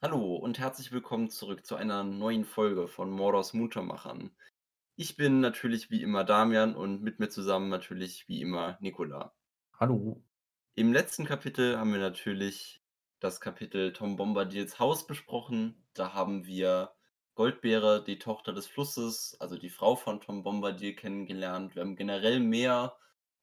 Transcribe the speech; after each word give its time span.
Hallo 0.00 0.36
und 0.36 0.60
herzlich 0.60 0.92
willkommen 0.92 1.28
zurück 1.28 1.66
zu 1.66 1.74
einer 1.74 2.04
neuen 2.04 2.44
Folge 2.44 2.86
von 2.86 3.10
Mordors 3.10 3.52
Muttermachern. 3.52 4.30
Ich 4.94 5.16
bin 5.16 5.40
natürlich 5.40 5.90
wie 5.90 6.02
immer 6.02 6.22
Damian 6.22 6.76
und 6.76 7.02
mit 7.02 7.18
mir 7.18 7.30
zusammen 7.30 7.68
natürlich 7.68 8.28
wie 8.28 8.40
immer 8.40 8.78
Nikola. 8.80 9.34
Hallo. 9.76 10.22
Im 10.76 10.92
letzten 10.92 11.24
Kapitel 11.24 11.78
haben 11.78 11.90
wir 11.92 11.98
natürlich 11.98 12.80
das 13.18 13.40
Kapitel 13.40 13.92
Tom 13.92 14.14
Bombardiers 14.14 14.78
Haus 14.78 15.04
besprochen. 15.04 15.84
Da 15.94 16.14
haben 16.14 16.46
wir 16.46 16.92
Goldbeere, 17.34 18.04
die 18.04 18.20
Tochter 18.20 18.52
des 18.52 18.68
Flusses, 18.68 19.36
also 19.40 19.58
die 19.58 19.68
Frau 19.68 19.96
von 19.96 20.20
Tom 20.20 20.44
Bombardier 20.44 20.94
kennengelernt. 20.94 21.74
Wir 21.74 21.82
haben 21.82 21.96
generell 21.96 22.38
mehr, 22.38 22.96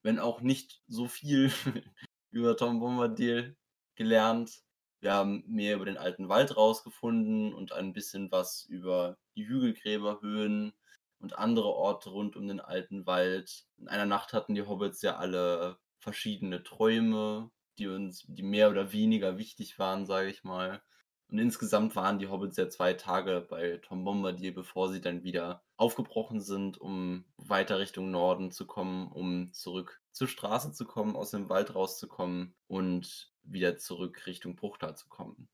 wenn 0.03 0.19
auch 0.19 0.39
nicht 0.39 0.81
so 0.87 1.09
viel 1.09 1.51
über 2.31 2.55
Tom 2.55 2.79
Bombardier 2.79 3.57
gelernt. 3.95 4.64
Wir 5.01 5.13
haben 5.13 5.43
mehr 5.47 5.75
über 5.75 5.85
den 5.85 5.97
alten 5.97 6.29
Wald 6.29 6.55
rausgefunden 6.57 7.53
und 7.53 7.71
ein 7.71 7.93
bisschen 7.93 8.31
was 8.31 8.65
über 8.65 9.17
die 9.35 9.47
Hügelgräberhöhen 9.47 10.73
und 11.19 11.37
andere 11.37 11.69
Orte 11.69 12.09
rund 12.09 12.35
um 12.35 12.47
den 12.47 12.59
alten 12.59 13.05
Wald. 13.05 13.65
In 13.77 13.87
einer 13.87 14.05
Nacht 14.05 14.33
hatten 14.33 14.55
die 14.55 14.65
Hobbits 14.65 15.01
ja 15.01 15.17
alle 15.17 15.77
verschiedene 15.99 16.63
Träume, 16.63 17.51
die 17.77 17.87
uns, 17.87 18.25
die 18.27 18.43
mehr 18.43 18.69
oder 18.69 18.91
weniger 18.91 19.37
wichtig 19.37 19.79
waren, 19.79 20.05
sage 20.05 20.29
ich 20.29 20.43
mal. 20.43 20.81
Und 21.29 21.39
insgesamt 21.39 21.95
waren 21.95 22.19
die 22.19 22.27
Hobbits 22.27 22.57
ja 22.57 22.69
zwei 22.69 22.93
Tage 22.93 23.45
bei 23.49 23.77
Tom 23.77 24.03
Bombardier, 24.03 24.53
bevor 24.53 24.91
sie 24.91 25.01
dann 25.01 25.23
wieder 25.23 25.63
aufgebrochen 25.75 26.39
sind, 26.39 26.77
um 26.79 27.25
weiter 27.37 27.79
Richtung 27.79 28.11
Norden 28.11 28.51
zu 28.51 28.67
kommen, 28.67 29.11
um 29.11 29.51
zurück 29.51 30.01
zur 30.11 30.27
Straße 30.27 30.71
zu 30.71 30.85
kommen, 30.85 31.15
aus 31.15 31.31
dem 31.31 31.49
Wald 31.49 31.73
rauszukommen 31.73 32.55
und 32.67 33.33
wieder 33.45 33.77
zurück 33.77 34.25
Richtung 34.25 34.55
Bruchtal 34.55 34.95
zu 34.95 35.07
kommen. 35.07 35.47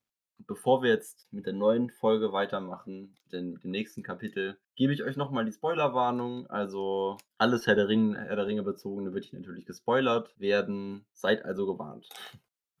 Bevor 0.46 0.82
wir 0.82 0.90
jetzt 0.90 1.32
mit 1.32 1.46
der 1.46 1.52
neuen 1.52 1.90
Folge 1.90 2.32
weitermachen, 2.32 3.16
denn 3.30 3.52
mit 3.52 3.64
dem 3.64 3.70
nächsten 3.70 4.02
Kapitel, 4.02 4.58
gebe 4.74 4.92
ich 4.92 5.04
euch 5.04 5.16
nochmal 5.16 5.44
die 5.44 5.52
Spoilerwarnung. 5.52 6.48
Also 6.48 7.16
alles 7.38 7.66
Herr 7.66 7.76
der, 7.76 7.88
Ringe, 7.88 8.18
Herr 8.18 8.36
der 8.36 8.46
Ringe 8.46 8.62
bezogene 8.62 9.14
wird 9.14 9.24
hier 9.24 9.38
natürlich 9.38 9.66
gespoilert 9.66 10.38
werden. 10.40 11.04
Seid 11.12 11.44
also 11.44 11.66
gewarnt. 11.66 12.08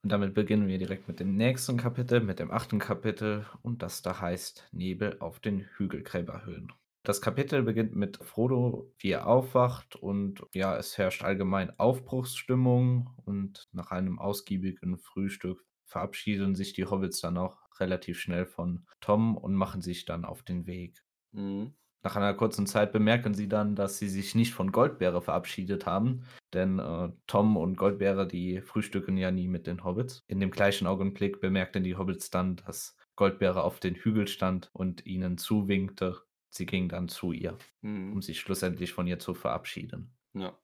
Und 0.02 0.10
damit 0.10 0.34
beginnen 0.34 0.66
wir 0.66 0.78
direkt 0.78 1.06
mit 1.06 1.20
dem 1.20 1.36
nächsten 1.36 1.76
Kapitel, 1.76 2.20
mit 2.20 2.40
dem 2.40 2.50
achten 2.50 2.80
Kapitel. 2.80 3.46
Und 3.62 3.82
das 3.82 4.02
da 4.02 4.20
heißt 4.20 4.68
Nebel 4.72 5.16
auf 5.20 5.38
den 5.38 5.68
Hügelgräberhöhen. 5.76 6.72
Das 7.04 7.20
Kapitel 7.20 7.62
beginnt 7.64 7.96
mit 7.96 8.18
Frodo, 8.18 8.92
wie 8.98 9.10
er 9.10 9.26
aufwacht 9.26 9.96
und 9.96 10.44
ja, 10.54 10.76
es 10.76 10.96
herrscht 10.98 11.22
allgemein 11.22 11.76
Aufbruchsstimmung 11.78 13.10
und 13.24 13.68
nach 13.72 13.90
einem 13.90 14.20
ausgiebigen 14.20 14.98
Frühstück 14.98 15.64
verabschieden 15.84 16.54
sich 16.54 16.74
die 16.74 16.86
Hobbits 16.86 17.20
dann 17.20 17.38
auch 17.38 17.58
relativ 17.80 18.20
schnell 18.20 18.46
von 18.46 18.86
Tom 19.00 19.36
und 19.36 19.54
machen 19.54 19.82
sich 19.82 20.04
dann 20.04 20.24
auf 20.24 20.44
den 20.44 20.66
Weg. 20.66 21.02
Mhm. 21.32 21.74
Nach 22.04 22.16
einer 22.16 22.34
kurzen 22.34 22.66
Zeit 22.66 22.92
bemerken 22.92 23.34
sie 23.34 23.48
dann, 23.48 23.76
dass 23.76 23.98
sie 23.98 24.08
sich 24.08 24.34
nicht 24.34 24.54
von 24.54 24.72
Goldbeere 24.72 25.22
verabschiedet 25.22 25.86
haben, 25.86 26.24
denn 26.52 26.78
äh, 26.80 27.10
Tom 27.26 27.56
und 27.56 27.76
Goldbeere, 27.76 28.26
die 28.26 28.60
frühstücken 28.60 29.16
ja 29.16 29.30
nie 29.30 29.46
mit 29.46 29.66
den 29.66 29.84
Hobbits. 29.84 30.24
In 30.26 30.40
dem 30.40 30.50
gleichen 30.50 30.86
Augenblick 30.86 31.40
bemerkten 31.40 31.84
die 31.84 31.96
Hobbits 31.96 32.30
dann, 32.30 32.56
dass 32.56 32.96
Goldbeere 33.14 33.62
auf 33.62 33.78
den 33.78 33.94
Hügel 33.94 34.26
stand 34.26 34.70
und 34.72 35.06
ihnen 35.06 35.38
zuwinkte. 35.38 36.22
Sie 36.52 36.66
ging 36.66 36.88
dann 36.88 37.08
zu 37.08 37.32
ihr, 37.32 37.58
Mhm. 37.82 38.12
um 38.12 38.22
sich 38.22 38.38
schlussendlich 38.40 38.92
von 38.92 39.06
ihr 39.08 39.18
zu 39.18 39.34
verabschieden. 39.34 40.14
Ja. 40.34 40.58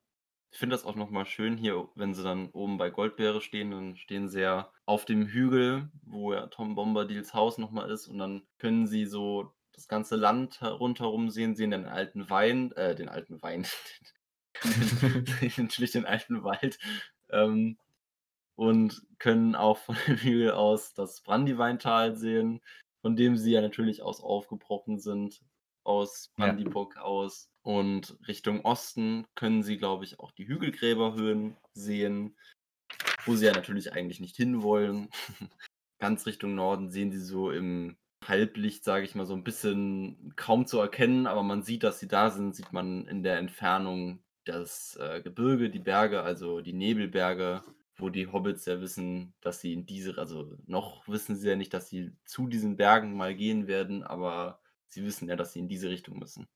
Ich 0.53 0.59
finde 0.59 0.75
das 0.75 0.85
auch 0.87 0.97
nochmal 0.97 1.27
schön 1.27 1.59
hier, 1.59 1.91
wenn 1.95 2.15
sie 2.15 2.23
dann 2.23 2.51
oben 2.53 2.79
bei 2.79 2.91
Goldbeere 2.91 3.41
stehen, 3.43 3.71
dann 3.71 3.97
stehen 3.97 4.29
sie 4.29 4.41
ja 4.43 4.73
auf 4.87 5.05
dem 5.05 5.27
Hügel, 5.27 5.91
wo 6.03 6.33
ja 6.35 6.47
Tom 6.49 6.75
Bombadils 6.75 7.35
Haus 7.35 7.59
nochmal 7.59 7.91
ist 7.91 8.09
und 8.09 8.19
dann 8.19 8.47
können 8.59 8.87
sie 8.87 9.07
so 9.07 9.53
das 9.73 9.89
ganze 9.89 10.17
Land 10.17 10.63
rundherum 10.63 11.31
sehen, 11.31 11.55
sehen 11.57 11.71
den 11.73 11.87
alten 11.87 12.31
Wein, 12.31 12.73
äh, 12.73 12.95
den 12.97 13.09
alten 13.11 13.43
Wein, 13.43 13.67
den, 15.57 15.71
schlicht 15.71 15.95
den 15.95 16.07
alten 16.07 16.43
Wald 16.45 16.79
ähm, 17.31 17.79
und 18.57 19.03
können 19.19 19.55
auch 19.55 19.79
von 19.79 19.97
dem 20.07 20.17
Hügel 20.17 20.53
aus 20.53 20.95
das 20.95 21.23
Brandyweintal 21.23 22.17
sehen, 22.17 22.61
von 23.03 23.17
dem 23.17 23.37
sie 23.37 23.53
ja 23.53 23.61
natürlich 23.61 24.03
aus 24.03 24.21
aufgebrochen 24.23 24.99
sind, 24.99 25.43
aus 25.89 26.31
Ja. 26.39 26.47
Brandyburg 26.47 26.97
aus. 26.99 27.51
Und 27.63 28.17
Richtung 28.29 28.65
Osten 28.65 29.27
können 29.35 29.63
sie, 29.63 29.77
glaube 29.79 30.05
ich, 30.05 30.21
auch 30.21 30.31
die 30.33 30.47
Hügelgräberhöhen 30.47 31.57
sehen, 31.73 32.37
wo 33.27 33.35
sie 33.35 33.47
ja 33.47 33.53
natürlich 33.53 33.93
eigentlich 33.93 34.21
nicht 34.21 34.37
hinwollen. 34.37 35.09
Ganz 36.01 36.27
Richtung 36.27 36.55
Norden 36.55 36.91
sehen 36.91 37.11
sie 37.11 37.21
so 37.21 37.51
im 37.51 37.97
Halblicht, 38.25 38.85
sage 38.85 39.05
ich 39.05 39.15
mal, 39.15 39.27
so 39.27 39.35
ein 39.35 39.45
bisschen 39.45 40.33
kaum 40.37 40.67
zu 40.67 40.79
erkennen, 40.79 41.27
aber 41.27 41.43
man 41.43 41.63
sieht, 41.63 41.83
dass 41.83 41.99
sie 41.99 42.09
da 42.09 42.31
sind, 42.31 42.55
sieht 42.55 42.73
man 42.73 43.07
in 43.07 43.23
der 43.23 43.39
Entfernung 43.39 44.23
das 44.45 44.97
äh, 44.97 45.21
Gebirge, 45.23 45.71
die 45.71 45.79
Berge, 45.79 46.23
also 46.23 46.61
die 46.61 46.73
Nebelberge, 46.73 47.63
wo 47.97 48.09
die 48.11 48.27
Hobbits 48.29 48.65
ja 48.67 48.81
wissen, 48.81 49.35
dass 49.41 49.61
sie 49.61 49.73
in 49.73 49.87
diese, 49.87 50.17
also 50.19 50.57
noch 50.67 51.07
wissen 51.09 51.37
sie 51.37 51.49
ja 51.49 51.57
nicht, 51.57 51.75
dass 51.75 51.89
sie 51.89 52.13
zu 52.25 52.47
diesen 52.47 52.77
Bergen 52.77 53.17
mal 53.17 53.35
gehen 53.35 53.67
werden, 53.67 54.03
aber 54.03 54.61
sie 54.89 55.05
wissen 55.05 55.29
ja, 55.29 55.37
dass 55.37 55.53
sie 55.53 55.61
in 55.61 55.69
diese 55.69 55.89
Richtung 55.89 56.19
müssen. 56.19 56.47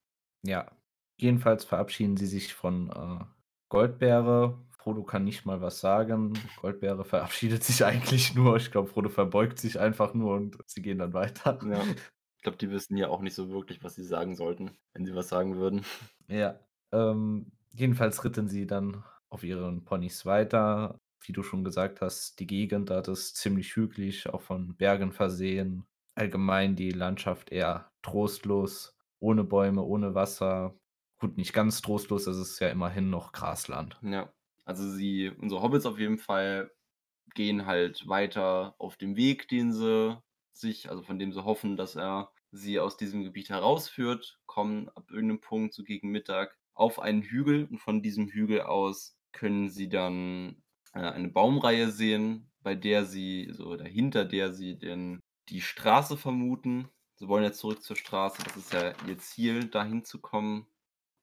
Ja, 0.43 0.71
jedenfalls 1.17 1.63
verabschieden 1.65 2.17
sie 2.17 2.27
sich 2.27 2.53
von 2.53 2.89
äh, 2.89 3.23
Goldbeere. 3.69 4.59
Frodo 4.77 5.03
kann 5.03 5.23
nicht 5.23 5.45
mal 5.45 5.61
was 5.61 5.79
sagen. 5.79 6.33
Goldbeere 6.61 7.05
verabschiedet 7.05 7.63
sich 7.63 7.85
eigentlich 7.85 8.35
nur. 8.35 8.57
Ich 8.57 8.71
glaube, 8.71 8.89
Frodo 8.89 9.09
verbeugt 9.09 9.59
sich 9.59 9.79
einfach 9.79 10.13
nur 10.13 10.35
und 10.35 10.57
sie 10.67 10.81
gehen 10.81 10.99
dann 10.99 11.13
weiter. 11.13 11.59
Ja. 11.65 11.83
Ich 12.35 12.45
glaube, 12.45 12.57
die 12.57 12.71
wissen 12.71 12.97
ja 12.97 13.07
auch 13.07 13.21
nicht 13.21 13.35
so 13.35 13.49
wirklich, 13.51 13.85
was 13.85 13.95
sie 13.95 14.03
sagen 14.03 14.35
sollten, 14.35 14.71
wenn 14.91 15.05
sie 15.05 15.15
was 15.15 15.29
sagen 15.29 15.55
würden. 15.55 15.85
Ja. 16.27 16.59
Ähm, 16.91 17.53
jedenfalls 17.71 18.25
ritten 18.25 18.49
sie 18.49 18.67
dann 18.67 19.01
auf 19.29 19.45
ihren 19.45 19.85
Ponys 19.85 20.25
weiter. 20.25 20.99
Wie 21.21 21.31
du 21.31 21.41
schon 21.41 21.63
gesagt 21.63 22.01
hast, 22.01 22.41
die 22.41 22.45
Gegend 22.45 22.89
dort 22.89 23.07
ist 23.07 23.37
ziemlich 23.37 23.77
hügelig, 23.77 24.27
auch 24.27 24.41
von 24.41 24.75
Bergen 24.75 25.13
versehen. 25.13 25.85
Allgemein 26.15 26.75
die 26.75 26.91
Landschaft 26.91 27.51
eher 27.51 27.91
trostlos, 28.01 28.95
ohne 29.19 29.43
Bäume, 29.43 29.83
ohne 29.83 30.15
Wasser. 30.15 30.75
Gut, 31.19 31.37
nicht 31.37 31.53
ganz 31.53 31.81
trostlos, 31.81 32.27
es 32.27 32.37
ist 32.37 32.59
ja 32.59 32.69
immerhin 32.69 33.09
noch 33.09 33.31
Grasland. 33.31 33.97
Ja. 34.01 34.33
Also 34.65 34.89
sie, 34.89 35.29
unsere 35.29 35.61
Hobbits 35.61 35.85
auf 35.85 35.99
jeden 35.99 36.17
Fall, 36.17 36.71
gehen 37.35 37.65
halt 37.65 38.07
weiter 38.07 38.75
auf 38.77 38.97
dem 38.97 39.15
Weg, 39.15 39.47
den 39.47 39.73
sie 39.73 40.21
sich, 40.53 40.89
also 40.89 41.03
von 41.03 41.19
dem 41.19 41.33
sie 41.33 41.43
hoffen, 41.43 41.77
dass 41.77 41.95
er 41.95 42.31
sie 42.51 42.79
aus 42.79 42.97
diesem 42.97 43.23
Gebiet 43.23 43.49
herausführt, 43.49 44.39
kommen 44.45 44.89
ab 44.89 45.09
irgendeinem 45.09 45.41
Punkt, 45.41 45.73
so 45.73 45.83
gegen 45.83 46.11
Mittag, 46.11 46.57
auf 46.75 46.99
einen 46.99 47.23
Hügel 47.23 47.65
und 47.65 47.79
von 47.79 48.01
diesem 48.01 48.27
Hügel 48.27 48.61
aus 48.61 49.17
können 49.31 49.69
sie 49.69 49.89
dann 49.89 50.61
äh, 50.93 50.99
eine 50.99 51.29
Baumreihe 51.29 51.89
sehen, 51.89 52.51
bei 52.61 52.75
der 52.75 53.05
sie, 53.05 53.49
so 53.51 53.65
oder 53.65 53.85
hinter 53.85 54.25
der 54.25 54.53
sie 54.53 54.77
den, 54.77 55.19
die 55.49 55.61
Straße 55.61 56.17
vermuten. 56.17 56.89
Sie 57.15 57.27
wollen 57.27 57.43
jetzt 57.43 57.59
zurück 57.59 57.83
zur 57.83 57.95
Straße, 57.95 58.43
das 58.43 58.57
ist 58.57 58.73
ja 58.73 58.93
ihr 59.07 59.17
Ziel, 59.17 59.65
dahin 59.65 60.03
zu 60.03 60.19
kommen. 60.19 60.67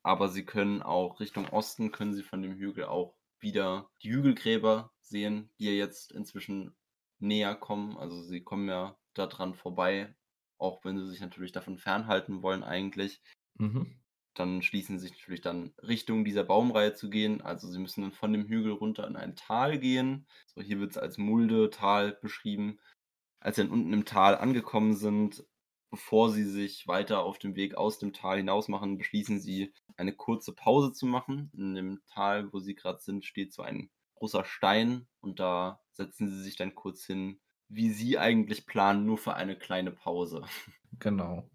Aber 0.03 0.29
sie 0.29 0.45
können 0.45 0.83
auch 0.83 1.21
Richtung 1.21 1.49
Osten, 1.49 1.93
können 1.93 2.15
sie 2.15 2.23
von 2.23 2.43
dem 2.43 2.55
Hügel 2.55 2.85
auch 2.85 3.17
wieder 3.39 3.91
die 4.03 4.13
Hügelgräber 4.13 4.93
sehen, 5.01 5.51
die 5.59 5.67
ja 5.67 5.73
jetzt 5.73 6.13
inzwischen 6.13 6.75
näher 7.19 7.55
kommen. 7.55 7.97
Also 7.99 8.23
sie 8.23 8.43
kommen 8.43 8.69
ja 8.69 8.97
da 9.15 9.27
dran 9.27 9.55
vorbei, 9.55 10.15
auch 10.59 10.85
wenn 10.85 10.99
sie 10.99 11.09
sich 11.09 11.21
natürlich 11.21 11.53
davon 11.53 11.79
fernhalten 11.79 12.43
wollen 12.43 12.63
eigentlich. 12.63 13.21
Mhm. 13.55 14.01
Dann 14.35 14.63
schließen 14.63 14.99
sie 14.99 15.09
sich 15.09 15.19
natürlich 15.19 15.41
dann 15.41 15.75
Richtung 15.83 16.25
dieser 16.25 16.45
Baumreihe 16.45 16.95
zu 16.95 17.11
gehen. 17.11 17.43
Also 17.43 17.69
sie 17.69 17.79
müssen 17.79 18.03
dann 18.03 18.13
von 18.13 18.33
dem 18.33 18.47
Hügel 18.47 18.73
runter 18.73 19.07
in 19.07 19.17
ein 19.17 19.37
Tal 19.37 19.79
gehen. 19.79 20.27
So 20.47 20.63
hier 20.63 20.79
wird 20.79 20.93
es 20.93 20.99
als 20.99 21.19
Mulde-Tal 21.19 22.13
beschrieben. 22.23 22.79
Als 23.41 23.57
sie 23.57 23.63
dann 23.63 23.73
unten 23.73 23.93
im 23.93 24.05
Tal 24.05 24.37
angekommen 24.37 24.95
sind, 24.95 25.45
bevor 25.91 26.31
sie 26.31 26.45
sich 26.45 26.87
weiter 26.87 27.21
auf 27.21 27.39
dem 27.39 27.57
Weg 27.57 27.75
aus 27.75 27.99
dem 27.99 28.13
Tal 28.13 28.37
hinaus 28.37 28.69
machen, 28.69 28.99
beschließen 28.99 29.41
sie, 29.41 29.73
eine 29.97 30.13
kurze 30.15 30.55
Pause 30.55 30.93
zu 30.93 31.07
machen. 31.07 31.51
In 31.55 31.75
dem 31.75 32.01
Tal, 32.07 32.53
wo 32.53 32.61
sie 32.61 32.75
gerade 32.75 33.01
sind, 33.01 33.25
steht 33.25 33.53
so 33.53 33.63
ein 33.63 33.91
großer 34.15 34.45
Stein 34.45 35.07
und 35.21 35.41
da 35.41 35.81
setzen 35.93 36.29
sie 36.29 36.43
sich 36.43 36.57
dann 36.57 36.75
kurz 36.75 37.05
hin, 37.05 37.41
wie 37.69 37.91
sie 37.91 38.19
eigentlich 38.19 38.67
planen, 38.67 39.07
nur 39.07 39.19
für 39.19 39.35
eine 39.35 39.57
kleine 39.57 39.91
Pause. 39.91 40.43
Genau. 40.99 41.49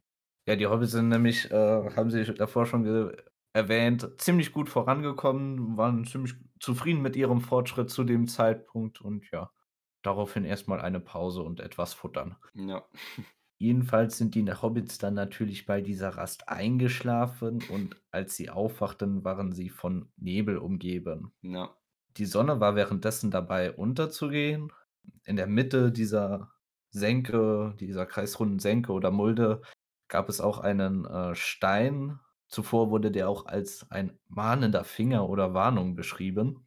Ja, 0.47 0.55
die 0.55 0.65
Hobbits 0.65 0.93
sind 0.93 1.09
nämlich, 1.09 1.51
äh, 1.51 1.95
haben 1.95 2.09
sie 2.09 2.23
davor 2.23 2.65
schon 2.65 3.13
erwähnt, 3.53 4.09
ziemlich 4.17 4.53
gut 4.53 4.69
vorangekommen, 4.69 5.77
waren 5.77 6.05
ziemlich 6.05 6.35
zufrieden 6.59 7.01
mit 7.01 7.15
ihrem 7.15 7.41
Fortschritt 7.41 7.89
zu 7.89 8.03
dem 8.03 8.27
Zeitpunkt 8.27 9.01
und 9.01 9.29
ja, 9.31 9.51
daraufhin 10.05 10.45
erstmal 10.45 10.81
eine 10.81 10.99
Pause 10.99 11.41
und 11.43 11.59
etwas 11.59 11.93
futtern. 11.93 12.35
Ja. 12.53 12.85
Jedenfalls 13.57 14.17
sind 14.17 14.35
die 14.35 14.43
Hobbits 14.51 14.97
dann 14.97 15.13
natürlich 15.13 15.65
bei 15.65 15.79
dieser 15.81 16.09
Rast 16.09 16.49
eingeschlafen 16.49 17.63
und 17.69 17.95
als 18.11 18.35
sie 18.35 18.49
aufwachten, 18.49 19.23
waren 19.23 19.53
sie 19.53 19.69
von 19.69 20.11
Nebel 20.17 20.57
umgeben. 20.57 21.33
Ja. 21.41 21.77
Die 22.17 22.25
Sonne 22.25 22.59
war 22.59 22.75
währenddessen 22.75 23.31
dabei 23.31 23.71
unterzugehen. 23.73 24.71
In 25.23 25.35
der 25.37 25.47
Mitte 25.47 25.91
dieser 25.91 26.51
Senke, 26.89 27.75
dieser 27.79 28.05
kreisrunden 28.05 28.59
Senke 28.59 28.91
oder 28.91 29.11
Mulde, 29.11 29.61
gab 30.07 30.29
es 30.29 30.41
auch 30.41 30.59
einen, 30.59 31.05
äh, 31.05 31.35
Stein. 31.35 32.19
Zuvor 32.47 32.89
wurde 32.89 33.11
der 33.11 33.29
auch 33.29 33.45
als 33.47 33.89
ein 33.91 34.19
mahnender 34.27 34.83
Finger 34.83 35.27
oder 35.29 35.53
Warnung 35.53 35.95
beschrieben. 35.95 36.64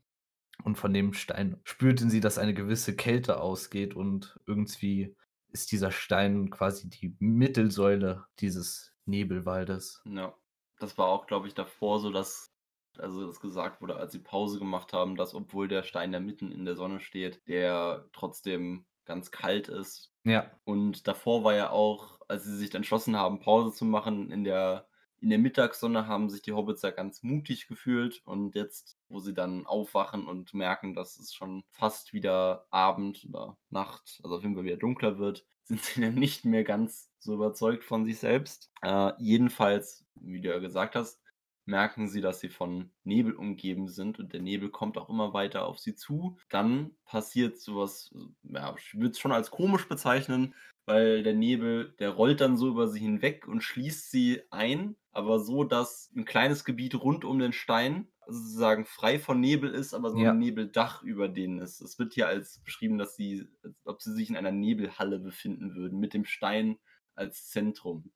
Und 0.65 0.77
von 0.77 0.93
dem 0.93 1.13
Stein 1.13 1.61
spürten 1.65 2.11
sie, 2.11 2.21
dass 2.21 2.39
eine 2.39 2.55
gewisse 2.55 2.97
Kälte 2.97 3.41
ausgeht 3.41 3.95
und 3.95 4.39
irgendwie 4.47 5.17
ist 5.51 5.73
dieser 5.73 5.91
Stein 5.91 6.51
quasi 6.51 6.89
die 6.89 7.17
Mittelsäule 7.21 8.27
dieses 8.41 8.93
Nebelwaldes. 9.07 10.03
Ja, 10.05 10.35
das 10.79 10.99
war 10.99 11.09
auch, 11.09 11.27
glaube 11.27 11.47
ich, 11.49 11.55
davor 11.55 12.01
so, 12.01 12.11
dass 12.11 12.53
also 12.99 13.27
das 13.27 13.41
gesagt 13.41 13.81
wurde, 13.81 13.97
als 13.97 14.13
sie 14.13 14.19
Pause 14.19 14.59
gemacht 14.59 14.93
haben, 14.93 15.17
dass 15.17 15.35
obwohl 15.35 15.69
der 15.69 15.83
Stein 15.83 16.13
da 16.13 16.21
mitten 16.21 16.53
in 16.53 16.65
der 16.65 16.77
Sonne 16.77 17.01
steht, 17.01 17.47
der 17.49 18.09
trotzdem 18.13 18.87
ganz 19.05 19.31
kalt 19.31 19.69
ist. 19.69 20.13
Ja. 20.25 20.51
Und 20.65 21.07
davor 21.07 21.45
war 21.45 21.55
ja 21.55 21.71
auch, 21.71 22.21
als 22.29 22.45
sie 22.45 22.57
sich 22.57 22.75
entschlossen 22.75 23.17
haben, 23.17 23.41
Pause 23.41 23.73
zu 23.73 23.85
machen, 23.85 24.31
in 24.31 24.45
der 24.45 24.88
in 25.21 25.31
der 25.31 25.39
Mittagssonne 25.39 26.07
haben 26.07 26.31
sich 26.31 26.43
die 26.43 26.53
Hobbits 26.53 26.83
ja 26.83 26.91
ganz 26.91 27.23
mutig 27.23 27.67
gefühlt 27.69 28.23
und 28.25 28.55
jetzt, 28.55 28.99
wo 29.09 29.21
sie 29.21 29.35
dann 29.35 29.67
aufwachen 29.67 30.27
und 30.27 30.55
merken, 30.55 30.95
dass 30.95 31.19
es 31.19 31.35
schon 31.35 31.65
fast 31.71 32.13
wieder 32.13 32.67
Abend 32.71 33.27
oder 33.29 33.57
Nacht, 33.71 34.21
also 34.23 34.37
auf 34.37 34.43
jeden 34.43 34.55
Fall 34.55 34.65
wieder 34.65 34.77
dunkler 34.77 35.19
wird, 35.19 35.45
sind 35.65 35.83
sie 35.83 36.01
dann 36.01 36.15
nicht 36.15 36.45
mehr 36.45 36.65
ganz 36.65 37.11
so 37.19 37.35
überzeugt 37.35 37.85
von 37.85 38.07
sich 38.07 38.19
selbst. 38.19 38.71
Äh, 38.83 39.13
jedenfalls, 39.19 40.07
wie 40.15 40.41
du 40.41 40.49
ja 40.49 40.59
gesagt 40.59 40.95
hast, 40.95 41.21
merken 41.69 42.09
sie, 42.09 42.21
dass 42.21 42.41
sie 42.41 42.49
von 42.49 42.91
Nebel 43.05 43.35
umgeben 43.35 43.89
sind 43.89 44.19
und 44.19 44.33
der 44.33 44.41
Nebel 44.41 44.71
kommt 44.71 44.99
auch 44.99 45.09
immer 45.11 45.33
weiter 45.35 45.67
auf 45.67 45.79
sie 45.79 45.95
zu. 45.95 46.39
Dann 46.51 46.97
passiert 47.05 47.59
sowas, 47.59 48.13
ja, 48.43 48.75
ich 48.79 48.95
würde 48.95 49.11
es 49.11 49.19
schon 49.19 49.33
als 49.33 49.51
komisch 49.51 49.89
bezeichnen, 49.89 50.55
weil 50.87 51.23
der 51.23 51.35
Nebel, 51.35 51.95
der 51.99 52.11
rollt 52.11 52.41
dann 52.41 52.57
so 52.57 52.69
über 52.69 52.89
sie 52.89 53.01
hinweg 53.01 53.47
und 53.47 53.63
schließt 53.63 54.11
sie 54.11 54.43
ein, 54.51 54.97
aber 55.13 55.41
so, 55.41 55.65
dass 55.65 56.11
ein 56.17 56.25
kleines 56.25 56.65
Gebiet 56.65 56.95
rund 56.95 57.25
um 57.25 57.39
den 57.39 57.53
Stein 57.53 58.09
sozusagen 58.27 58.85
frei 58.85 59.19
von 59.19 59.41
Nebel 59.41 59.71
ist, 59.71 59.95
aber 59.95 60.11
so 60.11 60.21
Ja. 60.21 60.29
ein 60.29 60.39
Nebeldach 60.39 61.03
über 61.03 61.29
denen 61.29 61.59
ist. 61.61 61.81
Es 61.81 61.99
wird 61.99 62.15
hier 62.15 62.29
als 62.29 62.61
beschrieben, 62.63 62.99
dass 62.99 63.17
sie, 63.17 63.49
als 63.63 63.75
ob 63.87 64.03
sie 64.03 64.13
sich 64.13 64.31
in 64.31 64.37
einer 64.37 64.53
Nebelhalle 64.53 65.19
befinden 65.19 65.75
würden, 65.75 65.99
mit 65.99 66.15
dem 66.15 66.25
Stein 66.25 66.79
als 67.15 67.49
Zentrum. 67.49 68.13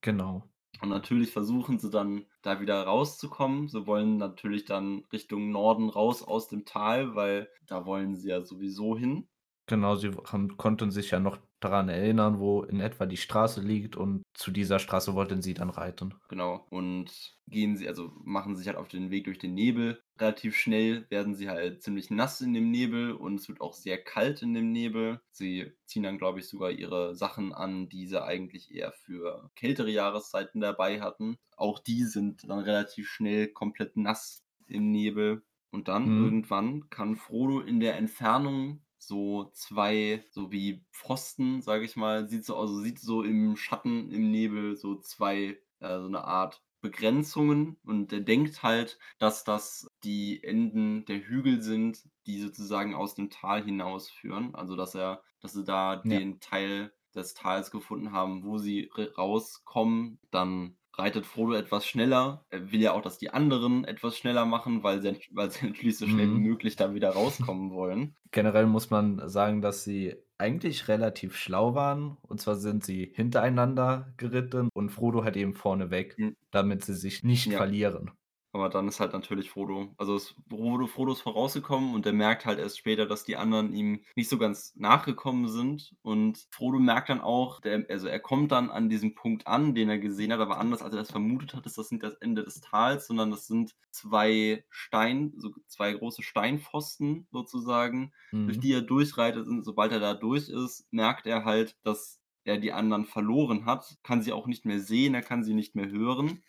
Genau. 0.00 0.48
Und 0.80 0.90
natürlich 0.90 1.30
versuchen 1.32 1.78
sie 1.78 1.90
dann 1.90 2.26
da 2.42 2.60
wieder 2.60 2.82
rauszukommen. 2.82 3.68
Sie 3.68 3.86
wollen 3.86 4.18
natürlich 4.18 4.64
dann 4.64 5.04
Richtung 5.12 5.50
Norden 5.50 5.88
raus 5.88 6.22
aus 6.22 6.48
dem 6.48 6.64
Tal, 6.64 7.14
weil 7.14 7.48
da 7.66 7.86
wollen 7.86 8.14
sie 8.16 8.28
ja 8.28 8.42
sowieso 8.42 8.96
hin. 8.96 9.28
Genau, 9.66 9.96
sie 9.96 10.10
haben 10.30 10.56
konnten 10.56 10.90
sich 10.90 11.10
ja 11.10 11.18
noch 11.18 11.38
daran 11.60 11.88
erinnern, 11.88 12.38
wo 12.40 12.62
in 12.62 12.80
etwa 12.80 13.06
die 13.06 13.16
Straße 13.16 13.60
liegt 13.60 13.96
und 13.96 14.22
zu 14.34 14.50
dieser 14.50 14.78
Straße 14.78 15.14
wollten 15.14 15.42
sie 15.42 15.54
dann 15.54 15.70
reiten. 15.70 16.14
Genau. 16.28 16.66
Und 16.70 17.36
gehen 17.46 17.76
sie, 17.76 17.86
also 17.86 18.10
machen 18.24 18.56
sich 18.56 18.66
halt 18.66 18.76
auf 18.76 18.88
den 18.88 19.10
Weg 19.12 19.24
durch 19.26 19.38
den 19.38 19.54
Nebel. 19.54 20.02
Relativ 20.18 20.56
schnell 20.56 21.06
werden 21.08 21.36
sie 21.36 21.48
halt 21.48 21.82
ziemlich 21.84 22.10
nass 22.10 22.40
in 22.40 22.52
dem 22.52 22.70
Nebel 22.72 23.12
und 23.12 23.36
es 23.38 23.48
wird 23.48 23.60
auch 23.60 23.74
sehr 23.74 24.02
kalt 24.02 24.42
in 24.42 24.52
dem 24.52 24.72
Nebel. 24.72 25.20
Sie 25.30 25.72
ziehen 25.84 26.02
dann, 26.02 26.18
glaube 26.18 26.40
ich, 26.40 26.48
sogar 26.48 26.72
ihre 26.72 27.14
Sachen 27.14 27.52
an, 27.54 27.88
die 27.88 28.08
sie 28.08 28.20
eigentlich 28.22 28.74
eher 28.74 28.90
für 28.90 29.50
kältere 29.54 29.90
Jahreszeiten 29.90 30.60
dabei 30.60 31.00
hatten. 31.00 31.36
Auch 31.56 31.78
die 31.78 32.02
sind 32.02 32.42
dann 32.48 32.58
relativ 32.58 33.08
schnell 33.08 33.46
komplett 33.48 33.96
nass 33.96 34.44
im 34.66 34.90
Nebel. 34.90 35.44
Und 35.70 35.86
dann 35.86 36.10
Mhm. 36.10 36.16
irgendwann 36.16 36.88
kann 36.90 37.14
Frodo 37.14 37.60
in 37.60 37.78
der 37.78 37.96
Entfernung 37.96 38.82
so 39.06 39.50
zwei, 39.52 40.24
so 40.30 40.50
wie 40.52 40.84
Pfosten, 40.92 41.62
sage 41.62 41.84
ich 41.84 41.96
mal, 41.96 42.28
sieht 42.28 42.44
so 42.44 42.56
also 42.56 42.80
sieht 42.80 42.98
so 43.00 43.22
im 43.22 43.56
Schatten, 43.56 44.10
im 44.10 44.30
Nebel 44.30 44.76
so 44.76 44.96
zwei, 44.96 45.58
äh, 45.80 45.98
so 45.98 46.06
eine 46.06 46.24
Art 46.24 46.62
Begrenzungen 46.80 47.78
und 47.84 48.12
er 48.12 48.20
denkt 48.20 48.62
halt, 48.62 48.98
dass 49.18 49.44
das 49.44 49.88
die 50.04 50.42
Enden 50.44 51.04
der 51.06 51.20
Hügel 51.26 51.60
sind, 51.62 52.04
die 52.26 52.40
sozusagen 52.40 52.94
aus 52.94 53.14
dem 53.14 53.30
Tal 53.30 53.64
hinausführen. 53.64 54.54
Also 54.54 54.76
dass 54.76 54.94
er, 54.94 55.22
dass 55.40 55.52
sie 55.54 55.64
da 55.64 55.96
Ja. 56.02 56.20
den 56.20 56.38
Teil 56.40 56.92
des 57.14 57.34
Tals 57.34 57.70
gefunden 57.70 58.12
haben, 58.12 58.44
wo 58.44 58.58
sie 58.58 58.90
rauskommen. 59.18 60.18
Dann 60.30 60.76
reitet 60.98 61.26
Frodo 61.26 61.54
etwas 61.54 61.86
schneller. 61.86 62.44
Er 62.50 62.72
will 62.72 62.80
ja 62.80 62.92
auch, 62.92 63.02
dass 63.02 63.18
die 63.18 63.30
anderen 63.30 63.84
etwas 63.84 64.16
schneller 64.18 64.46
machen, 64.46 64.82
weil 64.82 65.00
sie, 65.02 65.16
weil 65.32 65.50
sie 65.50 65.66
natürlich 65.66 65.98
so 65.98 66.06
schnell 66.06 66.28
wie 66.28 66.38
Mhm. 66.38 66.42
möglich 66.42 66.76
da 66.76 66.94
wieder 66.94 67.10
rauskommen 67.10 67.70
wollen. 67.72 68.14
Generell 68.32 68.66
muss 68.66 68.90
man 68.90 69.28
sagen, 69.28 69.62
dass 69.62 69.84
sie 69.84 70.16
eigentlich 70.38 70.88
relativ 70.88 71.36
schlau 71.36 71.74
waren. 71.74 72.16
Und 72.22 72.40
zwar 72.40 72.56
sind 72.56 72.84
sie 72.84 73.10
hintereinander 73.14 74.12
geritten 74.18 74.68
und 74.74 74.90
Frodo 74.90 75.24
halt 75.24 75.36
eben 75.36 75.54
vorneweg, 75.54 76.18
Mhm. 76.18 76.36
damit 76.50 76.84
sie 76.84 76.94
sich 76.94 77.22
nicht 77.24 77.46
Ja. 77.46 77.56
verlieren. 77.58 78.10
Aber 78.52 78.70
dann 78.70 78.88
ist 78.88 79.00
halt 79.00 79.12
natürlich 79.12 79.50
Frodo, 79.50 79.94
also 79.98 80.16
ist 80.16 80.34
Frodo, 80.48 80.86
Frodo 80.86 81.12
ist 81.12 81.20
vorausgekommen 81.20 81.94
und 81.94 82.06
er 82.06 82.14
merkt 82.14 82.46
halt 82.46 82.58
erst 82.58 82.78
später, 82.78 83.04
dass 83.04 83.24
die 83.24 83.36
anderen 83.36 83.74
ihm 83.74 84.02
nicht 84.14 84.30
so 84.30 84.38
ganz 84.38 84.74
nachgekommen 84.76 85.48
sind. 85.48 85.94
Und 86.00 86.46
Frodo 86.50 86.78
merkt 86.78 87.10
dann 87.10 87.20
auch, 87.20 87.60
der, 87.60 87.84
also 87.90 88.08
er 88.08 88.20
kommt 88.20 88.52
dann 88.52 88.70
an 88.70 88.88
diesem 88.88 89.14
Punkt 89.14 89.46
an, 89.46 89.74
den 89.74 89.90
er 89.90 89.98
gesehen 89.98 90.32
hat, 90.32 90.40
aber 90.40 90.58
anders 90.58 90.80
als 90.80 90.94
er 90.94 91.00
das 91.00 91.10
vermutet 91.10 91.54
hat, 91.54 91.66
ist 91.66 91.76
das 91.76 91.90
nicht 91.90 92.02
das 92.02 92.14
Ende 92.14 92.44
des 92.44 92.60
Tals, 92.62 93.06
sondern 93.06 93.30
das 93.30 93.46
sind 93.46 93.74
zwei 93.90 94.64
Stein, 94.70 95.34
so 95.36 95.50
zwei 95.66 95.92
große 95.92 96.22
Steinpfosten 96.22 97.26
sozusagen, 97.30 98.12
durch 98.46 98.58
Mhm. 98.58 98.60
die 98.60 98.72
er 98.72 98.82
durchreitet 98.82 99.46
und 99.46 99.64
sobald 99.64 99.92
er 99.92 100.00
da 100.00 100.14
durch 100.14 100.48
ist, 100.48 100.86
merkt 100.90 101.26
er 101.26 101.44
halt, 101.44 101.76
dass 101.84 102.20
er 102.44 102.58
die 102.58 102.72
anderen 102.72 103.04
verloren 103.04 103.66
hat, 103.66 103.96
kann 104.02 104.22
sie 104.22 104.32
auch 104.32 104.46
nicht 104.46 104.64
mehr 104.64 104.80
sehen, 104.80 105.14
er 105.14 105.22
kann 105.22 105.42
sie 105.44 105.54
nicht 105.54 105.74
mehr 105.74 105.90
hören. 105.90 106.42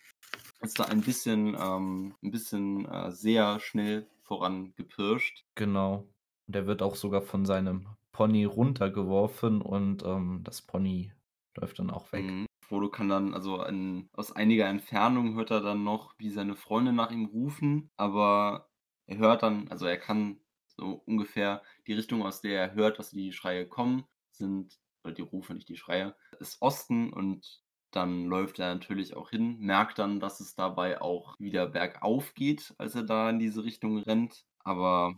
Ist 0.60 0.80
da 0.80 0.86
ein 0.86 1.02
bisschen, 1.02 1.56
ähm, 1.60 2.16
ein 2.24 2.32
bisschen 2.32 2.86
äh, 2.86 3.12
sehr 3.12 3.60
schnell 3.60 4.08
vorangepirscht. 4.24 5.46
Genau. 5.56 6.08
Und 6.48 6.56
er 6.56 6.66
wird 6.66 6.82
auch 6.82 6.96
sogar 6.96 7.22
von 7.22 7.46
seinem 7.46 7.88
Pony 8.12 8.46
runtergeworfen 8.46 9.62
und 9.62 10.04
ähm, 10.04 10.42
das 10.44 10.62
Pony 10.62 11.14
läuft 11.56 11.80
dann 11.80 11.92
auch 11.92 12.12
weg. 12.12 12.26
Mhm. 12.26 12.48
Frodo 12.68 12.90
kann 12.90 13.08
dann, 13.08 13.34
also 13.34 13.64
in, 13.64 14.10
aus 14.14 14.32
einiger 14.34 14.68
Entfernung 14.68 15.36
hört 15.36 15.52
er 15.52 15.62
dann 15.62 15.84
noch, 15.84 16.14
wie 16.18 16.30
seine 16.30 16.56
Freunde 16.56 16.92
nach 16.92 17.12
ihm 17.12 17.26
rufen, 17.26 17.90
aber 17.96 18.70
er 19.06 19.18
hört 19.20 19.44
dann, 19.44 19.70
also 19.70 19.86
er 19.86 19.98
kann 19.98 20.42
so 20.66 21.02
ungefähr 21.06 21.62
die 21.88 21.94
Richtung, 21.94 22.24
aus 22.24 22.42
der 22.42 22.60
er 22.60 22.74
hört, 22.74 23.00
dass 23.00 23.12
die 23.12 23.32
Schreie 23.32 23.68
kommen, 23.68 24.04
sind, 24.32 24.80
oder 25.04 25.14
die 25.14 25.22
Rufe, 25.22 25.54
nicht 25.54 25.70
die 25.70 25.78
Schreie, 25.78 26.16
ist 26.40 26.62
Osten 26.62 27.14
und 27.14 27.64
dann 27.98 28.26
läuft 28.28 28.60
er 28.60 28.74
natürlich 28.74 29.16
auch 29.18 29.30
hin, 29.32 29.58
merkt 29.60 30.00
dann, 30.00 30.20
dass 30.22 30.40
es 30.40 30.56
dabei 30.56 31.02
auch 31.02 31.36
wieder 31.40 31.68
bergauf 31.68 32.34
geht, 32.36 32.74
als 32.78 32.96
er 32.96 33.04
da 33.04 33.30
in 33.30 33.40
diese 33.40 33.64
Richtung 33.66 33.98
rennt, 34.00 34.46
aber 34.64 35.16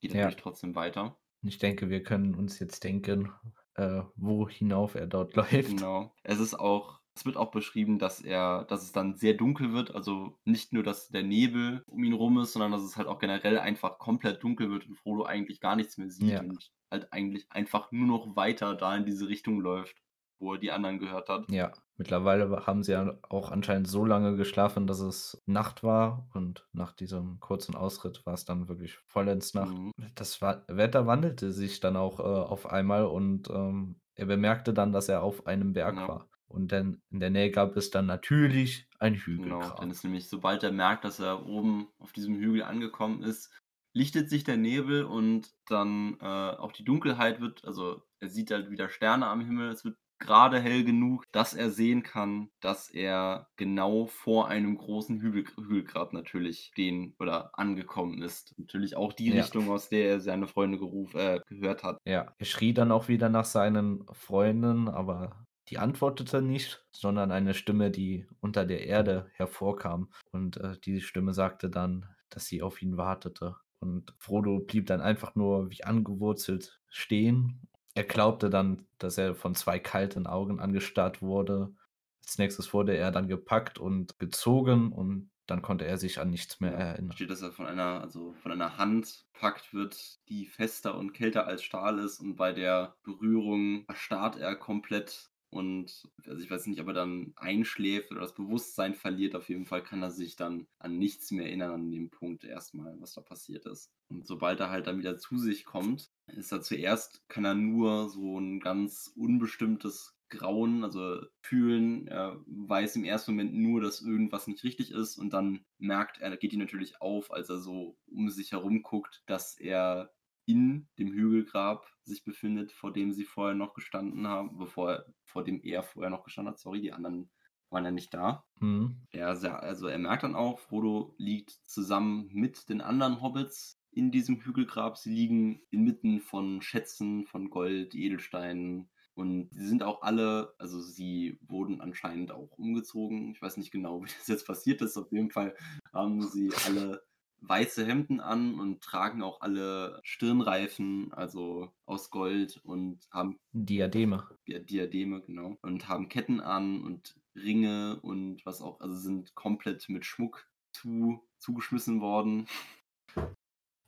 geht 0.00 0.12
Ja. 0.14 0.22
natürlich 0.22 0.42
trotzdem 0.42 0.74
weiter. 0.74 1.18
Ich 1.42 1.58
denke, 1.58 1.90
wir 1.90 2.02
können 2.02 2.34
uns 2.34 2.58
jetzt 2.58 2.84
denken, 2.84 3.32
äh, 3.74 4.02
wo 4.16 4.48
hinauf 4.48 4.94
er 4.94 5.06
dort 5.06 5.34
läuft. 5.66 5.70
Genau. 5.76 6.14
Es 6.22 6.38
ist 6.40 6.54
auch, 6.58 7.00
es 7.14 7.24
wird 7.26 7.36
auch 7.36 7.50
beschrieben, 7.50 7.98
dass 7.98 8.20
er, 8.20 8.64
dass 8.66 8.82
es 8.82 8.92
dann 8.92 9.16
sehr 9.16 9.34
dunkel 9.34 9.72
wird. 9.72 9.94
Also 9.94 10.38
nicht 10.44 10.72
nur, 10.72 10.82
dass 10.82 11.08
der 11.08 11.22
Nebel 11.22 11.82
um 11.86 12.04
ihn 12.04 12.12
rum 12.14 12.38
ist, 12.38 12.52
sondern 12.52 12.72
dass 12.72 12.82
es 12.82 12.96
halt 12.96 13.08
auch 13.08 13.18
generell 13.18 13.58
einfach 13.58 13.98
komplett 13.98 14.42
dunkel 14.42 14.70
wird 14.70 14.86
und 14.86 14.96
Frodo 14.96 15.24
eigentlich 15.24 15.60
gar 15.60 15.76
nichts 15.76 15.98
mehr 15.98 16.10
sieht 16.10 16.28
Ja. 16.30 16.40
und 16.40 16.70
halt 16.90 17.12
eigentlich 17.12 17.46
einfach 17.50 17.90
nur 17.92 18.06
noch 18.06 18.36
weiter 18.36 18.74
da 18.74 18.96
in 18.96 19.04
diese 19.06 19.28
Richtung 19.28 19.60
läuft, 19.60 19.96
wo 20.40 20.54
er 20.54 20.58
die 20.58 20.72
anderen 20.72 20.98
gehört 20.98 21.28
hat. 21.28 21.46
Ja, 21.48 21.72
mittlerweile 21.96 22.66
haben 22.66 22.82
sie 22.84 22.92
ja 22.92 23.18
auch 23.28 23.50
anscheinend 23.50 23.88
so 23.88 24.04
lange 24.04 24.36
geschlafen, 24.36 24.86
dass 24.86 25.00
es 25.00 25.42
Nacht 25.46 25.82
war 25.82 26.28
und 26.32 26.68
nach 26.72 26.92
diesem 26.92 27.40
kurzen 27.40 27.74
Ausritt 27.74 28.24
war 28.24 28.34
es 28.34 28.44
dann 28.44 28.68
wirklich 28.68 28.98
vollends 28.98 29.52
Nacht. 29.54 29.76
Mhm. 29.76 29.92
Das 30.14 30.40
Wetter 30.40 31.06
wandelte 31.06 31.52
sich 31.52 31.80
dann 31.80 31.96
auch 31.96 32.20
äh, 32.20 32.22
auf 32.22 32.66
einmal 32.66 33.04
und 33.06 33.50
ähm, 33.50 34.00
er 34.14 34.26
bemerkte 34.26 34.72
dann, 34.72 34.92
dass 34.92 35.08
er 35.08 35.22
auf 35.22 35.46
einem 35.46 35.72
Berg 35.72 35.96
Ja. 35.96 36.06
war. 36.06 36.28
Und 36.46 36.72
dann 36.72 37.02
in 37.10 37.20
der 37.20 37.30
Nähe 37.30 37.50
gab 37.50 37.76
es 37.76 37.90
dann 37.90 38.06
natürlich 38.06 38.88
ein 38.98 39.14
Genau, 39.36 39.70
Hügelkram. 39.70 39.76
dann 39.78 39.90
ist 39.90 40.02
nämlich, 40.04 40.28
sobald 40.28 40.62
er 40.62 40.72
merkt, 40.72 41.04
dass 41.04 41.18
er 41.20 41.46
oben 41.46 41.88
auf 41.98 42.12
diesem 42.12 42.36
Hügel 42.36 42.62
angekommen 42.62 43.22
ist, 43.22 43.50
lichtet 43.94 44.28
sich 44.28 44.44
der 44.44 44.56
Nebel 44.56 45.04
und 45.04 45.54
dann 45.66 46.18
äh, 46.20 46.24
auch 46.24 46.72
die 46.72 46.84
Dunkelheit 46.84 47.40
wird, 47.40 47.64
also 47.64 48.02
er 48.20 48.28
sieht 48.28 48.50
halt 48.50 48.70
wieder 48.70 48.88
Sterne 48.88 49.26
am 49.28 49.40
Himmel, 49.40 49.70
es 49.70 49.84
wird 49.84 49.98
gerade 50.20 50.60
hell 50.60 50.84
genug, 50.84 51.24
dass 51.32 51.54
er 51.54 51.70
sehen 51.70 52.02
kann, 52.02 52.50
dass 52.60 52.90
er 52.90 53.48
genau 53.56 54.06
vor 54.06 54.48
einem 54.48 54.76
großen 54.76 55.20
Hügel, 55.20 55.44
Hügelgrab 55.56 56.12
natürlich 56.12 56.66
stehen 56.72 57.14
oder 57.18 57.58
angekommen 57.58 58.22
ist. 58.22 58.54
Natürlich 58.58 58.96
auch 58.96 59.12
die 59.12 59.30
Ja. 59.30 59.34
Richtung, 59.40 59.70
aus 59.70 59.88
der 59.88 60.08
er 60.08 60.20
seine 60.20 60.46
Freunde 60.46 60.78
geruf, 60.78 61.14
äh, 61.14 61.40
gehört 61.48 61.82
hat. 61.82 61.98
Ja, 62.04 62.34
er 62.38 62.46
schrie 62.46 62.72
dann 62.74 62.92
auch 62.92 63.08
wieder 63.08 63.28
nach 63.28 63.44
seinen 63.44 64.06
Freunden, 64.12 64.88
aber 64.88 65.46
die 65.68 65.78
antwortete 65.78 66.42
nicht, 66.42 66.84
sondern 66.92 67.30
eine 67.30 67.54
Stimme, 67.54 67.90
die 67.90 68.26
unter 68.40 68.64
der 68.64 68.86
Erde 68.86 69.30
hervorkam. 69.34 70.10
Und 70.32 70.56
äh, 70.56 70.76
diese 70.84 71.00
Stimme 71.00 71.32
sagte 71.34 71.70
dann, 71.70 72.06
dass 72.28 72.46
sie 72.46 72.62
auf 72.62 72.82
ihn 72.82 72.96
wartete. 72.96 73.56
Und 73.80 74.14
Frodo 74.18 74.58
blieb 74.60 74.86
dann 74.86 75.00
einfach 75.00 75.34
nur 75.34 75.70
wie 75.70 75.84
angewurzelt 75.84 76.80
stehen. 76.88 77.62
Er 77.94 78.04
glaubte 78.04 78.50
dann, 78.50 78.86
dass 78.98 79.16
er 79.18 79.34
von 79.36 79.54
2 79.54 79.78
kalten 79.78 80.26
Augen 80.26 80.60
angestarrt 80.60 81.22
wurde. 81.22 81.74
Als 82.22 82.38
Nächstes 82.38 82.72
wurde 82.72 82.96
er 82.96 83.10
dann 83.12 83.28
gepackt 83.28 83.78
und 83.78 84.18
gezogen 84.18 84.92
und 84.92 85.30
dann 85.46 85.62
konnte 85.62 85.86
er 85.86 85.98
sich 85.98 86.18
an 86.20 86.30
nichts 86.30 86.60
mehr 86.60 86.72
erinnern. 86.72 87.16
steht, 87.16 87.30
dass 87.30 87.42
er 87.42 87.52
von 87.52 87.66
einer 87.66 88.00
also, 88.02 88.32
von 88.34 88.52
einer 88.52 88.76
Hand 88.78 89.26
gepackt 89.32 89.72
wird, 89.74 90.18
die 90.28 90.46
fester 90.46 90.96
und 90.96 91.12
kälter 91.12 91.46
als 91.46 91.62
Stahl 91.62 91.98
ist 91.98 92.20
und 92.20 92.36
bei 92.36 92.52
der 92.52 92.96
Berührung 93.02 93.84
erstarrt 93.88 94.36
er 94.36 94.56
komplett 94.56 95.30
und 95.52 96.08
also, 96.24 96.40
ich 96.44 96.48
weiß 96.50 96.66
nicht, 96.68 96.80
ob 96.80 96.86
er 96.86 96.92
dann 96.94 97.32
einschläft 97.34 98.12
oder 98.12 98.20
das 98.20 98.34
Bewusstsein 98.34 98.94
verliert. 98.94 99.34
Auf 99.34 99.48
jeden 99.48 99.66
Fall 99.66 99.82
kann 99.82 100.00
er 100.00 100.12
sich 100.12 100.36
dann 100.36 100.68
an 100.78 100.96
nichts 100.96 101.32
mehr 101.32 101.46
erinnern 101.46 101.72
an 101.72 101.90
dem 101.90 102.08
Punkt 102.10 102.44
erst 102.44 102.72
mal, 102.74 102.94
was 103.00 103.14
da 103.14 103.20
passiert 103.20 103.66
ist. 103.66 103.90
Und 104.08 104.24
sobald 104.28 104.60
er 104.60 104.70
halt 104.70 104.86
dann 104.86 104.98
wieder 105.00 105.18
zu 105.18 105.38
sich 105.38 105.64
kommt, 105.64 106.12
ist 106.30 106.52
er 106.52 106.62
zuerst 106.62 107.28
kann 107.28 107.44
er 107.44 107.54
nur 107.54 108.08
so 108.08 108.38
'n 108.38 108.60
ganz 108.60 109.12
unbestimmtes 109.16 110.16
Grauen, 110.30 110.84
also, 110.84 111.22
fühlen. 111.42 112.06
Er 112.06 112.40
weiß 112.46 112.96
im 112.96 113.04
ersten 113.04 113.32
Moment 113.32 113.54
nur, 113.54 113.80
dass 113.80 114.00
irgendwas 114.00 114.46
nicht 114.46 114.62
richtig 114.64 114.92
ist 114.92 115.16
und 115.18 115.32
dann 115.32 115.64
merkt 115.78 116.18
er 116.20 116.36
geht 116.36 116.52
ihm 116.52 116.60
natürlich 116.60 117.00
auf, 117.02 117.32
als 117.32 117.48
er 117.50 117.58
so 117.58 117.98
um 118.06 118.30
sich 118.30 118.52
herum 118.52 118.82
guckt, 118.82 119.22
dass 119.26 119.58
er 119.58 120.12
in 120.46 120.88
dem 120.98 121.12
Hügelgrab 121.12 121.86
sich 122.04 122.24
befindet, 122.24 122.72
vor 122.72 122.92
dem 122.92 123.12
sie 123.12 123.24
vorher 123.24 123.54
noch 123.56 123.74
gestanden 123.74 124.26
haben 124.28 124.56
bevor 124.58 124.92
er 124.92 125.14
vor 125.24 125.44
dem 125.44 125.60
er 125.62 125.82
vorher 125.82 126.10
noch 126.10 126.24
gestanden 126.24 126.52
hat, 126.52 126.58
sorry, 126.60 126.80
die 126.80 126.92
anderen 126.92 127.30
waren 127.70 127.84
ja 127.84 127.90
nicht 127.92 128.14
da. 128.14 128.44
Mhm. 128.60 129.00
Er 129.12 129.28
also, 129.62 129.88
er 129.88 129.98
merkt 129.98 130.22
dann 130.24 130.36
auch, 130.36 130.60
Frodo 130.60 131.14
liegt 131.18 131.50
zusammen 131.50 132.28
mit 132.32 132.68
den 132.68 132.80
anderen 132.82 133.22
Hobbits 133.22 133.79
in 133.92 134.10
diesem 134.10 134.40
Hügelgrab. 134.40 134.98
Sie 134.98 135.10
liegen 135.10 135.60
inmitten 135.70 136.20
von 136.20 136.62
Schätzen, 136.62 137.26
von 137.26 137.50
Gold, 137.50 137.94
Edelsteinen 137.94 138.88
und 139.14 139.50
sie 139.52 139.66
sind 139.66 139.82
auch 139.82 140.02
alle 140.02 140.54
also, 140.58 140.80
sie 140.80 141.38
wurden 141.46 141.80
anscheinend 141.80 142.32
auch 142.32 142.56
umgezogen. 142.56 143.32
Ich 143.32 143.42
weiß 143.42 143.58
nicht 143.58 143.70
genau, 143.70 144.02
wie 144.04 144.08
das 144.08 144.28
jetzt 144.28 144.46
passiert 144.46 144.80
ist. 144.80 144.96
Auf 144.96 145.12
jeden 145.12 145.30
Fall 145.30 145.54
haben 145.92 146.22
sie 146.22 146.50
alle 146.66 147.02
weiße 147.42 147.86
Hemden 147.86 148.20
an 148.20 148.58
und 148.58 148.82
tragen 148.82 149.22
auch 149.22 149.40
alle 149.40 150.00
Stirnreifen, 150.04 151.12
also, 151.12 151.70
aus 151.86 152.10
Gold 152.10 152.60
und 152.64 152.98
haben 153.10 153.38
Diademe. 153.52 154.28
Ja, 154.46 154.58
Diademe, 154.58 155.22
genau. 155.22 155.58
Und 155.62 155.88
haben 155.88 156.08
Ketten 156.08 156.40
an 156.40 156.82
und 156.82 157.14
Ringe 157.34 157.98
und 158.00 158.44
was 158.44 158.60
auch 158.60 158.80
also, 158.80 158.94
sind 158.96 159.34
komplett 159.34 159.88
mit 159.88 160.04
Schmuck 160.04 160.46
zu 160.72 161.20
zugeschmissen 161.38 162.00
worden 162.00 162.46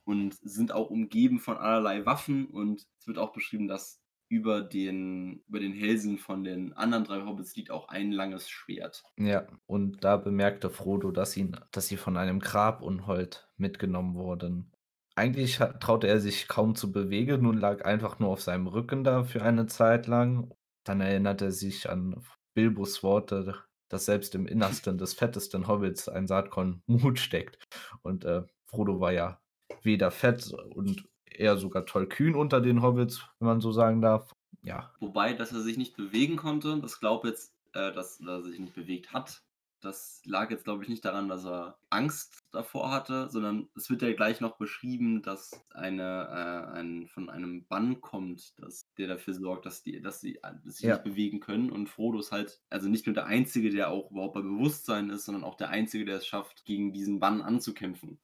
und 0.05 0.35
sind 0.41 0.71
auch 0.71 0.89
umgeben 0.89 1.39
von 1.39 1.57
allerlei 1.57 2.05
Waffen 2.05 2.47
und 2.47 2.85
es 2.99 3.07
wird 3.07 3.17
auch 3.17 3.33
beschrieben, 3.33 3.67
dass 3.67 4.01
über 4.29 4.61
den 4.61 5.43
über 5.47 5.59
den 5.59 5.73
Hälsen 5.73 6.17
von 6.17 6.43
den 6.43 6.73
anderen 6.73 7.03
3 7.03 7.25
Hobbits 7.25 7.55
liegt 7.55 7.69
auch 7.69 7.89
ein 7.89 8.11
langes 8.11 8.49
Schwert. 8.49 9.03
Ja, 9.17 9.47
und 9.67 10.03
da 10.03 10.17
bemerkte 10.17 10.69
Frodo, 10.69 11.11
dass 11.11 11.37
ihn 11.37 11.55
dass 11.71 11.87
sie 11.87 11.97
von 11.97 12.17
einem 12.17 12.39
Grabunhold 12.39 13.47
mitgenommen 13.57 14.15
wurden. 14.15 14.71
Eigentlich 15.15 15.57
traute 15.79 16.07
er 16.07 16.19
sich 16.19 16.47
kaum 16.47 16.75
zu 16.75 16.91
bewegen 16.91 17.45
und 17.45 17.57
lag 17.57 17.85
einfach 17.85 18.17
nur 18.17 18.29
auf 18.29 18.41
seinem 18.41 18.65
Rücken 18.65 19.03
da 19.03 19.23
für 19.23 19.43
eine 19.43 19.67
Zeit 19.67 20.07
lang. 20.07 20.51
Dann 20.83 21.01
erinnerte 21.01 21.45
er 21.45 21.51
sich 21.51 21.87
an 21.87 22.23
Bilbos 22.55 23.03
Worte, 23.03 23.63
dass 23.89 24.05
selbst 24.05 24.33
im 24.33 24.47
Innersten 24.47 24.97
des 24.97 25.13
fettesten 25.13 25.67
Hobbits 25.67 26.09
ein 26.09 26.25
Saatkorn 26.25 26.81
Mut 26.87 27.19
steckt. 27.19 27.63
Und, 28.01 28.25
äh, 28.25 28.41
Frodo 28.65 28.99
war 28.99 29.13
ja 29.13 29.39
weder 29.81 30.11
fett 30.11 30.53
und 30.75 31.07
eher 31.25 31.57
sogar 31.57 31.85
tollkühn 31.85 32.35
unter 32.35 32.61
den 32.61 32.81
Hobbits, 32.81 33.23
wenn 33.39 33.47
man 33.47 33.61
so 33.61 33.71
sagen 33.71 34.01
darf. 34.01 34.33
Ja. 34.61 34.91
Wobei, 34.99 35.33
dass 35.33 35.51
er 35.51 35.61
sich 35.61 35.77
nicht 35.77 35.97
bewegen 35.97 36.35
konnte, 36.37 36.79
das 36.79 36.99
glaube 36.99 37.27
jetzt 37.29 37.53
äh, 37.73 37.91
dass 37.91 38.19
er 38.19 38.43
sich 38.43 38.59
nicht 38.59 38.75
bewegt 38.75 39.13
hat, 39.13 39.41
das 39.81 40.21
lag 40.25 40.49
jetzt, 40.49 40.63
glaube 40.63 40.83
ich, 40.83 40.89
nicht 40.89 41.03
daran, 41.03 41.27
dass 41.27 41.45
er 41.45 41.77
Angst 41.89 42.39
davor 42.51 42.89
hatte, 42.91 43.29
sondern 43.29 43.67
es 43.75 43.89
wird 43.89 44.01
ja 44.01 44.13
gleich 44.13 44.39
noch 44.39 44.57
beschrieben, 44.57 45.21
dass 45.21 45.51
eine 45.73 46.71
äh, 46.73 46.77
ein 46.77 47.07
von 47.07 47.29
einem 47.29 47.65
Bann 47.67 47.99
kommt, 47.99 48.53
dass 48.61 48.87
der 48.97 49.07
dafür 49.09 49.33
sorgt, 49.33 49.65
dass 49.65 49.83
die 49.83 50.01
dass 50.01 50.21
sie 50.21 50.41
a 50.43 50.53
sich 50.63 50.87
Ja. 50.87 50.93
nicht 50.93 51.03
bewegen 51.03 51.39
können 51.41 51.69
und 51.69 51.89
Frodo 51.89 52.19
ist 52.19 52.31
halt 52.31 52.61
also, 52.69 52.87
nicht 52.89 53.05
nur 53.07 53.13
der 53.15 53.25
Einzige, 53.25 53.71
der 53.71 53.89
auch 53.91 54.11
überhaupt 54.11 54.35
bei 54.35 54.41
Bewusstsein 54.41 55.09
ist, 55.09 55.25
sondern 55.25 55.43
auch 55.43 55.55
der 55.55 55.69
Einzige, 55.69 56.05
der 56.05 56.17
es 56.17 56.27
schafft, 56.27 56.63
gegen 56.65 56.93
diesen 56.93 57.19
Bann 57.19 57.41
anzukämpfen, 57.41 58.19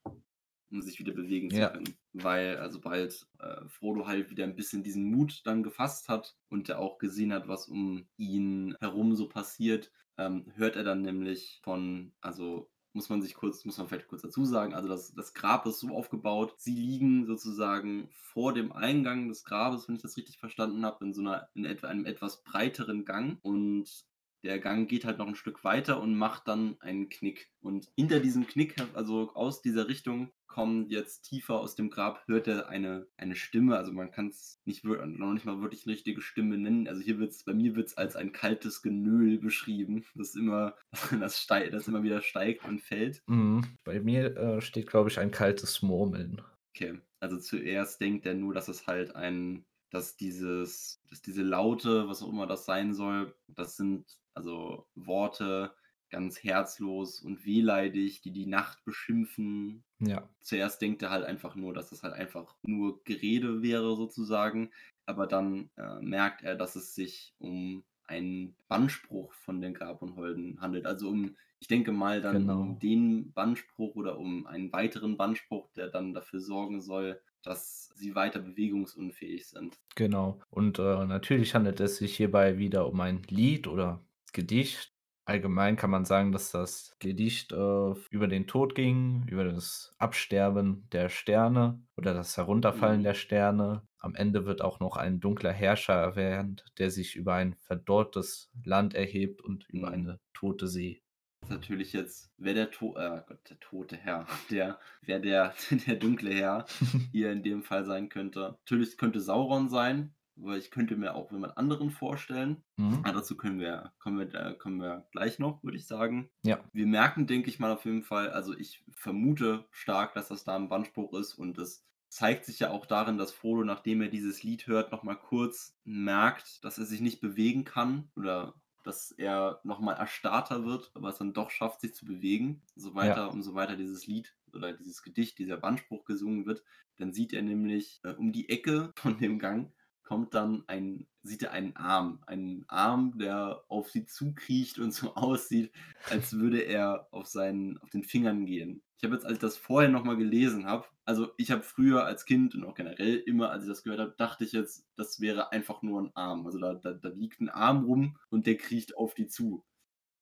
um 0.72 0.82
sich 0.82 1.00
wieder 1.00 1.14
bewegen 1.14 1.52
zu 1.52 1.62
Ja. 1.62 1.72
können. 1.72 1.98
Weil, 2.14 2.58
äh, 2.58 2.70
sobald, 2.70 3.28
äh, 3.40 3.68
Frodo 3.68 4.08
halt 4.08 4.30
wieder 4.32 4.44
'n 4.46 4.56
bisschen 4.56 4.84
diesen 4.84 5.06
Mut 5.12 5.42
dann 5.46 5.64
gefasst 5.64 6.10
hat 6.10 6.38
und 6.50 6.70
er 6.70 6.80
auch 6.80 6.98
gesehen 7.00 7.34
hat, 7.34 7.48
was 7.48 7.68
um 7.68 8.08
ihn 8.18 8.76
herum 8.82 9.16
so 9.16 9.28
passiert, 9.30 9.92
ähm, 10.18 10.46
hört 10.56 10.76
er 10.76 10.84
dann 10.84 11.02
nämlich 11.02 11.60
von 11.64 12.14
also, 12.22 12.72
muss 12.94 13.10
man 13.10 13.22
sich 13.22 13.36
kurz 13.36 13.66
muss 13.66 13.78
man 13.78 13.88
vielleicht 13.88 14.08
kurz 14.08 14.24
dazu 14.24 14.46
sagen, 14.46 14.74
also, 14.74 14.88
das 14.90 15.14
das 15.14 15.34
Grab 15.36 15.66
ist 15.68 15.80
so 15.80 15.90
aufgebaut, 15.96 16.56
sie 16.60 16.74
liegen 16.76 17.26
sozusagen 17.28 18.10
vor 18.12 18.54
dem 18.54 18.72
Eingang 18.72 19.28
des 19.30 19.44
Grabes, 19.46 19.88
wenn 19.88 19.96
ich 19.96 20.02
das 20.02 20.18
richtig 20.18 20.40
verstanden 20.40 20.86
habe, 20.86 21.06
in 21.06 21.14
so 21.14 21.22
'ner 21.22 21.50
in 21.54 21.66
etwa 21.66 21.88
einem 21.88 22.06
etwas 22.06 22.44
breiteren 22.44 23.06
Gang 23.06 23.40
und 23.44 24.06
der 24.44 24.60
Gang 24.60 24.90
geht 24.90 25.06
halt 25.06 25.18
noch 25.20 25.28
'n 25.28 25.36
Stück 25.36 25.64
weiter 25.64 26.02
und 26.02 26.16
macht 26.16 26.48
dann 26.48 26.78
einen 26.82 27.10
Knick. 27.10 27.52
Und 27.62 27.90
hinter 27.96 28.20
diesem 28.22 28.48
Knick, 28.48 28.76
also, 28.96 29.32
aus 29.36 29.62
dieser 29.62 29.88
Richtung 29.88 30.32
kommt 30.50 30.92
jetzt 30.92 31.24
tiefer 31.24 31.56
aus 31.62 31.76
dem 31.76 31.90
Grab 31.92 32.28
hört 32.28 32.48
er 32.50 32.70
eine 32.70 33.08
eine 33.18 33.36
Stimme. 33.38 33.78
Also, 33.78 33.94
man 33.94 34.12
kann's 34.12 34.62
nicht 34.66 34.84
wir 34.86 35.06
noch 35.08 35.34
nicht 35.34 35.46
mal 35.46 35.62
wirklich 35.62 35.86
'ne 35.88 35.94
richtige 35.94 36.22
Stimme 36.22 36.58
nennen. 36.60 36.88
Also, 36.90 37.02
hier 37.02 37.20
wird's 37.20 37.46
bei 37.46 37.54
mir 37.56 37.76
wird's 37.78 37.96
als 37.98 38.18
ein 38.18 38.34
kaltes 38.34 38.82
Genöl 38.84 39.40
beschrieben, 39.40 40.06
das 40.16 40.36
immer 40.36 40.76
das 41.20 41.40
stei 41.42 41.70
das 41.70 41.88
immer 41.88 42.04
wieder 42.04 42.22
steigt 42.22 42.66
und 42.66 42.82
fällt. 42.82 43.22
Mhm. 43.28 43.78
Bei 43.84 44.00
mir, 44.00 44.36
äh, 44.38 44.62
steht, 44.62 44.88
glaube 44.88 45.10
ich, 45.10 45.20
ein 45.20 45.32
kaltes 45.32 45.82
Murmeln. 45.82 46.42
Okay, 46.76 47.00
also, 47.20 47.38
zuerst 47.40 48.00
denkt 48.00 48.26
er 48.26 48.36
nur, 48.36 48.54
dass 48.54 48.68
es 48.68 48.86
halt 48.88 49.16
ein 49.16 49.66
dass 49.92 50.16
dieses 50.18 51.02
dass 51.10 51.22
diese 51.24 51.42
Laute, 51.42 52.08
was 52.08 52.22
auch 52.22 52.30
immer 52.30 52.46
das 52.46 52.66
sein 52.66 52.94
soll, 52.94 53.36
das 53.48 53.76
sind, 53.76 54.06
also, 54.36 54.88
Worte 54.96 55.74
ganz 56.10 56.44
herzlos 56.44 57.20
und 57.22 57.46
wehleidig, 57.46 58.22
die 58.22 58.32
die 58.32 58.46
Nacht 58.48 58.84
beschimpfen. 58.86 59.84
Ja. 60.00 60.30
Zuerst 60.42 60.82
denkt 60.82 61.02
er 61.02 61.10
halt 61.12 61.26
einfach 61.26 61.56
nur, 61.56 61.74
dass 61.74 61.90
das 61.90 62.04
halt 62.04 62.14
einfach 62.14 62.56
nur 62.64 63.04
Gerede 63.04 63.62
wäre 63.62 63.96
sozusagen, 63.96 64.72
aber 65.06 65.28
dann, 65.28 65.70
äh, 65.78 66.00
merkt 66.02 66.44
er, 66.44 66.56
dass 66.56 66.76
es 66.76 66.96
sich 66.96 67.34
um 67.40 67.84
einen 68.08 68.56
Bannspruch 68.68 69.34
von 69.34 69.62
den 69.62 69.74
Grabunholden 69.74 70.60
handelt. 70.62 70.86
Also, 70.86 71.10
um 71.10 71.36
ich 71.60 71.68
denke 71.68 71.92
mal 71.92 72.22
dann 72.22 72.48
Genau. 72.48 72.62
um 72.62 72.80
den 72.80 73.34
Bannspruch 73.34 73.96
oder 73.96 74.18
um 74.18 74.48
einen 74.48 74.72
weiteren 74.72 75.18
Bannspruch, 75.18 75.70
der 75.74 75.90
dann 75.90 76.14
dafür 76.14 76.40
sorgen 76.40 76.82
soll, 76.82 77.22
dass 77.44 77.92
sie 77.96 78.16
weiter 78.16 78.40
bewegungsunfähig 78.40 79.48
sind. 79.48 79.80
Genau. 79.96 80.40
Und, 80.50 80.80
äh, 80.80 81.06
natürlich 81.06 81.54
handelt 81.56 81.80
es 81.80 81.98
sich 81.98 82.16
hierbei 82.18 82.58
wieder 82.58 82.88
um 82.88 83.00
ein 83.02 83.22
Lied 83.30 83.68
oder 83.68 84.06
Gedicht. 84.34 84.94
Allgemein 85.30 85.76
kann 85.76 85.92
man 85.92 86.06
sagen, 86.06 86.32
dass 86.32 86.50
das 86.50 86.96
Gedicht, 86.98 87.52
äh, 87.52 87.94
über 88.10 88.28
den 88.28 88.48
Tod 88.48 88.74
ging, 88.74 89.28
über 89.28 89.44
das 89.44 89.94
Absterben 90.00 90.88
der 90.92 91.10
Sterne 91.10 91.84
oder 91.96 92.16
das 92.16 92.36
Herunterfallen 92.36 93.02
Mhm. 93.02 93.04
der 93.04 93.14
Sterne. 93.14 93.84
Am 94.00 94.16
Ende 94.16 94.46
wird 94.46 94.62
auch 94.64 94.80
noch 94.80 94.98
ein 94.98 95.20
dunkler 95.20 95.52
Herrscher 95.52 95.94
erwähnt, 95.94 96.66
der 96.80 96.90
sich 96.90 97.16
über 97.16 97.36
ein 97.36 97.54
verdorrtes 97.54 98.50
Land 98.66 98.96
erhebt 98.96 99.44
und 99.44 99.70
über 99.70 99.90
Mhm. 99.90 99.94
eine 99.94 100.20
tote 100.34 100.68
See. 100.68 101.04
Natürlich 101.48 101.94
jetzt 101.94 102.32
wer 102.38 102.54
der 102.56 102.72
To 102.72 102.96
äh, 102.98 103.22
Gott, 103.28 103.50
der 103.50 103.60
tote 103.60 103.98
Herr, 103.98 104.26
der 104.52 104.80
wer 105.04 105.20
der 105.20 105.54
der 105.88 105.96
dunkle 105.98 106.32
Herr 106.34 106.66
hier 107.14 107.32
in 107.32 107.44
dem 107.44 107.62
Fall 107.62 107.86
sein 107.86 108.10
könnte. 108.10 108.58
Natürlich, 108.66 108.98
könnte 108.98 109.20
Sauron 109.22 109.70
sein, 109.70 110.16
weil 110.42 110.60
ich 110.60 110.72
könnte 110.72 110.96
mir 110.98 111.16
auch 111.16 111.32
jemand 111.32 111.58
anderen 111.58 111.90
vorstellen. 111.92 112.64
Mhm. 112.78 113.04
Aber 113.04 113.14
dazu 113.20 113.38
können 113.38 113.60
wir 113.60 113.94
kommen 114.00 114.18
wir 114.20 114.26
da 114.26 114.54
kommen 114.54 114.82
wir 114.82 115.08
gleich 115.12 115.40
noch, 115.40 115.64
würde 115.64 115.78
ich 115.78 115.88
sagen. 115.88 116.30
Ja. 116.44 116.70
Wir 116.74 116.86
merken, 116.88 117.28
denke 117.28 117.50
ich 117.50 117.60
mal 117.60 117.72
auf 117.72 117.86
jeden 117.86 118.04
Fall 118.04 118.30
also, 118.32 118.56
ich 118.58 118.84
vermute 118.92 119.66
stark, 119.72 120.14
dass 120.14 120.28
das 120.30 120.44
da 120.44 120.56
'n 120.56 120.70
Bannspruch 120.70 121.14
ist 121.14 121.34
und 121.36 121.58
es 121.58 121.86
zeigt 122.10 122.46
sich 122.46 122.60
ja 122.60 122.72
auch 122.72 122.86
darin, 122.88 123.18
dass 123.18 123.32
Frodo, 123.32 123.64
nachdem 123.64 124.02
er 124.02 124.10
dieses 124.10 124.42
Lied 124.44 124.68
hört, 124.68 124.92
noch 124.92 125.04
mal 125.04 125.16
kurz 125.16 125.78
merkt, 125.84 126.64
dass 126.66 126.78
er 126.80 126.86
sich 126.86 127.02
nicht 127.02 127.22
bewegen 127.22 127.66
kann 127.66 128.12
oder 128.16 128.56
dass 128.84 129.12
er 129.12 129.60
noch 129.64 129.80
mal 129.80 129.94
erstarrter 129.94 130.66
wird, 130.66 130.92
aber 130.96 131.10
es 131.10 131.18
dann 131.18 131.34
doch 131.34 131.52
schafft, 131.52 131.82
sich 131.82 131.94
zu 131.94 132.06
bewegen. 132.06 132.64
So 132.76 132.96
weiter 132.96 133.30
Ja. 133.30 133.32
umso 133.32 133.54
weiter 133.54 133.76
dieses 133.76 134.08
Lied 134.08 134.36
oder 134.54 134.74
dieses 134.74 135.04
Gedicht, 135.04 135.38
dieser 135.38 135.58
Bannspruch 135.58 136.06
gesungen 136.06 136.46
wird, 136.46 136.64
dann 136.98 137.14
sieht 137.14 137.34
er 137.34 137.42
nämlich, 137.44 138.00
äh, 138.04 138.14
um 138.14 138.32
die 138.32 138.50
Ecke 138.50 138.92
von 138.96 139.18
dem 139.18 139.38
Gang 139.40 139.74
kommt 140.10 140.34
dann 140.34 140.64
ein 140.68 141.08
sieht 141.22 141.44
er 141.44 141.52
einen 141.52 141.76
Arm. 141.76 142.22
Einen 142.28 142.66
Arm, 142.70 143.18
der 143.20 143.64
auf 143.68 143.90
sie 143.92 144.06
zukriecht 144.06 144.80
und 144.80 144.92
so 144.94 145.14
aussieht, 145.16 145.72
als 146.10 146.34
würde 146.34 146.62
er 146.62 147.08
auf 147.12 147.28
seinen 147.28 147.78
auf 147.80 147.90
den 147.90 148.04
Fingern 148.04 148.46
gehen. 148.46 148.84
Ich 148.98 149.04
habe 149.04 149.16
jetzt, 149.16 149.26
als 149.26 149.34
ich 149.36 149.40
das 149.40 149.58
vorher 149.58 149.90
noch 149.90 150.04
mal 150.04 150.18
gelesen 150.18 150.66
habe 150.66 150.88
also, 151.06 151.30
ich 151.38 151.50
habe 151.50 151.64
früher 151.64 152.06
als 152.06 152.24
Kind 152.26 152.54
und 152.54 152.64
auch 152.66 152.76
generell 152.76 153.16
immer, 153.18 153.50
als 153.50 153.64
ich 153.64 153.70
das 153.70 153.82
gehört 153.84 154.00
habe, 154.00 154.14
dachte 154.16 154.44
ich 154.44 154.52
jetzt, 154.52 154.86
das 154.96 155.20
wäre 155.20 155.52
einfach 155.52 155.82
nur 155.82 156.00
ein 156.02 156.12
Arm. 156.16 156.46
Also, 156.46 156.60
da 156.60 156.76
da 156.76 156.94
da 156.94 157.10
liegt 157.10 157.42
ein 157.42 157.50
Arm 157.50 157.86
rum 157.86 158.18
und 158.30 158.46
der 158.46 158.58
kriecht 158.58 158.96
auf 158.96 159.16
die 159.16 159.26
zu. 159.28 159.66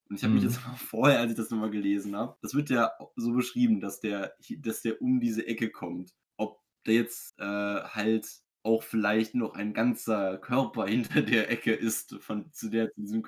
Und 0.08 0.16
ich 0.16 0.24
habe 0.24 0.34
mich 0.34 0.42
Mhm. 0.42 0.44
jetzt 0.44 0.58
vorher, 0.78 1.20
als 1.20 1.32
ich 1.32 1.36
das 1.36 1.50
noch 1.50 1.58
mal 1.58 1.70
gelesen 1.70 2.16
habe 2.16 2.36
das 2.42 2.54
wird 2.54 2.70
ja 2.70 2.92
so 3.16 3.32
beschrieben, 3.32 3.80
dass 3.80 4.00
der 4.00 4.34
dass 4.60 4.82
der 4.82 5.02
um 5.02 5.20
diese 5.20 5.46
Ecke 5.46 5.70
kommt. 5.70 6.14
Ob 6.36 6.60
der 6.86 6.94
jetzt, 6.94 7.38
äh, 7.38 7.44
halt 7.44 8.28
auch 8.62 8.82
vielleicht 8.82 9.34
noch 9.34 9.54
ein 9.54 9.72
ganzer 9.74 10.38
Körper 10.38 10.86
hinter 10.86 11.22
der 11.22 11.50
Ecke 11.50 11.72
ist, 11.74 12.14
von 12.22 12.52
zu 12.52 12.68
der 12.70 12.92
zu 12.92 13.00
diesem 13.00 13.22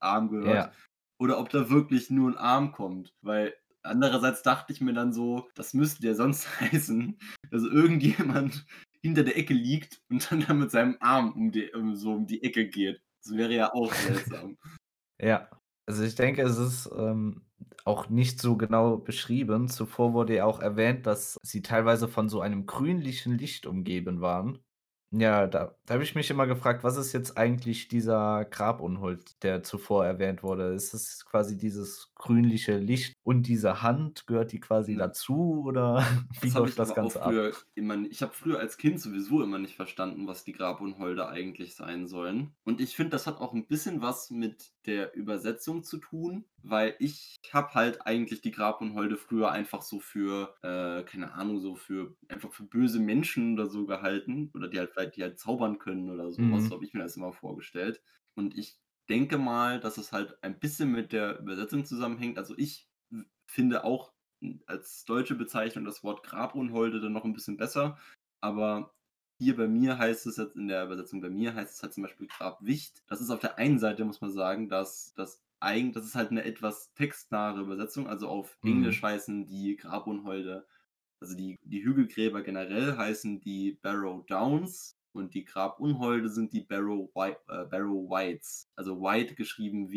Arm 0.00 0.28
gehört, 0.30 0.68
Ja. 0.68 0.76
oder 1.18 1.38
ob 1.38 1.50
da 1.50 1.70
wirklich 1.70 2.10
nur 2.10 2.30
'n 2.30 2.36
Arm 2.38 2.72
kommt. 2.72 3.14
Weil 3.22 3.54
andererseits 3.82 4.42
dachte 4.42 4.72
ich 4.72 4.80
mir 4.80 4.92
dann 4.94 5.12
so, 5.12 5.48
das 5.54 5.74
müsste 5.74 6.06
ja 6.06 6.14
sonst 6.14 6.46
heißen, 6.60 7.18
dass 7.50 7.62
irgendjemand 7.64 8.66
hinter 9.02 9.24
der 9.24 9.36
Ecke 9.38 9.54
liegt 9.54 10.02
und 10.10 10.30
dann 10.30 10.40
da 10.46 10.54
mit 10.54 10.70
seinem 10.70 10.96
Arm 11.00 11.32
um 11.32 11.52
die 11.52 11.72
um 11.74 11.96
so 11.96 12.12
um 12.14 12.26
die 12.26 12.42
Ecke 12.42 12.68
geht. 12.68 13.02
Das 13.24 13.36
wäre 13.36 13.54
ja 13.54 13.72
auch 13.74 13.94
seltsam. 13.94 14.58
Ja. 15.20 15.50
Also, 15.86 16.04
ich 16.04 16.14
denke, 16.14 16.42
es 16.42 16.58
ist, 16.58 16.90
ähm, 16.96 17.49
auch 17.84 18.08
nicht 18.08 18.40
so 18.40 18.56
genau 18.56 18.96
beschrieben. 18.98 19.68
Zuvor 19.68 20.12
wurde 20.12 20.36
ja 20.36 20.44
auch 20.44 20.60
erwähnt, 20.60 21.06
dass 21.06 21.36
sie 21.42 21.62
teilweise 21.62 22.08
von 22.08 22.28
so 22.28 22.40
einem 22.40 22.66
grünlichen 22.66 23.36
Licht 23.38 23.66
umgeben 23.66 24.20
waren. 24.20 24.58
Ja, 25.12 25.48
da 25.48 25.76
da 25.86 25.94
habe 25.94 26.04
ich 26.04 26.14
mich 26.14 26.30
immer 26.30 26.46
gefragt, 26.46 26.84
was 26.84 26.96
ist 26.96 27.12
jetzt 27.12 27.36
eigentlich 27.36 27.88
dieser 27.88 28.44
Grabunhold, 28.44 29.42
der 29.42 29.64
zuvor 29.64 30.06
erwähnt 30.06 30.44
wurde? 30.44 30.72
Ist 30.72 30.94
es 30.94 31.24
quasi 31.26 31.56
dieses 31.58 32.12
grünliche 32.14 32.78
Licht 32.78 33.14
und 33.24 33.48
diese 33.48 33.82
Hand, 33.82 34.28
gehört 34.28 34.52
die 34.52 34.60
quasi 34.60 34.94
Ja. 34.94 34.96
dazu 34.96 35.64
oder 35.66 36.04
wie 36.40 36.50
Das 36.52 36.54
läuft 36.54 36.78
das 36.78 36.94
auch 36.94 36.94
Ganze 36.94 37.22
ab? 37.22 37.42
immer 37.74 38.04
ich 38.10 38.22
habe 38.22 38.32
früher 38.32 38.58
als 38.58 38.78
Kind 38.78 39.00
sowieso 39.00 39.42
immer 39.42 39.58
nicht 39.58 39.76
verstanden, 39.76 40.26
was 40.26 40.44
die 40.44 40.52
Grabunholde 40.52 41.28
eigentlich 41.28 41.74
sein 41.74 42.06
sollen. 42.06 42.54
Und 42.64 42.80
ich 42.80 42.96
finde, 42.96 43.10
das 43.10 43.26
hat 43.26 43.38
auch 43.40 43.52
'n 43.54 43.66
bisschen 43.66 44.00
was 44.00 44.30
mit 44.30 44.72
der 44.90 45.14
Übersetzung 45.16 45.84
zu 45.84 45.98
tun, 45.98 46.46
weil 46.62 46.96
ich 47.00 47.36
habe 47.52 47.74
halt 47.74 48.06
eigentlich 48.06 48.42
die 48.42 48.50
Grabunholde 48.52 49.16
früher 49.16 49.50
einfach 49.52 49.82
so 49.82 50.00
für, 50.00 50.56
äh, 50.62 51.04
keine 51.04 51.32
Ahnung, 51.34 51.60
so 51.60 51.76
für 51.76 52.16
einfach 52.28 52.52
für 52.52 52.64
böse 52.64 53.00
Menschen 53.00 53.54
oder 53.54 53.66
so 53.68 53.86
gehalten 53.86 54.50
oder 54.54 54.68
die 54.68 54.78
halt 54.78 54.92
vielleicht 54.92 55.16
die 55.16 55.22
halt 55.22 55.38
zaubern 55.38 55.78
können 55.78 56.10
oder 56.10 56.30
so 56.32 56.50
was. 56.50 56.68
So 56.68 56.74
Mhm. 56.74 56.76
habe 56.76 56.84
ich 56.84 56.94
mir 56.94 57.00
das 57.02 57.16
immer 57.16 57.32
vorgestellt. 57.32 58.02
Und 58.34 58.56
ich 58.58 58.78
denke 59.08 59.38
mal, 59.38 59.80
dass 59.80 59.98
es 59.98 60.12
halt 60.12 60.42
ein 60.42 60.58
bisschen 60.60 60.92
mit 60.92 61.12
der 61.12 61.38
Übersetzung 61.40 61.84
zusammenhängt. 61.86 62.38
Also, 62.38 62.54
ich 62.58 62.88
finde 63.46 63.84
auch, 63.84 64.12
als 64.66 65.04
deutsche 65.04 65.34
Bezeichnung 65.34 65.84
das 65.84 66.02
Wort 66.04 66.22
Grabunholde 66.22 67.00
dann 67.00 67.12
noch 67.12 67.24
'n 67.24 67.32
bisschen 67.34 67.56
besser. 67.56 67.98
Aber 68.40 68.94
hier 69.40 69.56
bei 69.56 69.66
mir 69.68 69.98
heißt 69.98 70.26
es 70.26 70.36
jetzt 70.36 70.56
in 70.56 70.68
der 70.68 70.84
Übersetzung 70.84 71.20
bei 71.20 71.30
mir 71.30 71.54
heißt 71.54 71.74
es 71.76 71.82
halt 71.82 71.94
zum 71.94 72.04
Beispiel 72.04 72.28
Grabwicht. 72.28 73.02
Das 73.08 73.20
ist 73.20 73.30
auf 73.30 73.40
der 73.40 73.58
einen 73.58 73.78
Seite, 73.80 74.04
muss 74.04 74.20
man 74.20 74.32
sagen, 74.32 74.68
dass 74.68 75.14
das 75.14 75.42
eigen 75.60 75.92
das 75.92 76.04
ist 76.06 76.14
halt 76.14 76.32
'ne 76.32 76.44
etwas 76.44 76.92
textnahe 76.94 77.60
Übersetzung. 77.60 78.06
Also, 78.08 78.28
auf 78.28 78.58
Englisch 78.64 79.02
Mhm. 79.02 79.04
heißen 79.04 79.46
die 79.46 79.76
Grabunholde 79.76 80.66
also, 81.20 81.36
die 81.36 81.56
die 81.62 81.84
Hügelgräber 81.84 82.42
generell 82.42 82.96
heißen 82.96 83.40
die 83.40 83.72
Barrow 83.82 84.24
Downs 84.26 84.98
und 85.12 85.34
die 85.34 85.44
Grabunholde 85.44 86.30
sind 86.30 86.52
die 86.54 86.62
Barrow 86.62 87.10
Wi 87.14 87.30
äh, 87.48 87.66
Barrow 87.66 88.10
Wights. 88.10 88.70
Also, 88.76 89.00
Wight 89.02 89.36
geschrieben 89.36 89.90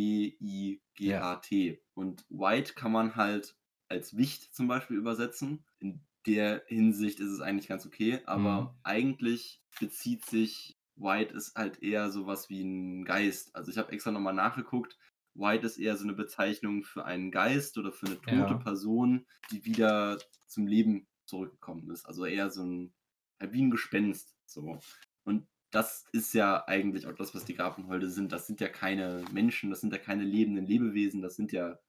Ja. 1.00 1.28
W-I-G-H-T. 1.28 1.84
Und 1.96 2.26
Wight 2.30 2.76
kann 2.78 2.92
man 2.94 3.16
halt 3.18 3.58
als 3.90 4.18
Wicht 4.18 4.56
zum 4.56 4.68
Beispiel 4.70 4.98
übersetzen. 4.98 5.66
In 5.80 6.02
der 6.26 6.64
Hinsicht 6.68 7.20
ist 7.20 7.32
es 7.32 7.42
eigentlich 7.42 7.68
ganz 7.68 7.86
okay, 7.86 8.22
Mhm. 8.34 8.74
aber 8.76 8.78
eigentlich 8.84 9.62
bezieht 9.80 10.26
sich 10.26 10.78
Wight 10.96 11.32
ist 11.32 11.56
halt 11.56 11.82
eher 11.84 12.12
so 12.12 12.28
was 12.28 12.50
wie 12.50 12.62
'n 12.62 13.04
Geist. 13.06 13.56
Also, 13.56 13.72
ich 13.72 13.78
habe 13.80 13.92
extra 13.92 14.12
noch 14.12 14.20
mal 14.22 14.34
nachgeguckt. 14.34 14.98
Wight 15.36 15.64
ist 15.64 15.78
eher 15.80 15.98
so 15.98 16.06
'ne 16.06 16.14
Bezeichnung 16.14 16.84
für 16.84 17.06
einen 17.06 17.32
Geist 17.32 17.78
oder 17.80 17.92
für 17.92 18.08
'ne 18.08 18.22
tote 18.22 18.56
Ja. 18.56 18.58
Person, 18.58 19.26
die 19.52 19.66
wieder 19.66 20.26
zum 20.48 20.68
Leben 20.68 21.08
zurückgekommen 21.26 21.90
ist. 21.92 22.06
Also, 22.06 22.26
eher 22.26 22.52
so 22.52 22.64
'n 22.64 22.94
ja, 23.42 23.52
wie 23.54 23.62
'n 23.64 23.72
Gespenst, 23.72 24.38
so. 24.46 24.84
Und 25.24 25.48
das 25.72 26.06
ist 26.12 26.34
ja 26.36 26.66
eigentlich 26.68 27.08
auch 27.08 27.16
das, 27.16 27.34
was 27.36 27.46
die 27.46 27.56
Grabunholde 27.56 28.10
sind. 28.10 28.32
Das 28.32 28.46
sind 28.48 28.62
ja 28.62 28.70
keine 28.70 29.26
Menschen, 29.32 29.72
das 29.72 29.82
sind 29.82 29.92
ja 29.94 30.00
keine 30.00 30.24
lebenden 30.26 30.66
Lebewesen, 30.68 31.22
das 31.24 31.36
sind 31.36 31.52
ja 31.52 31.80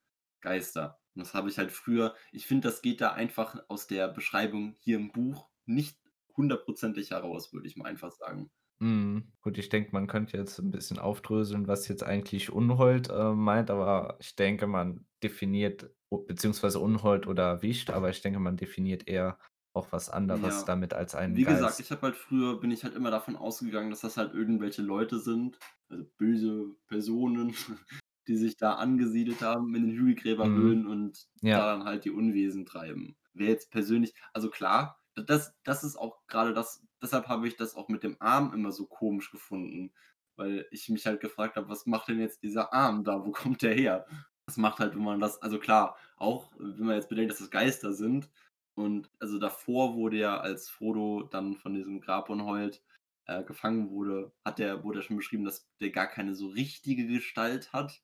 Geister. 0.40 0.98
Und 1.14 1.20
das 1.20 1.34
habe 1.34 1.48
ich 1.50 1.58
halt 1.58 1.72
früher 1.72 2.14
ich 2.32 2.46
finde, 2.46 2.68
das 2.68 2.82
geht 2.82 3.00
da 3.00 3.12
einfach 3.12 3.56
aus 3.68 3.86
der 3.86 4.08
Beschreibung 4.08 4.74
hier 4.80 4.96
im 4.98 5.12
Buch 5.12 5.48
nicht 5.66 5.98
hundertprozentig 6.36 7.10
heraus, 7.12 7.52
würde 7.52 7.68
ich 7.68 7.76
mal 7.76 7.86
einfach 7.88 8.12
sagen. 8.12 8.50
Mhm. 8.80 9.32
Gut, 9.40 9.56
ich 9.58 9.68
denke, 9.68 9.90
man 9.92 10.06
könnte 10.08 10.36
jetzt 10.36 10.58
'n 10.58 10.70
bisschen 10.70 10.98
aufdröseln, 10.98 11.68
was 11.68 11.86
jetzt 11.88 12.02
eigentlich 12.02 12.50
Unhold, 12.50 13.08
äh, 13.08 13.32
meint, 13.32 13.70
aber 13.70 14.16
ich 14.20 14.34
denke, 14.34 14.66
man 14.66 15.06
definiert 15.22 15.90
beziehungsweise 16.26 16.80
Unhold 16.80 17.26
oder 17.26 17.62
Wicht, 17.62 17.90
aber 17.90 18.10
ich 18.10 18.20
denke, 18.20 18.38
man 18.40 18.56
definiert 18.56 19.06
eher 19.08 19.38
auch 19.72 19.92
was 19.92 20.08
anderes 20.10 20.64
Ja. 20.64 20.64
damit 20.64 20.92
als 20.92 21.14
einen 21.14 21.40
Wie 21.40 21.46
gesagt, 21.46 21.80
ich 21.80 21.90
Geist. 21.90 21.92
habe 21.92 22.02
halt 22.02 22.16
früher 22.16 22.60
bin 22.60 22.70
ich 22.70 22.84
halt 22.84 22.94
immer 22.94 23.10
davon 23.10 23.36
ausgegangen, 23.36 23.90
dass 23.90 24.00
das 24.02 24.16
halt 24.16 24.34
irgendwelche 24.34 24.82
Leute 24.82 25.18
sind, 25.20 25.58
also, 25.88 26.04
böse 26.18 26.76
Personen, 26.88 27.54
die 28.28 28.36
sich 28.36 28.56
da 28.56 28.74
angesiedelt 28.74 29.42
haben 29.42 29.74
in 29.74 29.88
den 29.88 29.96
Mhm. 30.42 30.74
Hügelgräberhöhlen 30.76 30.86
und 30.86 31.26
Ja. 31.42 31.66
da 31.66 31.72
dann 31.72 31.84
halt 31.84 32.04
die 32.04 32.10
Unwesen 32.10 32.66
treiben. 32.66 33.16
Wer 33.34 33.48
jetzt 33.48 33.70
persönlich 33.70 34.14
also, 34.32 34.50
klar, 34.50 35.00
das 35.14 35.54
das 35.64 35.84
ist 35.84 35.96
auch 35.96 36.26
grade 36.26 36.54
das 36.54 36.84
deshalb 37.02 37.28
habe 37.28 37.46
ich 37.48 37.56
das 37.56 37.74
auch 37.76 37.88
mit 37.88 38.02
dem 38.02 38.16
Arm 38.20 38.52
immer 38.54 38.72
so 38.72 38.86
komisch 38.86 39.30
gefunden, 39.30 39.92
weil 40.36 40.66
ich 40.70 40.88
mich 40.88 41.06
halt 41.06 41.20
gefragt 41.20 41.56
habe: 41.56 41.68
„Was 41.68 41.86
macht 41.86 42.08
denn 42.08 42.20
jetzt 42.20 42.42
dieser 42.42 42.72
Arm 42.72 43.04
da? 43.04 43.24
Wo 43.24 43.30
kommt 43.32 43.62
der 43.62 43.74
her?“ 43.74 44.06
Das 44.46 44.56
macht 44.58 44.78
halt, 44.80 44.94
wenn 44.94 45.02
man 45.04 45.20
das 45.20 45.40
also, 45.42 45.58
klar, 45.58 45.96
auch 46.16 46.52
wenn 46.58 46.86
man 46.86 46.96
jetzt 46.96 47.08
bedenkt, 47.08 47.32
dass 47.32 47.38
das 47.38 47.50
Geister 47.50 47.92
sind 47.94 48.30
und 48.74 49.10
also, 49.20 49.38
davor 49.38 49.94
wurde 49.96 50.18
ja, 50.18 50.38
als 50.40 50.68
Frodo 50.70 51.22
dann 51.30 51.56
von 51.56 51.74
diesem 51.74 52.00
Grabunhold, 52.00 52.82
äh, 53.26 53.44
gefangen 53.44 53.90
wurde, 53.90 54.32
hat 54.44 54.58
der 54.58 54.84
wurde 54.84 54.98
ja 55.00 55.02
schon 55.04 55.16
beschrieben, 55.16 55.44
dass 55.44 55.68
der 55.80 55.90
gar 55.90 56.06
keine 56.08 56.34
so 56.34 56.48
richtige 56.48 57.06
Gestalt 57.06 57.72
hat, 57.72 58.03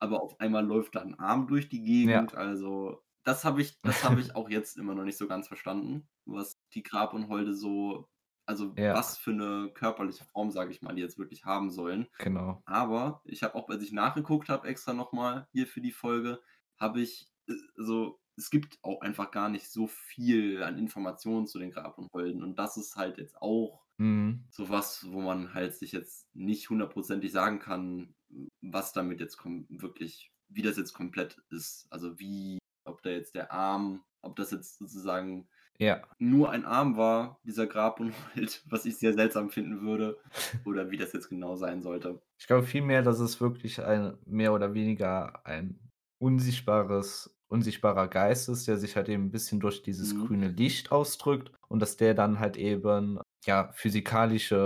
aber 0.00 0.22
auf 0.22 0.40
einmal 0.40 0.64
läuft 0.66 0.94
da 0.96 1.02
'n 1.02 1.14
Arm 1.18 1.46
durch 1.48 1.68
die 1.68 1.82
Ja. 2.04 2.22
Gegend. 2.22 2.34
Also, 2.34 3.02
das 3.24 3.44
habe 3.44 3.60
ich 3.62 3.82
das 3.84 4.04
habe 4.04 4.20
ich 4.20 4.34
auch 4.36 4.48
jetzt 4.50 4.76
immer 4.78 4.94
noch 4.94 5.04
nicht 5.04 5.18
so 5.18 5.28
ganz 5.28 5.48
verstanden, 5.48 6.08
was 6.26 6.54
die 6.74 6.82
Grabunholde 6.82 7.54
so 7.54 8.08
also, 8.48 8.76
Ja. 8.82 9.00
was 9.00 9.18
für 9.18 9.32
'ne 9.32 9.72
körperliche 9.74 10.24
Form, 10.26 10.50
sage 10.52 10.70
ich 10.72 10.82
mal, 10.82 10.94
die 10.94 11.02
jetzt 11.02 11.18
wirklich 11.18 11.44
haben 11.44 11.70
sollen. 11.70 12.06
Genau. 12.20 12.62
Aber 12.66 13.22
ich 13.26 13.42
habe 13.44 13.54
auch, 13.56 13.68
als 13.70 13.82
ich 13.84 13.92
nachgeguckt 13.92 14.48
habe 14.50 14.68
extra 14.68 14.92
noch 14.94 15.12
mal 15.12 15.48
hier 15.52 15.66
für 15.68 15.80
die 15.82 15.92
Folge, 15.92 16.42
habe 16.78 17.00
ich 17.02 17.30
äh, 17.48 17.54
also, 17.78 18.20
es 18.36 18.50
gibt 18.50 18.78
auch 18.82 19.00
einfach 19.02 19.30
gar 19.32 19.48
nicht 19.50 19.70
so 19.72 19.86
viel 19.88 20.62
an 20.64 20.78
Informationen 20.78 21.46
zu 21.48 21.58
den 21.60 21.70
Grabunholden 21.72 22.42
und 22.44 22.58
das 22.58 22.76
ist 22.78 22.96
halt 22.96 23.18
jetzt 23.18 23.36
auch 23.42 23.85
Mhm. 23.98 24.46
so 24.50 24.68
was, 24.70 25.10
wo 25.12 25.20
man 25.22 25.54
halt 25.54 25.74
sich 25.76 25.92
jetzt 25.92 26.28
nicht 26.34 26.70
hundertprozentig 26.70 27.32
sagen 27.32 27.58
kann, 27.60 28.14
was 28.62 28.92
damit 28.92 29.20
jetzt 29.20 29.38
wirklich 29.68 30.32
wie 30.48 30.62
das 30.62 30.76
jetzt 30.76 30.92
komplett 30.94 31.42
ist. 31.50 31.86
Also, 31.90 32.18
wie 32.20 32.58
ob 32.84 33.02
da 33.02 33.10
jetzt 33.10 33.34
der 33.34 33.52
Arm 33.52 34.04
ob 34.22 34.36
das 34.36 34.50
jetzt 34.52 34.78
sozusagen 34.78 35.48
Ja. 35.78 36.08
nur 36.18 36.50
ein 36.50 36.64
Arm 36.66 36.96
war, 36.98 37.40
dieser 37.44 37.66
Grabunhold, 37.68 38.64
was 38.70 38.86
ich 38.86 38.98
sehr 38.98 39.14
seltsam 39.14 39.50
finden 39.50 39.82
würde, 39.82 40.18
oder 40.64 40.90
wie 40.90 40.96
das 40.98 41.12
jetzt 41.14 41.28
genau 41.30 41.56
sein 41.56 41.82
sollte. 41.82 42.22
Ich 42.40 42.46
glaube 42.46 42.66
vielmehr, 42.66 43.02
dass 43.02 43.18
es 43.18 43.40
wirklich 43.40 43.82
ein 43.82 44.18
mehr 44.26 44.52
oder 44.52 44.74
weniger 44.74 45.44
ein 45.46 45.90
unsichtbares 46.18 47.32
unsichtbarer 47.48 48.08
Geist 48.08 48.48
ist, 48.48 48.66
der 48.66 48.76
sich 48.76 48.96
halt 48.96 49.08
eben 49.08 49.24
'n 49.26 49.30
bisschen 49.30 49.60
durch 49.60 49.82
dieses 49.82 50.14
Mhm. 50.14 50.26
grüne 50.26 50.48
Licht 50.48 50.90
ausdrückt 50.90 51.52
und 51.68 51.80
dass 51.80 51.96
der 51.96 52.12
dann 52.14 52.40
halt 52.40 52.56
eben, 52.56 53.20
ja, 53.46 53.70
physikalische, 53.72 54.56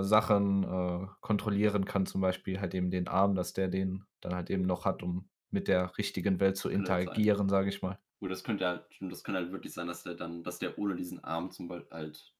äh, 0.00 0.04
Sachen, 0.04 0.64
äh, 0.64 1.06
kontrollieren 1.20 1.84
kann, 1.84 2.06
zum 2.06 2.20
Beispiel 2.20 2.60
halt 2.60 2.74
eben 2.74 2.90
den 2.90 3.08
Arm, 3.08 3.34
dass 3.34 3.52
der 3.52 3.68
den 3.68 4.04
dann 4.20 4.34
halt 4.34 4.50
eben 4.50 4.62
noch 4.62 4.84
hat, 4.84 5.02
um 5.02 5.28
mit 5.50 5.68
der 5.68 5.96
richtigen 5.98 6.40
Welt 6.40 6.56
zu 6.56 6.68
halt 6.68 6.78
interagieren, 6.78 7.48
sage 7.48 7.68
ich 7.68 7.82
mal. 7.82 7.98
Gut, 8.20 8.30
das 8.30 8.44
könnte 8.44 8.66
halt 8.66 8.84
das 9.00 9.24
kann 9.24 9.34
halt 9.34 9.52
wirklich 9.52 9.72
sein, 9.72 9.86
dass 9.86 10.02
der 10.02 10.14
dann 10.14 10.42
dass 10.42 10.58
der 10.58 10.78
ohne 10.78 10.96
diesen 10.96 11.22
Arm 11.24 11.50
zum 11.50 11.68
Bei 11.68 11.84
halt 11.90 12.34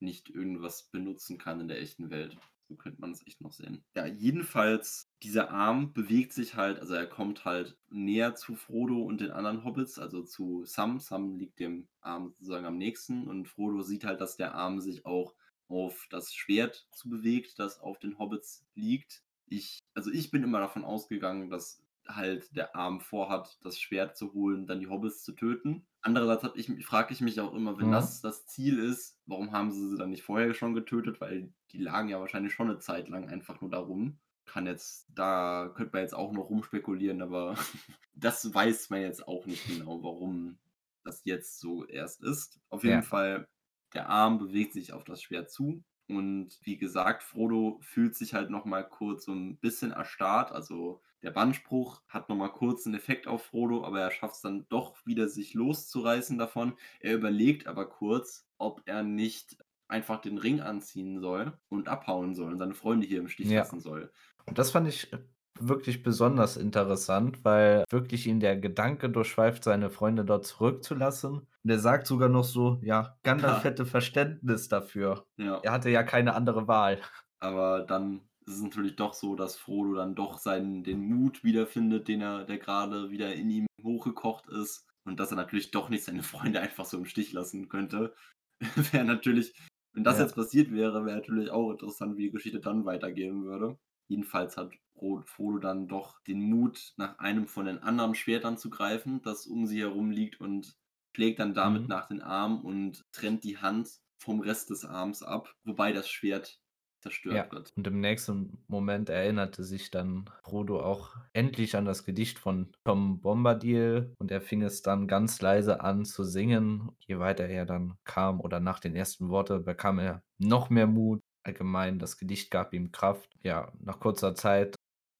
nicht 0.00 0.30
irgendwas 0.30 0.90
benutzen 0.90 1.38
kann 1.38 1.60
in 1.60 1.68
der 1.68 1.80
echten 1.80 2.10
Welt. 2.10 2.36
So 2.68 2.74
könnte 2.74 3.00
man 3.00 3.12
es 3.12 3.24
echt 3.26 3.40
noch 3.40 3.52
sehen. 3.52 3.84
Ja, 3.94 4.06
jedenfalls, 4.06 5.08
dieser 5.22 5.50
Arm 5.50 5.92
bewegt 5.92 6.32
sich 6.32 6.56
halt 6.56 6.80
also, 6.80 6.94
er 6.94 7.06
kommt 7.06 7.44
halt 7.44 7.78
näher 7.90 8.34
zu 8.34 8.56
Frodo 8.56 9.02
und 9.02 9.20
den 9.20 9.30
anderen 9.30 9.64
Hobbits, 9.64 9.98
also, 9.98 10.22
zu 10.22 10.64
Sam. 10.64 10.98
Sam 10.98 11.36
liegt 11.36 11.60
dem 11.60 11.88
Arm 12.00 12.28
sozusagen 12.30 12.66
am 12.66 12.76
nächsten 12.76 13.28
und 13.28 13.46
Frodo 13.46 13.82
sieht 13.82 14.04
halt, 14.04 14.20
dass 14.20 14.36
der 14.36 14.54
Arm 14.54 14.80
sich 14.80 15.06
auch 15.06 15.34
auf 15.68 16.06
das 16.10 16.34
Schwert 16.34 16.88
zu 16.92 17.08
bewegt, 17.08 17.58
das 17.58 17.78
auf 17.80 17.98
den 17.98 18.18
Hobbits 18.18 18.64
liegt. 18.74 19.22
Ich, 19.48 19.78
also 19.94 20.10
ich 20.10 20.30
bin 20.32 20.42
immer 20.42 20.60
davon 20.60 20.84
ausgegangen, 20.84 21.50
dass 21.50 21.82
halt 22.08 22.54
der 22.56 22.74
Arm 22.76 23.00
vorhat, 23.00 23.58
das 23.62 23.78
Schwert 23.80 24.16
zu 24.16 24.32
holen, 24.32 24.66
dann 24.66 24.80
die 24.80 24.88
Hobbits 24.88 25.22
zu 25.24 25.32
töten. 25.32 25.86
Andererseits 26.02 26.44
ich, 26.56 26.86
frage 26.86 27.12
ich 27.12 27.20
mich 27.20 27.40
auch 27.40 27.52
immer, 27.54 27.78
wenn 27.78 27.90
Mhm. 27.90 27.90
das 27.90 28.20
das 28.20 28.46
Ziel 28.46 28.78
ist, 28.78 29.18
warum 29.26 29.52
haben 29.52 29.72
sie 29.72 29.88
sie 29.90 29.96
dann 29.98 30.10
nicht 30.10 30.22
vorher 30.22 30.54
schon 30.54 30.74
getötet? 30.74 31.20
Weil 31.20 31.52
die 31.72 31.78
lagen 31.78 32.08
ja 32.08 32.20
wahrscheinlich 32.20 32.52
schon 32.54 32.68
eine 32.70 32.78
Zeit 32.78 33.08
lang 33.08 33.28
einfach 33.28 33.60
nur 33.60 33.70
darum. 33.70 34.20
Kann 34.46 34.66
jetzt, 34.66 35.06
da 35.12 35.72
könnte 35.74 35.92
man 35.94 36.02
jetzt 36.02 36.14
auch 36.14 36.32
noch 36.32 36.48
rumspekulieren, 36.50 37.22
aber 37.22 37.56
das 38.14 38.52
weiß 38.54 38.90
man 38.90 39.00
jetzt 39.02 39.26
auch 39.26 39.46
nicht 39.46 39.66
genau, 39.66 40.02
warum 40.02 40.58
das 41.04 41.22
jetzt 41.24 41.58
so 41.60 41.84
erst 41.86 42.22
ist. 42.22 42.60
Auf 42.68 42.84
jeden 42.84 43.02
Ja. 43.02 43.02
Fall, 43.02 43.48
der 43.94 44.08
Arm 44.08 44.38
bewegt 44.38 44.72
sich 44.72 44.92
auf 44.92 45.04
das 45.04 45.22
Schwert 45.22 45.50
zu. 45.50 45.84
Und 46.08 46.58
wie 46.62 46.76
gesagt, 46.78 47.22
Frodo 47.22 47.78
fühlt 47.82 48.14
sich 48.14 48.34
halt 48.34 48.50
noch 48.50 48.64
mal 48.64 48.88
kurz 48.88 49.24
so 49.24 49.32
ein 49.32 49.58
bisschen 49.58 49.90
erstarrt. 49.92 50.52
Also 50.52 51.02
der 51.22 51.30
Bannspruch 51.30 52.02
hat 52.08 52.28
noch 52.28 52.36
mal 52.36 52.48
kurz 52.48 52.86
einen 52.86 52.94
Effekt 52.94 53.26
auf 53.26 53.44
Frodo, 53.44 53.84
aber 53.84 54.00
er 54.00 54.10
schafft 54.10 54.36
es 54.36 54.40
dann 54.42 54.66
doch 54.68 54.96
wieder, 55.06 55.28
sich 55.28 55.54
loszureißen 55.54 56.38
davon. 56.38 56.74
Er 57.00 57.14
überlegt 57.14 57.66
aber 57.66 57.88
kurz, 57.88 58.48
ob 58.58 58.82
er 58.86 59.02
nicht 59.02 59.56
einfach 59.88 60.20
den 60.20 60.38
Ring 60.38 60.60
anziehen 60.60 61.20
soll 61.20 61.58
und 61.68 61.88
abhauen 61.88 62.34
soll 62.34 62.52
und 62.52 62.58
seine 62.58 62.74
Freunde 62.74 63.06
hier 63.06 63.20
im 63.20 63.28
Stich 63.28 63.52
Ja. 63.52 63.54
lassen 63.54 63.80
soll. 63.80 64.12
Und 64.46 64.58
das 64.58 64.70
fand 64.72 64.88
ich 64.88 65.10
wirklich 65.58 66.02
besonders 66.02 66.56
interessant, 66.56 67.44
weil 67.44 67.84
wirklich 67.90 68.26
ihn 68.26 68.40
der 68.40 68.56
Gedanke 68.58 69.10
durchschweift, 69.10 69.64
seine 69.64 69.90
Freunde 69.90 70.24
dort 70.24 70.46
zurückzulassen. 70.46 71.32
Und 71.64 71.70
er 71.70 71.78
sagt 71.78 72.06
sogar 72.06 72.28
noch 72.28 72.44
so, 72.44 72.80
ja, 72.82 73.18
Gandalf 73.22 73.64
Ja. 73.64 73.64
hätte 73.64 73.86
Verständnis 73.86 74.68
dafür. 74.68 75.26
Ja. 75.38 75.62
Er 75.62 75.72
hatte 75.72 75.90
ja 75.90 76.02
keine 76.02 76.34
andere 76.34 76.68
Wahl. 76.68 77.00
Aber 77.40 77.82
dann 77.82 78.28
ist 78.46 78.56
es 78.56 78.62
natürlich 78.62 78.96
doch 78.96 79.14
so, 79.14 79.34
dass 79.36 79.56
Frodo 79.56 79.94
dann 79.94 80.14
doch 80.14 80.38
seinen, 80.38 80.84
den 80.84 81.00
Mut 81.08 81.44
wiederfindet, 81.44 82.08
den 82.08 82.20
er, 82.20 82.44
der 82.44 82.58
gerade 82.58 83.10
wieder 83.10 83.34
in 83.34 83.50
ihm 83.50 83.66
hochgekocht 83.82 84.46
ist. 84.48 84.84
Und 85.04 85.20
dass 85.20 85.30
er 85.30 85.36
natürlich 85.36 85.70
doch 85.70 85.88
nicht 85.88 86.04
seine 86.04 86.22
Freunde 86.22 86.60
einfach 86.60 86.84
so 86.84 86.96
im 86.98 87.04
Stich 87.06 87.32
lassen 87.32 87.68
könnte. 87.68 88.14
wäre 88.92 89.04
natürlich, 89.04 89.54
wenn 89.92 90.04
das 90.04 90.18
Ja. 90.18 90.24
jetzt 90.24 90.34
passiert 90.34 90.70
wäre, 90.72 91.04
wäre 91.04 91.16
natürlich 91.16 91.50
auch 91.50 91.70
interessant, 91.70 92.16
wie 92.16 92.24
die 92.24 92.30
Geschichte 92.32 92.60
dann 92.60 92.84
weitergehen 92.84 93.44
würde. 93.44 93.78
Jedenfalls 94.08 94.56
hat 94.56 94.72
Fro- 94.94 95.22
Frodo 95.26 95.58
dann 95.58 95.88
doch 95.88 96.20
den 96.26 96.40
Mut, 96.40 96.92
nach 96.96 97.18
einem 97.18 97.46
von 97.46 97.66
den 97.66 97.78
anderen 97.78 98.14
Schwertern 98.14 98.56
zu 98.58 98.70
greifen, 98.70 99.22
das 99.22 99.46
um 99.46 99.66
sie 99.66 99.80
herum 99.80 100.10
liegt 100.10 100.40
und 100.40 100.76
schlägt 101.14 101.38
dann 101.40 101.54
damit 101.54 101.82
Mhm. 101.82 101.88
nach 101.88 102.08
den 102.08 102.22
Arm 102.22 102.60
und 102.64 103.02
trennt 103.12 103.44
die 103.44 103.58
Hand 103.58 104.00
vom 104.18 104.40
Rest 104.40 104.70
des 104.70 104.84
Arms 104.84 105.22
ab, 105.22 105.54
wobei 105.64 105.92
das 105.92 106.08
Schwert 106.08 106.58
zerstört 107.00 107.34
Ja. 107.34 107.50
wird. 107.50 107.72
Und 107.76 107.86
im 107.86 108.00
nächsten 108.00 108.64
Moment 108.68 109.08
erinnerte 109.10 109.64
sich 109.64 109.90
dann 109.90 110.30
Frodo 110.44 110.80
auch 110.80 111.16
endlich 111.32 111.76
an 111.76 111.84
das 111.84 112.04
Gedicht 112.04 112.38
von 112.38 112.72
Tom 112.84 113.20
Bombadil 113.20 114.14
und 114.18 114.30
er 114.30 114.40
fing 114.40 114.62
es 114.62 114.82
dann 114.82 115.06
ganz 115.08 115.40
leise 115.42 115.80
an 115.80 116.04
zu 116.04 116.24
singen. 116.24 116.90
Je 117.06 117.18
weiter 117.18 117.46
er 117.46 117.66
dann 117.66 117.98
kam 118.04 118.40
oder 118.40 118.60
nach 118.60 118.80
den 118.80 118.94
ersten 118.96 119.28
Worten 119.28 119.64
bekam 119.64 119.98
er 119.98 120.22
noch 120.38 120.70
mehr 120.70 120.86
Mut. 120.86 121.20
Allgemein, 121.44 121.98
das 121.98 122.16
Gedicht 122.18 122.50
gab 122.50 122.72
ihm 122.72 122.90
Kraft. 122.92 123.30
Ja, 123.42 123.72
nach 123.78 124.00
kurzer 124.00 124.34
Zeit, 124.34 124.75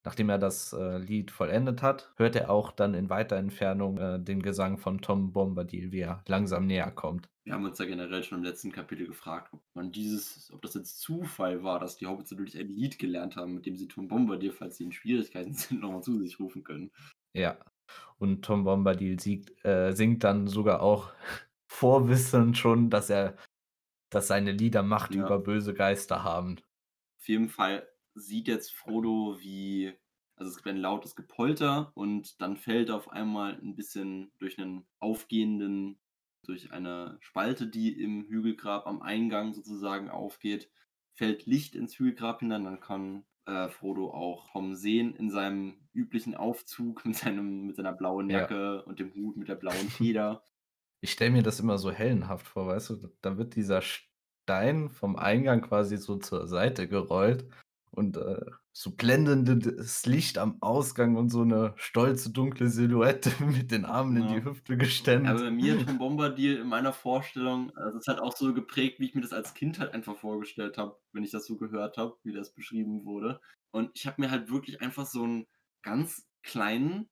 nachdem 0.06 0.28
er 0.28 0.38
das 0.38 0.72
äh, 0.72 0.98
Lied 0.98 1.32
vollendet 1.32 1.82
hat, 1.82 2.12
hört 2.16 2.36
er 2.36 2.48
auch 2.48 2.70
dann 2.70 2.94
in 2.94 3.10
weiter 3.10 3.36
Entfernung 3.36 3.98
äh, 3.98 4.20
den 4.20 4.40
Gesang 4.40 4.78
von 4.78 5.00
Tom 5.00 5.32
Bombadil, 5.32 5.90
wie 5.90 5.98
er 5.98 6.22
langsam 6.28 6.66
näher 6.66 6.92
kommt. 6.92 7.28
Wir 7.44 7.54
haben 7.54 7.64
uns 7.64 7.78
ja 7.80 7.86
generell 7.86 8.22
schon 8.22 8.38
im 8.38 8.44
letzten 8.44 8.70
Kapitel 8.70 9.08
gefragt, 9.08 9.52
ob 9.52 9.60
man 9.74 9.90
dieses, 9.90 10.52
ob 10.52 10.62
das 10.62 10.74
jetzt 10.74 11.00
Zufall 11.00 11.64
war, 11.64 11.80
dass 11.80 11.96
die 11.96 12.06
Hobbits 12.06 12.30
natürlich 12.30 12.56
ein 12.56 12.68
Lied 12.68 13.00
gelernt 13.00 13.34
haben, 13.34 13.54
mit 13.54 13.66
dem 13.66 13.74
sie 13.76 13.88
Tom 13.88 14.06
Bombadil, 14.06 14.52
falls 14.52 14.76
sie 14.76 14.84
in 14.84 14.92
Schwierigkeiten 14.92 15.52
sind, 15.54 15.80
nochmal 15.80 16.04
zu 16.04 16.16
sich 16.20 16.38
rufen 16.38 16.62
können. 16.62 16.92
Ja. 17.34 17.58
Und 18.18 18.44
Tom 18.44 18.62
Bombadil 18.62 19.18
siegt, 19.18 19.64
äh, 19.64 19.90
singt 19.92 20.22
dann 20.22 20.46
sogar 20.46 20.82
auch 20.82 21.12
vorwissend 21.68 22.56
schon, 22.56 22.90
dass 22.90 23.10
er, 23.10 23.36
dass 24.12 24.28
seine 24.28 24.52
Lieder 24.52 24.84
Macht 24.84 25.16
Ja. 25.16 25.26
über 25.26 25.40
böse 25.40 25.74
Geister 25.74 26.22
haben. 26.22 26.60
Auf 27.18 27.28
jeden 27.28 27.48
Fall 27.48 27.88
sieht 28.16 28.48
jetzt 28.48 28.72
Frodo, 28.72 29.36
wie, 29.40 29.92
also 30.36 30.50
es 30.50 30.56
gibt 30.56 30.68
ein 30.68 30.76
lautes 30.76 31.14
Gepolter 31.14 31.92
und 31.94 32.40
dann 32.40 32.56
fällt 32.56 32.90
auf 32.90 33.10
einmal 33.10 33.54
ein 33.54 33.76
bisschen 33.76 34.32
durch 34.38 34.58
einen 34.58 34.86
aufgehenden, 34.98 35.98
durch 36.42 36.72
eine 36.72 37.18
Spalte, 37.20 37.66
die 37.66 38.00
im 38.00 38.24
Hügelgrab 38.24 38.86
am 38.86 39.02
Eingang 39.02 39.52
sozusagen 39.52 40.10
aufgeht, 40.10 40.70
fällt 41.14 41.46
Licht 41.46 41.74
ins 41.74 41.98
Hügelgrab 41.98 42.40
hinein, 42.40 42.64
dann 42.64 42.80
kann 42.80 43.24
äh, 43.46 43.68
Frodo 43.68 44.10
auch 44.10 44.50
Tom 44.50 44.74
sehen 44.74 45.14
in 45.14 45.30
seinem 45.30 45.88
üblichen 45.92 46.34
Aufzug 46.34 47.04
mit, 47.04 47.16
seinem, 47.16 47.66
mit 47.66 47.76
seiner 47.76 47.92
blauen 47.92 48.30
Ja. 48.30 48.40
Jacke 48.40 48.84
und 48.84 48.98
dem 48.98 49.14
Hut 49.14 49.36
mit 49.36 49.48
der 49.48 49.56
blauen 49.56 49.88
Feder. 49.90 50.42
Ich 51.02 51.12
stelle 51.12 51.30
mir 51.30 51.42
das 51.42 51.60
immer 51.60 51.76
so 51.76 51.92
hellenhaft 51.92 52.48
vor, 52.48 52.66
weißt 52.68 52.90
du? 52.90 53.08
Da 53.20 53.36
wird 53.36 53.54
dieser 53.54 53.82
Stein 53.82 54.88
vom 54.88 55.14
Eingang 55.14 55.60
quasi 55.60 55.98
so 55.98 56.16
zur 56.16 56.48
Seite 56.48 56.88
gerollt 56.88 57.44
und 57.96 58.16
äh, 58.16 58.40
so 58.72 58.90
blendendes 58.94 60.04
Licht 60.06 60.38
am 60.38 60.58
Ausgang 60.60 61.16
und 61.16 61.30
so 61.30 61.40
eine 61.40 61.72
stolze 61.76 62.30
dunkle 62.30 62.68
Silhouette 62.68 63.30
mit 63.44 63.70
den 63.70 63.84
Armen 63.84 64.16
in 64.18 64.28
Ja. 64.28 64.34
die 64.34 64.44
Hüfte 64.44 64.76
gestemmt. 64.76 65.26
Aber 65.26 65.40
bei 65.40 65.50
mir 65.50 65.84
Tom 65.84 65.98
Bombadil 65.98 66.58
in 66.58 66.68
meiner 66.68 66.92
Vorstellung, 66.92 67.72
das 67.74 67.94
ist 67.94 68.06
halt 68.06 68.20
auch 68.20 68.36
so 68.36 68.52
geprägt, 68.52 69.00
wie 69.00 69.06
ich 69.06 69.14
mir 69.14 69.22
das 69.22 69.32
als 69.32 69.54
Kind 69.54 69.78
halt 69.78 69.94
einfach 69.94 70.16
vorgestellt 70.16 70.76
habe, 70.78 70.98
wenn 71.12 71.24
ich 71.24 71.30
das 71.30 71.46
so 71.46 71.56
gehört 71.56 71.96
habe, 71.96 72.16
wie 72.22 72.32
das 72.32 72.52
beschrieben 72.52 73.04
wurde. 73.04 73.40
Und 73.70 73.90
ich 73.94 74.06
habe 74.06 74.20
mir 74.20 74.30
halt 74.30 74.50
wirklich 74.50 74.80
einfach 74.82 75.06
so 75.06 75.24
einen 75.24 75.46
ganz 75.82 76.26
kleinen, 76.42 77.08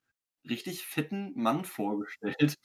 richtig 0.48 0.84
fetten 0.84 1.32
Mann 1.34 1.64
vorgestellt, 1.64 2.56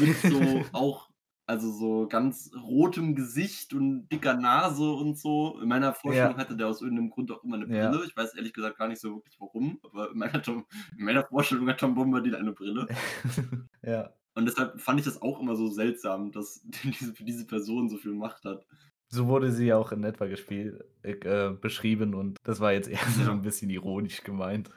mit 0.00 0.16
so 0.16 0.40
auch, 0.72 1.10
also 1.46 1.70
so 1.70 2.08
ganz 2.08 2.50
rotem 2.60 3.14
Gesicht 3.14 3.72
und 3.72 4.08
dicker 4.08 4.34
Nase 4.34 4.90
und 4.90 5.16
so. 5.18 5.58
In 5.62 5.68
meiner 5.68 5.94
Vorstellung 5.94 6.32
Ja. 6.32 6.38
hatte 6.38 6.56
der 6.56 6.66
aus 6.68 6.82
irgendeinem 6.82 7.10
Grund 7.10 7.30
auch 7.30 7.44
immer 7.44 7.56
eine 7.56 7.66
Ja. 7.74 7.90
Brille. 7.90 8.04
Ich 8.06 8.16
weiß 8.16 8.34
ehrlich 8.34 8.52
gesagt 8.52 8.78
gar 8.78 8.88
nicht 8.88 9.00
so 9.00 9.14
wirklich 9.16 9.36
warum, 9.40 9.78
aber 9.84 10.10
in 10.10 10.18
meiner, 10.18 10.42
Tom, 10.42 10.66
in 10.98 11.04
meiner 11.04 11.24
Vorstellung 11.24 11.68
hat 11.68 11.78
Tom 11.78 11.94
Bombadil 11.94 12.34
eine 12.36 12.52
Brille. 12.52 12.86
ja. 13.82 14.10
Und 14.34 14.44
deshalb 14.46 14.80
fand 14.80 14.98
ich 14.98 15.06
das 15.06 15.22
auch 15.22 15.40
immer 15.40 15.56
so 15.56 15.68
seltsam, 15.68 16.30
dass 16.32 16.62
diese, 16.84 17.12
diese 17.14 17.46
Person 17.46 17.88
so 17.88 17.96
viel 17.96 18.12
Macht 18.12 18.44
hat. 18.44 18.66
So 19.08 19.28
wurde 19.28 19.52
sie 19.52 19.66
ja 19.66 19.76
auch 19.76 19.92
in 19.92 20.02
etwa 20.02 20.26
gespielt, 20.26 20.82
äh, 21.02 21.50
beschrieben 21.50 22.14
und 22.14 22.38
das 22.42 22.58
war 22.58 22.72
jetzt 22.72 22.88
eher 22.88 22.98
so 23.16 23.22
Ja. 23.22 23.30
ein 23.30 23.42
bisschen 23.42 23.70
ironisch 23.70 24.24
gemeint. 24.24 24.68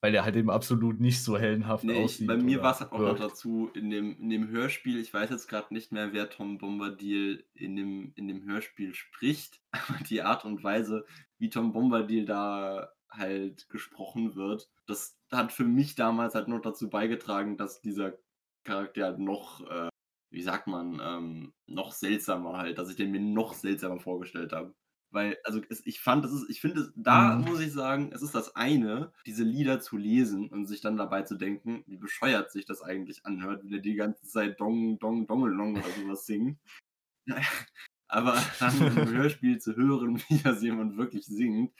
Weil 0.00 0.14
er 0.14 0.24
halt 0.24 0.36
eben 0.36 0.50
absolut 0.50 1.00
nicht 1.00 1.22
so 1.24 1.38
hellenhaft 1.38 1.84
Nee, 1.84 2.04
ich, 2.04 2.04
aussieht. 2.04 2.26
bei 2.26 2.36
mir 2.36 2.62
war 2.62 2.72
es 2.72 2.80
halt 2.80 2.92
auch 2.92 3.02
noch 3.02 3.18
wirkt. 3.18 3.20
dazu, 3.20 3.70
in 3.74 3.90
dem, 3.90 4.16
in 4.20 4.30
dem 4.30 4.48
Hörspiel, 4.48 4.98
ich 5.00 5.12
weiß 5.12 5.30
jetzt 5.30 5.48
gerade 5.48 5.74
nicht 5.74 5.92
mehr, 5.92 6.12
wer 6.12 6.30
Tom 6.30 6.58
Bombadil 6.58 7.44
in 7.54 7.74
dem, 7.76 8.12
in 8.14 8.28
dem 8.28 8.44
Hörspiel 8.44 8.94
spricht, 8.94 9.60
aber 9.72 9.98
die 10.08 10.22
Art 10.22 10.44
und 10.44 10.62
Weise, 10.62 11.04
wie 11.38 11.50
Tom 11.50 11.72
Bombadil 11.72 12.26
da 12.26 12.92
halt 13.10 13.68
gesprochen 13.70 14.34
wird, 14.36 14.70
das 14.86 15.18
hat 15.32 15.52
für 15.52 15.64
mich 15.64 15.94
damals 15.94 16.34
halt 16.34 16.48
noch 16.48 16.60
dazu 16.60 16.90
beigetragen, 16.90 17.56
dass 17.56 17.80
dieser 17.80 18.14
Charakter 18.64 19.04
halt 19.04 19.18
noch, 19.18 19.60
äh, 19.68 19.88
wie 20.30 20.42
sagt 20.42 20.66
man, 20.66 21.00
ähm, 21.02 21.54
noch 21.66 21.92
seltsamer 21.92 22.58
halt, 22.58 22.78
dass 22.78 22.90
ich 22.90 22.96
den 22.96 23.10
mir 23.10 23.20
noch 23.20 23.54
seltsamer 23.54 23.98
vorgestellt 24.00 24.52
habe. 24.52 24.74
Weil, 25.10 25.38
also 25.44 25.60
es, 25.70 25.84
ich 25.86 26.00
fand, 26.00 26.24
es 26.26 26.32
ist, 26.32 26.50
ich 26.50 26.60
finde, 26.60 26.92
da 26.96 27.36
Mhm. 27.36 27.44
muss 27.46 27.60
ich 27.60 27.72
sagen, 27.72 28.10
es 28.12 28.22
ist 28.22 28.34
das 28.34 28.54
eine, 28.56 29.12
diese 29.26 29.44
Lieder 29.44 29.80
zu 29.80 29.96
lesen 29.96 30.48
und 30.48 30.66
sich 30.66 30.80
dann 30.82 30.96
dabei 30.98 31.22
zu 31.22 31.36
denken, 31.36 31.82
wie 31.86 31.96
bescheuert 31.96 32.50
sich 32.52 32.66
das 32.66 32.82
eigentlich 32.82 33.24
anhört, 33.24 33.64
wenn 33.64 33.72
er 33.72 33.80
die 33.80 33.94
ganze 33.94 34.26
Zeit 34.26 34.60
Dong, 34.60 34.98
Dong, 34.98 35.26
Dongelong 35.26 35.76
oder 35.76 35.90
sowas 35.90 36.26
singt. 36.26 36.58
Aber 38.08 38.42
dann 38.58 38.86
im 38.86 39.08
Hörspiel 39.12 39.58
zu 39.60 39.76
hören, 39.76 40.18
wie 40.28 40.38
das 40.42 40.62
jemand 40.62 40.96
wirklich 40.96 41.26
singt, 41.26 41.72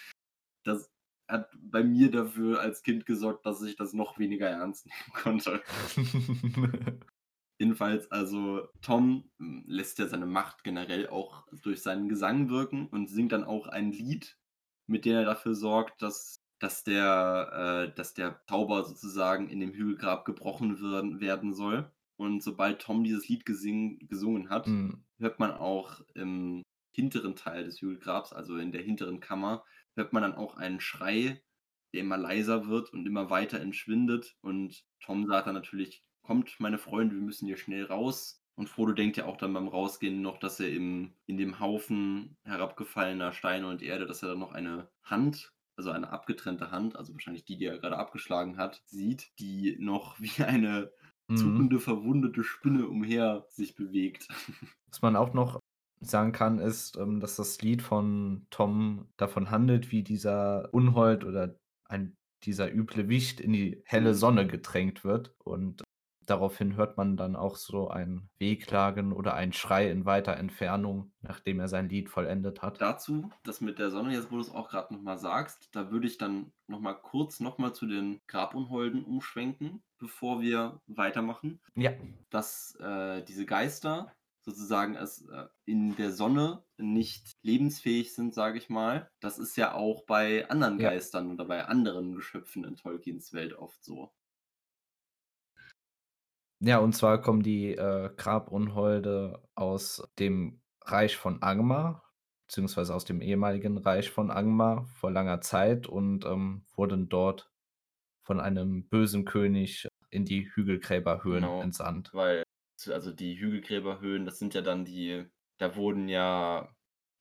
das 0.64 0.90
hat 1.28 1.50
bei 1.60 1.84
mir 1.84 2.10
dafür 2.10 2.60
als 2.60 2.82
Kind 2.82 3.06
gesorgt, 3.06 3.46
dass 3.46 3.62
ich 3.62 3.76
das 3.76 3.92
noch 3.94 4.18
weniger 4.18 4.48
ernst 4.48 4.86
nehmen 4.86 5.12
konnte. 5.14 5.62
Jedenfalls, 7.58 8.10
also 8.12 8.68
Tom 8.82 9.30
m, 9.40 9.64
lässt 9.66 9.98
ja 9.98 10.06
seine 10.06 10.26
Macht 10.26 10.64
generell 10.64 11.08
auch 11.08 11.46
durch 11.62 11.82
seinen 11.82 12.08
Gesang 12.08 12.50
wirken 12.50 12.86
und 12.88 13.08
singt 13.08 13.32
dann 13.32 13.44
auch 13.44 13.66
ein 13.66 13.92
Lied, 13.92 14.38
mit 14.86 15.04
dem 15.04 15.14
er 15.16 15.24
dafür 15.24 15.54
sorgt, 15.54 16.02
dass, 16.02 16.44
dass, 16.58 16.84
der, 16.84 17.88
äh, 17.90 17.94
dass 17.94 18.14
der 18.14 18.42
Zauber 18.48 18.84
sozusagen 18.84 19.48
in 19.48 19.60
dem 19.60 19.72
Hügelgrab 19.72 20.24
gebrochen 20.24 20.80
werden, 20.80 21.20
werden 21.20 21.52
soll. 21.54 21.92
Und 22.16 22.42
sobald 22.42 22.80
Tom 22.80 23.04
dieses 23.04 23.28
Lied 23.28 23.44
gesing, 23.44 24.06
gesungen 24.08 24.50
hat, 24.50 24.66
Mm, 24.66 25.04
hört 25.18 25.38
man 25.40 25.52
auch 25.52 26.00
im 26.14 26.62
hinteren 26.94 27.36
Teil 27.36 27.64
des 27.64 27.80
Hügelgrabs, 27.80 28.32
also 28.32 28.56
in 28.56 28.72
der 28.72 28.82
hinteren 28.82 29.20
Kammer, 29.20 29.64
hört 29.96 30.12
man 30.12 30.22
dann 30.22 30.34
auch 30.34 30.56
einen 30.56 30.80
Schrei, 30.80 31.42
der 31.92 32.00
immer 32.02 32.16
leiser 32.18 32.66
wird 32.68 32.92
und 32.92 33.06
immer 33.06 33.30
weiter 33.30 33.60
entschwindet. 33.60 34.36
Und 34.40 34.84
Tom 35.00 35.26
sagt 35.26 35.46
dann 35.46 35.54
natürlich, 35.54 36.04
kommt, 36.28 36.60
meine 36.60 36.78
Freunde, 36.78 37.14
wir 37.16 37.22
müssen 37.22 37.46
hier 37.46 37.56
schnell 37.56 37.84
raus. 37.86 38.44
Und 38.54 38.68
Frodo 38.68 38.92
denkt 38.92 39.16
ja 39.16 39.24
auch 39.26 39.38
dann 39.38 39.54
beim 39.54 39.68
Rausgehen 39.68 40.20
noch, 40.20 40.38
dass 40.38 40.60
er 40.60 40.68
im 40.70 41.14
in 41.26 41.38
dem 41.38 41.58
Haufen 41.58 42.36
herabgefallener 42.44 43.32
Steine 43.32 43.66
und 43.68 43.82
Erde, 43.82 44.06
dass 44.06 44.22
er 44.22 44.30
da 44.30 44.34
noch 44.34 44.52
eine 44.52 44.90
Hand, 45.04 45.52
also 45.76 45.90
eine 45.90 46.10
abgetrennte 46.10 46.70
Hand, 46.70 46.96
also 46.96 47.14
wahrscheinlich 47.14 47.44
die, 47.46 47.56
die 47.56 47.64
er 47.66 47.78
gerade 47.78 47.96
abgeschlagen 47.96 48.56
hat, 48.58 48.82
sieht, 48.86 49.30
die 49.38 49.76
noch 49.80 50.20
wie 50.20 50.42
eine 50.44 50.90
Mhm. 51.30 51.36
zuckende, 51.36 51.78
verwundete 51.80 52.42
Spinne 52.44 52.86
umher 52.88 53.46
sich 53.50 53.74
bewegt. 53.74 54.28
Was 54.90 55.02
man 55.02 55.16
auch 55.16 55.32
noch 55.34 55.60
sagen 56.00 56.32
kann, 56.32 56.58
ist, 56.58 56.96
ähm, 56.96 57.20
dass 57.20 57.36
das 57.36 57.60
Lied 57.62 57.82
von 57.82 58.46
Tom 58.50 59.08
davon 59.16 59.50
handelt, 59.50 59.92
wie 59.92 60.02
dieser 60.02 60.68
Unhold 60.72 61.24
oder 61.24 61.56
ein 61.88 62.14
dieser 62.44 62.72
üble 62.72 63.08
Wicht 63.08 63.40
in 63.40 63.52
die 63.52 63.82
helle 63.84 64.10
Mhm. 64.10 64.14
Sonne 64.14 64.46
gedrängt 64.46 65.04
wird. 65.04 65.34
Und 65.44 65.82
daraufhin 66.30 66.76
hört 66.76 66.96
man 66.96 67.16
dann 67.16 67.36
auch 67.36 67.56
so 67.56 67.88
ein 67.88 68.28
Wehklagen 68.38 69.12
oder 69.12 69.34
ein 69.34 69.52
Schrei 69.52 69.90
in 69.90 70.04
weiter 70.04 70.36
Entfernung, 70.36 71.12
nachdem 71.20 71.60
er 71.60 71.68
sein 71.68 71.88
Lied 71.88 72.08
vollendet 72.10 72.62
hat. 72.62 72.80
Dazu, 72.80 73.30
das 73.44 73.60
mit 73.60 73.78
der 73.78 73.90
Sonne, 73.90 74.12
jetzt 74.12 74.30
wo 74.30 74.36
du 74.36 74.42
es 74.42 74.50
auch 74.50 74.68
gerade 74.68 74.94
nochmal 74.94 75.18
sagst, 75.18 75.68
da 75.72 75.90
würde 75.90 76.06
ich 76.06 76.18
dann 76.18 76.52
nochmal 76.66 77.00
kurz 77.00 77.40
nochmal 77.40 77.74
zu 77.74 77.86
den 77.86 78.20
Grabunholden 78.26 79.04
umschwenken, 79.04 79.82
bevor 79.98 80.40
wir 80.40 80.80
weitermachen. 80.86 81.60
Ja, 81.74 81.92
Dass 82.30 82.74
äh, 82.80 83.22
diese 83.24 83.46
Geister 83.46 84.12
sozusagen 84.42 84.96
es, 84.96 85.26
äh, 85.28 85.46
in 85.64 85.96
der 85.96 86.12
Sonne 86.12 86.64
nicht 86.78 87.36
lebensfähig 87.42 88.14
sind, 88.14 88.34
sage 88.34 88.58
ich 88.58 88.68
mal. 88.70 89.10
Das 89.20 89.38
ist 89.38 89.56
ja 89.56 89.74
auch 89.74 90.04
bei 90.06 90.48
anderen 90.48 90.78
Ja. 90.78 90.90
Geistern 90.90 91.30
oder 91.32 91.44
bei 91.44 91.64
anderen 91.66 92.14
Geschöpfen 92.14 92.64
in 92.64 92.76
Tolkiens 92.76 93.32
Welt 93.32 93.54
oft 93.54 93.82
so. 93.84 94.12
Ja, 96.60 96.78
und 96.78 96.92
zwar 96.92 97.20
kommen 97.22 97.42
die, 97.42 97.72
äh, 97.76 98.10
Grabunholde 98.16 99.42
aus 99.54 100.02
dem 100.18 100.60
Reich 100.82 101.16
von 101.16 101.40
Angmar, 101.42 102.02
beziehungsweise 102.48 102.94
aus 102.94 103.04
dem 103.04 103.20
ehemaligen 103.20 103.78
Reich 103.78 104.10
von 104.10 104.30
Angmar 104.30 104.86
vor 104.86 105.10
langer 105.12 105.40
Zeit 105.40 105.86
und, 105.86 106.24
ähm, 106.24 106.64
wurden 106.74 107.08
dort 107.08 107.52
von 108.24 108.40
einem 108.40 108.88
bösen 108.88 109.24
König 109.24 109.88
in 110.10 110.24
die 110.24 110.50
Hügelgräberhöhlen 110.54 111.44
Genau. 111.44 111.60
entsandt. 111.60 112.14
Weil, 112.14 112.42
also 112.88 113.12
die 113.12 113.38
Hügelgräberhöhlen, 113.38 114.24
das 114.24 114.38
sind 114.38 114.54
ja 114.54 114.62
dann 114.62 114.84
die, 114.84 115.26
da 115.58 115.76
wurden 115.76 116.08
ja 116.08 116.74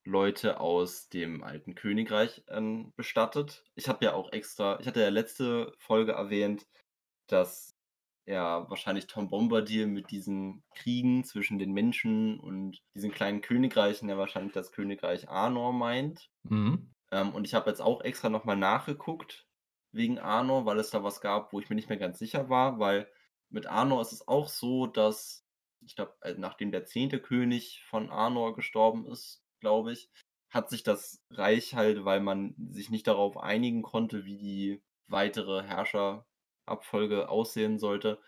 Leute 0.06 0.60
aus 0.62 1.10
dem 1.10 1.43
alten 1.43 1.76
Königreich 1.76 2.43
ähm, 2.50 2.93
bestattet. 2.95 3.65
Ich 3.76 3.89
habe 3.89 4.06
ja 4.06 4.13
auch 4.13 4.32
extra, 4.32 4.80
ich 4.80 4.88
hatte 4.88 5.02
ja 5.02 5.10
letzte 5.10 5.73
Folge 5.80 6.13
erwähnt, 6.13 6.67
dass 7.28 7.77
ja 8.28 8.70
wahrscheinlich 8.70 9.08
Tom 9.08 9.30
Bombadil 9.30 9.88
mit 9.88 10.12
diesen 10.12 10.63
Kriegen 10.76 11.24
zwischen 11.24 11.60
den 11.60 11.72
Menschen 11.72 12.40
und 12.40 12.82
diesen 12.96 13.12
kleinen 13.12 13.42
Königreichen 13.42 14.10
ja 14.10 14.18
wahrscheinlich 14.18 14.54
das 14.54 14.72
Königreich 14.72 15.30
Arnor 15.30 15.74
meint. 15.74 16.30
Mhm. 16.44 16.94
Ähm, 17.12 17.34
und 17.34 17.46
ich 17.46 17.54
habe 17.54 17.70
jetzt 17.70 17.82
auch 17.82 18.02
extra 18.02 18.30
nochmal 18.30 18.58
nachgeguckt 18.58 19.48
wegen 19.94 20.20
Arnor, 20.20 20.66
weil 20.66 20.80
es 20.80 20.90
da 20.90 21.04
was 21.04 21.22
gab, 21.22 21.54
wo 21.54 21.60
ich 21.60 21.70
mir 21.70 21.76
nicht 21.76 21.90
mehr 21.90 21.98
ganz 21.98 22.20
sicher 22.20 22.50
war, 22.50 22.80
weil 22.80 23.10
mit 23.50 23.66
Arnor 23.66 24.02
ist 24.02 24.12
es 24.12 24.28
auch 24.28 24.50
so, 24.50 24.88
dass, 24.88 25.46
ich 25.86 25.96
glaube, 25.96 26.13
nachdem 26.38 26.72
der 26.72 26.86
zehnte 26.86 27.22
König 27.22 27.82
von 27.86 28.10
Arnor 28.10 28.56
gestorben 28.56 29.06
ist, 29.06 29.42
glaube 29.62 29.94
ich, 29.94 30.10
hat 30.50 30.70
sich 30.70 30.84
das 30.84 31.24
Reich 31.32 31.76
halt, 31.76 32.04
weil 32.04 32.20
man 32.20 32.56
sich 32.72 32.90
nicht 32.90 33.08
darauf 33.08 33.38
einigen 33.38 33.84
konnte, 33.84 34.26
wie 34.26 34.38
die 34.38 34.82
weitere 35.08 35.63
Herrscherabfolge 36.67 37.30
aussehen 37.30 37.80
sollte, 37.80 38.19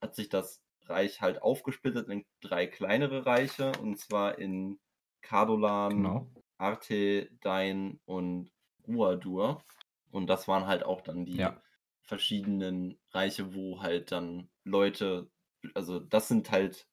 hat 0.00 0.14
sich 0.14 0.28
das 0.28 0.62
Reich 0.84 1.20
halt 1.20 1.42
aufgesplittet 1.42 2.08
in 2.08 2.24
drei 2.40 2.66
kleinere 2.66 3.26
Reiche, 3.26 3.72
und 3.80 3.98
zwar 3.98 4.38
in 4.38 4.78
Cardolan, 5.22 6.14
Genau. 6.14 6.30
Arthedain 6.58 8.00
und 8.04 8.50
Ruadur. 8.86 9.64
Und 10.10 10.28
das 10.28 10.48
waren 10.48 10.66
halt 10.66 10.84
auch 10.84 11.00
dann 11.02 11.24
die 11.26 11.38
Ja. 11.38 11.62
verschiedenen 12.02 12.98
Reiche, 13.10 13.54
wo 13.54 13.82
halt 13.82 14.12
dann 14.12 14.48
Leute, 14.64 15.30
also 15.74 15.98
das 16.00 16.28
sind 16.28 16.50
halt 16.50 16.88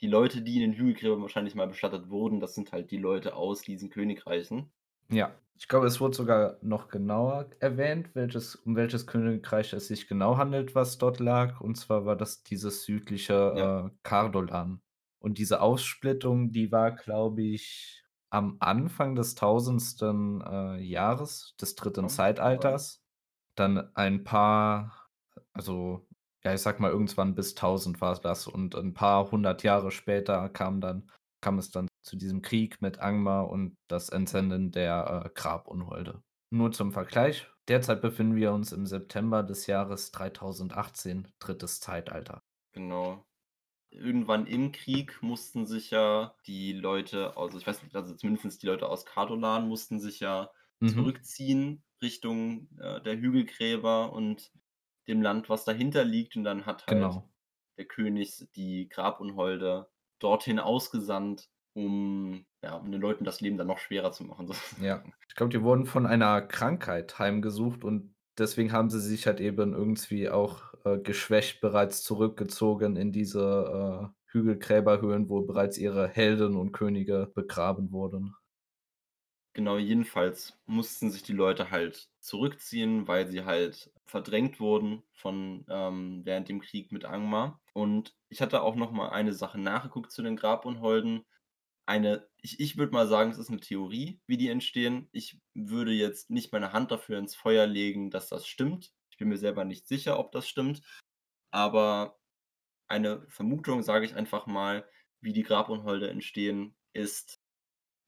die 0.00 0.06
Leute, 0.06 0.42
die 0.42 0.56
in 0.56 0.60
den 0.72 0.72
Hügelgräbern 0.74 1.22
wahrscheinlich 1.22 1.54
mal 1.54 1.66
bestattet 1.68 2.10
wurden, 2.10 2.38
das 2.40 2.54
sind 2.54 2.72
halt 2.72 2.90
die 2.90 2.98
Leute 2.98 3.34
aus 3.34 3.62
diesen 3.62 3.90
Königreichen. 3.90 4.72
Ja, 5.10 5.40
ich 5.58 5.68
glaube, 5.68 5.86
es 5.86 6.00
wurde 6.00 6.16
sogar 6.16 6.56
noch 6.62 6.88
genauer 6.88 7.50
erwähnt, 7.60 8.10
welches 8.14 8.54
um 8.56 8.76
welches 8.76 9.06
Königreich 9.06 9.72
es 9.72 9.88
sich 9.88 10.08
genau 10.08 10.36
handelt, 10.36 10.74
was 10.74 10.98
dort 10.98 11.20
lag. 11.20 11.60
Und 11.60 11.76
zwar 11.76 12.06
war 12.06 12.16
das 12.16 12.42
dieses 12.44 12.84
südliche, 12.84 13.34
Ja. 13.56 13.86
äh, 13.86 13.90
Cardolan. 14.04 14.80
Und 15.20 15.38
diese 15.38 15.60
Aufsplittung, 15.60 16.52
die 16.52 16.70
war, 16.72 16.92
glaube 16.92 17.42
ich, 17.42 18.04
am 18.30 18.56
Anfang 18.60 19.14
des 19.16 19.34
tausendsten, 19.34 20.42
äh, 20.42 20.76
Jahres 20.80 21.54
des 21.60 21.74
dritten 21.74 22.08
sein. 22.08 22.36
Zeitalters. 22.36 23.02
Dann 23.56 23.90
ein 23.94 24.24
paar 24.24 25.08
also, 25.52 26.06
ja, 26.44 26.54
ich 26.54 26.60
sage 26.62 26.80
mal, 26.80 26.90
irgendwann 26.90 27.34
bis 27.34 27.54
1000 27.54 28.00
war 28.00 28.14
das 28.20 28.46
und 28.46 28.74
ein 28.74 28.94
paar 28.94 29.30
hundert 29.30 29.62
Jahre 29.62 29.90
später 29.90 30.48
kam 30.48 30.80
dann 30.80 31.10
kam 31.40 31.58
es 31.58 31.70
dann 31.70 31.88
zu 32.08 32.16
diesem 32.16 32.42
Krieg 32.42 32.80
mit 32.82 32.98
Angmar 33.00 33.48
und 33.50 33.76
das 33.88 34.08
Entsenden 34.08 34.70
der, 34.72 35.24
äh, 35.26 35.30
Grabunholde. 35.34 36.22
Nur 36.50 36.72
zum 36.72 36.92
Vergleich, 36.92 37.46
derzeit 37.68 38.00
befinden 38.02 38.36
wir 38.36 38.52
uns 38.52 38.72
im 38.72 38.86
September 38.86 39.42
des 39.42 39.66
Jahres 39.66 40.10
3018, 40.12 41.28
drittes 41.38 41.80
Zeitalter. 41.80 42.40
Genau. 42.72 43.26
Irgendwann 43.90 44.46
im 44.46 44.72
Krieg 44.72 45.22
mussten 45.22 45.66
sich 45.66 45.90
ja 45.92 46.36
die 46.46 46.72
Leute, 46.72 47.36
also 47.36 47.58
ich 47.58 47.66
weiß 47.66 47.82
nicht, 47.84 47.96
also 47.96 48.14
zumindest 48.16 48.62
die 48.62 48.66
Leute 48.66 48.88
aus 48.88 49.06
Cardolan 49.06 49.68
mussten 49.68 50.00
sich 50.00 50.20
ja 50.20 50.50
Mhm. 50.80 51.08
zurückziehen 51.08 51.84
Richtung 52.02 52.68
äh, 52.78 53.00
der 53.02 53.18
Hügelgräber 53.18 54.12
und 54.12 54.52
dem 55.08 55.22
Land, 55.22 55.48
was 55.50 55.64
dahinter 55.64 56.04
liegt. 56.04 56.36
Und 56.36 56.44
dann 56.44 56.66
hat 56.66 56.86
halt 56.88 57.20
Genau. 57.20 57.30
der 57.78 57.86
König 57.86 58.48
die 58.56 58.88
Grabunholde 58.88 59.90
dorthin 60.20 60.58
ausgesandt, 60.60 61.50
um, 61.74 62.44
ja, 62.62 62.76
um 62.76 62.90
den 62.90 63.00
Leuten 63.00 63.24
das 63.24 63.40
Leben 63.40 63.56
dann 63.58 63.66
noch 63.66 63.78
schwerer 63.78 64.12
zu 64.12 64.24
machen. 64.24 64.50
Ja. 64.82 65.02
Ich 65.28 65.34
glaube, 65.34 65.50
die 65.52 65.62
wurden 65.62 65.86
von 65.86 66.06
einer 66.06 66.42
Krankheit 66.42 67.18
heimgesucht 67.18 67.84
und 67.84 68.14
deswegen 68.38 68.72
haben 68.72 68.90
sie 68.90 69.00
sich 69.00 69.26
halt 69.26 69.40
eben 69.40 69.72
irgendwie 69.74 70.28
auch, 70.28 70.74
äh, 70.84 70.98
geschwächt 70.98 71.60
bereits 71.60 72.02
zurückgezogen 72.02 72.96
in 72.96 73.12
diese, 73.12 74.10
äh, 74.12 74.18
Hügelgräberhöhlen, 74.30 75.28
wo 75.28 75.42
bereits 75.42 75.78
ihre 75.78 76.08
Helden 76.08 76.56
und 76.56 76.72
Könige 76.72 77.30
begraben 77.34 77.92
wurden. 77.92 78.34
Genau, 79.54 79.76
jedenfalls 79.78 80.56
mussten 80.66 81.10
sich 81.10 81.22
die 81.24 81.32
Leute 81.32 81.70
halt 81.70 82.08
zurückziehen, 82.20 83.08
weil 83.08 83.26
sie 83.26 83.44
halt 83.44 83.90
verdrängt 84.06 84.60
wurden 84.60 85.02
von 85.12 85.64
ähm, 85.68 86.20
während 86.24 86.48
dem 86.48 86.60
Krieg 86.60 86.92
mit 86.92 87.04
Angmar. 87.04 87.60
Und 87.72 88.14
ich 88.28 88.40
hatte 88.40 88.62
auch 88.62 88.76
noch 88.76 88.92
mal 88.92 89.08
eine 89.08 89.32
Sache 89.32 89.58
nachgeguckt 89.58 90.12
zu 90.12 90.22
den 90.22 90.36
Grabunholden. 90.36 91.24
Eine, 91.88 92.28
ich, 92.42 92.60
ich 92.60 92.76
würde 92.76 92.92
mal 92.92 93.08
sagen, 93.08 93.30
es 93.30 93.38
ist 93.38 93.48
eine 93.48 93.60
Theorie, 93.60 94.20
wie 94.26 94.36
die 94.36 94.50
entstehen. 94.50 95.08
Ich 95.10 95.40
würde 95.54 95.90
jetzt 95.92 96.28
nicht 96.28 96.52
meine 96.52 96.74
Hand 96.74 96.90
dafür 96.90 97.18
ins 97.18 97.34
Feuer 97.34 97.66
legen, 97.66 98.10
dass 98.10 98.28
das 98.28 98.46
stimmt. 98.46 98.92
Ich 99.10 99.16
bin 99.16 99.28
mir 99.28 99.38
selber 99.38 99.64
nicht 99.64 99.88
sicher, 99.88 100.18
ob 100.18 100.30
das 100.32 100.46
stimmt. 100.46 100.82
Aber 101.50 102.18
eine 102.88 103.26
Vermutung, 103.30 103.82
sage 103.82 104.04
ich 104.04 104.14
einfach 104.14 104.46
mal, 104.46 104.86
wie 105.22 105.32
die 105.32 105.42
Grabunholde 105.42 106.10
entstehen, 106.10 106.76
ist, 106.92 107.38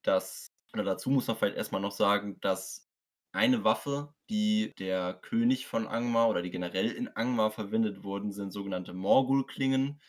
dass, 0.03 0.45
oder 0.73 0.83
dazu 0.83 1.09
muss 1.09 1.25
man 1.25 1.37
vielleicht 1.37 1.57
erstmal 1.57 1.81
noch 1.81 1.91
sagen, 1.91 2.39
dass 2.41 2.87
eine 3.33 3.63
Waffe, 3.63 4.13
die 4.29 4.73
der 4.77 5.15
König 5.15 5.65
von 5.65 5.87
Angmar 5.87 6.29
oder 6.29 6.43
die 6.43 6.51
generell 6.51 6.91
in 6.91 7.07
Angmar 7.07 7.49
verwendet 7.49 8.03
wurden, 8.03 8.31
sind 8.31 8.51
sogenannte 8.51 8.93
Morgul-Klingen. 8.93 9.99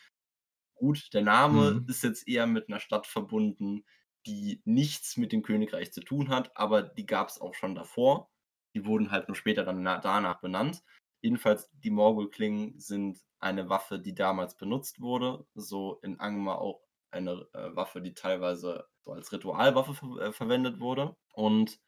Gut, 0.83 1.13
der 1.13 1.21
Name 1.21 1.79
Mhm. 1.79 1.85
ist 1.87 2.03
jetzt 2.03 2.27
eher 2.27 2.45
mit 2.45 2.67
einer 2.67 2.79
Stadt 2.81 3.07
verbunden, 3.07 3.85
die 4.25 4.61
nichts 4.65 5.15
mit 5.17 5.31
dem 5.31 5.41
Königreich 5.41 5.93
zu 5.93 6.01
tun 6.01 6.27
hat, 6.29 6.55
aber 6.57 6.81
die 6.83 7.05
gab 7.05 7.29
es 7.29 7.39
auch 7.39 7.53
schon 7.53 7.73
davor. 7.75 8.29
Die 8.75 8.85
wurden 8.85 9.11
halt 9.11 9.27
nur 9.29 9.35
später 9.35 9.63
dann 9.63 9.81
na- 9.83 9.99
danach 9.99 10.41
benannt. 10.41 10.83
Jedenfalls, 11.21 11.69
die 11.73 11.89
Morgul-Klingen 11.89 12.79
sind 12.79 13.19
eine 13.39 13.69
Waffe, 13.69 13.97
die 13.99 14.13
damals 14.13 14.57
benutzt 14.57 14.99
wurde. 14.99 15.45
So 15.53 15.99
in 16.01 16.19
Angmar 16.19 16.59
auch 16.59 16.81
eine 17.11 17.47
äh, 17.53 17.75
Waffe, 17.75 18.01
die 18.01 18.13
teilweise 18.13 18.87
so 18.99 19.11
als 19.13 19.31
Ritualwaffe 19.31 19.93
ver 19.93 20.17
äh, 20.19 20.33
verwendet 20.33 20.79
wurde. 20.81 21.15
Und 21.33 21.79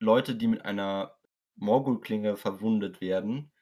Leute, 0.00 0.36
die 0.36 0.48
mit 0.48 0.64
einer 0.64 1.16
Morgul-Klinge 1.56 2.36
verwundet 2.36 3.00
werden, 3.00 3.53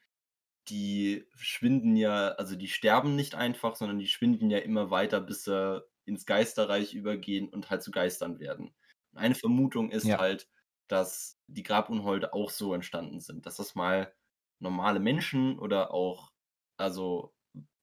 die 0.68 1.27
schwinden 1.35 1.96
ja, 1.96 2.29
also 2.33 2.57
die 2.57 2.68
sterben 2.68 3.16
nicht 3.16 3.35
einfach, 3.35 3.77
sondern 3.77 3.98
die 3.98 4.09
schwinden 4.09 4.51
ja 4.51 4.59
immer 4.59 4.90
weiter, 4.90 5.20
bis 5.20 5.44
sie 5.44 5.83
ins 6.05 6.27
Geisterreich 6.27 6.94
übergehen 6.94 7.48
und 7.48 7.70
halt 7.70 7.83
zu 7.83 7.90
Geistern 7.90 8.38
werden. 8.40 8.75
Und 9.12 9.18
eine 9.18 9.35
Vermutung 9.35 9.90
ist 9.90 10.11
Ja. 10.11 10.18
halt, 10.18 10.48
dass 10.88 11.40
die 11.46 11.62
Grabunholde 11.62 12.33
auch 12.35 12.51
so 12.51 12.75
entstanden 12.75 13.20
sind, 13.20 13.46
dass 13.46 13.57
das 13.57 13.75
mal 13.75 14.14
normale 14.61 15.01
Menschen 15.01 15.59
oder 15.59 15.92
auch, 15.92 16.33
also 16.77 17.35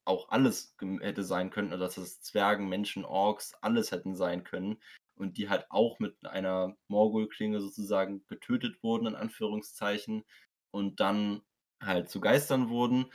auch 0.04 0.30
alles 0.30 0.76
hätte 1.00 1.22
sein 1.22 1.50
können, 1.50 1.72
also 1.72 1.84
dass 1.84 1.96
es 1.96 2.20
Zwergen, 2.22 2.68
Menschen, 2.68 3.04
Orks, 3.04 3.54
alles 3.60 3.92
hätten 3.92 4.16
sein 4.16 4.44
können 4.44 4.82
und 5.14 5.36
die 5.38 5.48
halt 5.48 5.66
auch 5.70 5.98
mit 5.98 6.24
einer 6.26 6.76
Morgul-Klinge 6.88 7.60
sozusagen 7.60 8.26
getötet 8.26 8.82
wurden 8.82 9.06
in 9.06 9.14
Anführungszeichen 9.14 10.24
und 10.70 11.00
dann 11.00 11.42
halt 11.82 12.08
zu 12.10 12.20
Geistern 12.20 12.68
wurden. 12.70 13.06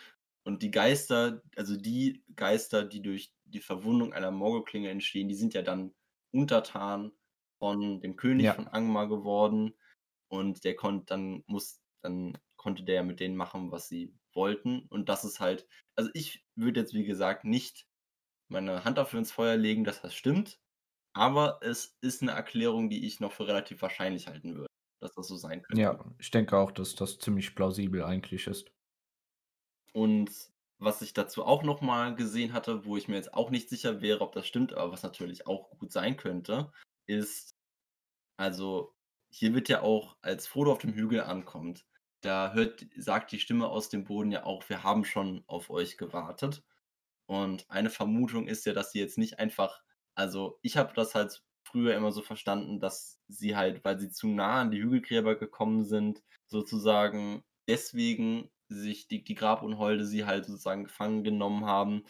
Und 0.45 0.62
die 0.63 0.71
Geister, 0.71 1.41
also 1.56 1.75
die 1.78 2.23
Geister, 2.36 2.86
die 2.86 3.01
durch 3.01 3.34
die 3.45 3.60
Verwundung 3.62 4.13
einer 4.13 4.32
Morgul-Klinge 4.32 4.89
entstehen, 4.89 5.28
die 5.30 5.36
sind 5.36 5.54
ja 5.56 5.62
dann 5.63 5.95
untertan 6.32 7.12
von 7.60 8.01
dem 8.01 8.15
König 8.17 8.51
Ja. 8.51 8.56
von 8.56 8.67
Angmar 8.67 9.08
geworden 9.10 9.73
und 10.30 10.63
der 10.65 10.75
konnte 10.75 11.06
dann 11.08 11.43
muss 11.47 11.82
dann 12.04 12.38
konnte 12.58 12.84
der 12.84 13.04
mit 13.04 13.19
denen 13.19 13.36
machen, 13.38 13.71
was 13.71 13.88
sie 13.89 14.15
wollten 14.34 14.88
und 14.89 15.10
das 15.10 15.23
ist 15.25 15.39
halt 15.39 15.67
also 15.95 16.10
ich 16.13 16.45
würde 16.56 16.82
jetzt, 16.82 16.93
wie 16.93 17.06
gesagt, 17.06 17.45
nicht 17.45 17.88
meine 18.49 18.86
Hand 18.86 18.97
dafür 18.99 19.19
ins 19.19 19.32
Feuer 19.34 19.58
legen, 19.58 19.84
dass 19.86 20.01
das 20.01 20.15
stimmt, 20.15 20.60
aber 21.13 21.60
es 21.63 21.97
ist 22.01 22.21
'ne 22.23 22.32
Erklärung, 22.34 22.89
die 22.91 23.06
ich 23.08 23.19
noch 23.21 23.34
für 23.34 23.47
relativ 23.47 23.82
wahrscheinlich 23.84 24.28
halten 24.28 24.56
würde, 24.56 24.67
dass 24.99 25.13
das 25.15 25.27
so 25.27 25.36
sein 25.38 25.62
könnte. 25.63 25.81
Ja, 25.81 26.03
ich 26.17 26.31
denke 26.31 26.58
auch, 26.58 26.71
dass 26.71 26.95
das 26.95 27.19
ziemlich 27.19 27.53
plausibel 27.53 28.03
eigentlich 28.03 28.47
ist. 28.47 28.71
Und 29.93 30.31
was 30.77 31.01
ich 31.01 31.13
dazu 31.13 31.45
auch 31.45 31.63
noch 31.63 31.81
mal 31.81 32.15
gesehen 32.15 32.53
hatte, 32.53 32.86
wo 32.86 32.97
ich 32.97 33.08
mir 33.08 33.15
jetzt 33.15 33.34
auch 33.34 33.49
nicht 33.49 33.69
sicher 33.69 34.01
wäre, 34.01 34.21
ob 34.21 34.34
das 34.34 34.45
stimmt, 34.47 34.73
aber 34.73 34.91
was 34.91 35.03
natürlich 35.03 35.47
auch 35.47 35.69
gut 35.79 35.91
sein 35.91 36.17
könnte, 36.17 36.71
ist 37.05 37.51
also, 38.38 38.95
hier 39.31 39.53
wird 39.55 39.69
ja 39.69 39.81
auch 39.84 40.17
als 40.21 40.47
Frodo 40.47 40.71
auf 40.73 40.79
dem 40.79 40.93
Hügel 40.93 41.21
ankommt, 41.23 41.86
da 42.21 42.53
hört 42.53 42.86
sagt 42.97 43.31
die 43.34 43.39
Stimme 43.39 43.67
aus 43.69 43.89
dem 43.89 44.05
Boden 44.05 44.31
ja 44.31 44.45
auch: 44.45 44.67
„Wir 44.69 44.84
haben 44.84 45.05
schon 45.05 45.43
auf 45.47 45.69
euch 45.71 45.97
gewartet.“ 45.97 46.63
Und 47.27 47.69
eine 47.71 47.89
Vermutung 47.91 48.47
ist 48.47 48.65
ja, 48.65 48.73
dass 48.73 48.91
sie 48.91 48.99
jetzt 48.99 49.17
nicht 49.19 49.39
einfach 49.39 49.81
also, 50.15 50.60
ich 50.63 50.77
habe 50.77 50.93
das 50.95 51.15
halt 51.15 51.43
früher 51.65 51.95
immer 51.95 52.12
so 52.12 52.21
verstanden, 52.21 52.80
dass 52.80 53.21
sie 53.28 53.56
halt, 53.56 53.84
weil 53.86 53.99
sie 53.99 54.10
zu 54.12 54.28
nah 54.28 54.62
an 54.62 54.71
die 54.71 54.82
Hügelgräber 54.82 55.36
gekommen 55.36 55.84
sind, 55.86 56.23
sozusagen 56.47 57.43
deswegen 57.67 58.51
sich 58.69 59.08
die 59.08 59.23
die 59.23 59.36
Grabunholde 59.36 60.06
sie 60.06 60.25
halt 60.25 60.45
sozusagen 60.45 60.86
gefangen 60.86 61.23
genommen 61.23 61.65
haben. 61.65 62.04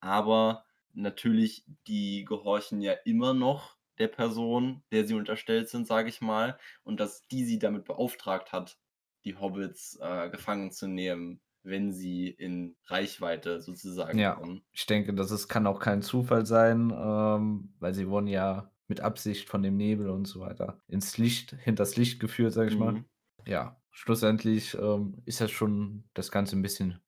Aber 0.00 0.64
natürlich, 0.92 1.64
die 1.86 2.24
gehorchen 2.24 2.80
ja 2.82 2.92
immer 3.04 3.34
noch 3.34 3.76
der 3.98 4.08
Person, 4.08 4.82
der 4.92 5.06
sie 5.06 5.14
unterstellt 5.14 5.68
sind, 5.68 5.86
sage 5.86 6.08
ich 6.08 6.20
mal, 6.20 6.58
und 6.84 7.00
dass 7.00 7.26
die 7.28 7.44
sie 7.44 7.58
damit 7.58 7.84
beauftragt 7.84 8.52
hat, 8.52 8.78
die 9.24 9.36
Hobbits, 9.36 9.96
äh, 10.00 10.30
gefangen 10.30 10.70
zu 10.72 10.88
nehmen, 10.88 11.42
wenn 11.62 11.92
sie 11.92 12.28
in 12.28 12.76
Reichweite 12.86 13.60
sozusagen 13.60 14.22
Ja, 14.22 14.36
kommen. 14.36 14.64
ich 14.72 14.86
denke, 14.86 15.14
das 15.14 15.30
ist 15.30 15.48
kann 15.48 15.66
auch 15.66 15.78
kein 15.80 16.02
Zufall 16.02 16.44
sein, 16.46 16.90
ähm, 16.94 17.74
weil 17.78 17.94
sie 17.94 18.08
wurden 18.08 18.26
ja 18.26 18.70
mit 18.90 19.00
Absicht 19.02 19.48
von 19.50 19.62
dem 19.64 19.78
Nebel 19.78 20.10
und 20.10 20.26
so 20.26 20.40
weiter 20.42 20.82
ins 20.88 21.18
Licht 21.18 21.52
hinters 21.52 21.96
Licht 21.96 22.20
geführt, 22.20 22.54
sage 22.54 22.70
ich 22.70 22.78
mal. 22.78 22.98
Mhm. 22.98 23.10
Ja, 23.46 23.82
schlussendlich, 23.92 24.74
ähm, 24.76 25.22
ist 25.26 25.40
das 25.42 25.52
schon 25.52 26.10
das 26.14 26.32
Ganze 26.32 26.56
'n 26.56 26.62
bisschen 26.62 27.00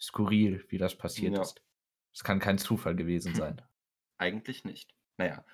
skurril, 0.00 0.64
wie 0.70 0.78
das 0.78 0.96
passiert 0.98 1.38
Ja. 1.38 1.40
ist. 1.40 1.62
Es 2.14 2.24
kann 2.24 2.40
kein 2.40 2.58
Zufall 2.58 2.96
gewesen 2.96 3.34
sein. 3.34 3.62
Eigentlich 4.20 4.64
nicht. 4.64 4.94
Na 5.16 5.26
ja, 5.26 5.44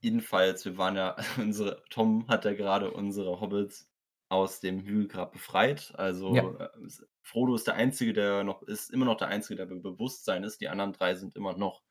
jedenfalls, 0.00 0.64
wir 0.66 0.78
waren 0.78 0.96
ja 0.96 1.16
unsere 1.38 1.84
Tom 1.90 2.28
hat 2.28 2.44
ja 2.46 2.54
grade 2.54 2.92
unsere 2.92 3.40
Hobbits 3.40 3.90
aus 4.30 4.60
dem 4.60 4.80
Hügelgrab 4.80 5.32
befreit. 5.32 5.92
Ja. 6.28 6.50
Also, 6.50 6.58
äh, 6.58 6.68
s 6.86 7.06
Frodo 7.22 7.54
ist 7.56 7.66
der 7.68 7.74
Einzige, 7.76 8.12
der 8.14 8.44
noch 8.44 8.62
ist 8.64 8.90
immer 8.92 9.06
noch 9.06 9.16
der 9.18 9.28
Einzige, 9.28 9.56
der 9.56 9.66
bei 9.66 9.76
Bewusstsein 9.80 10.44
ist. 10.44 10.60
Die 10.62 10.68
anderen 10.70 10.92
3 10.94 11.14
sind 11.16 11.36
immer 11.36 11.56
noch 11.58 11.84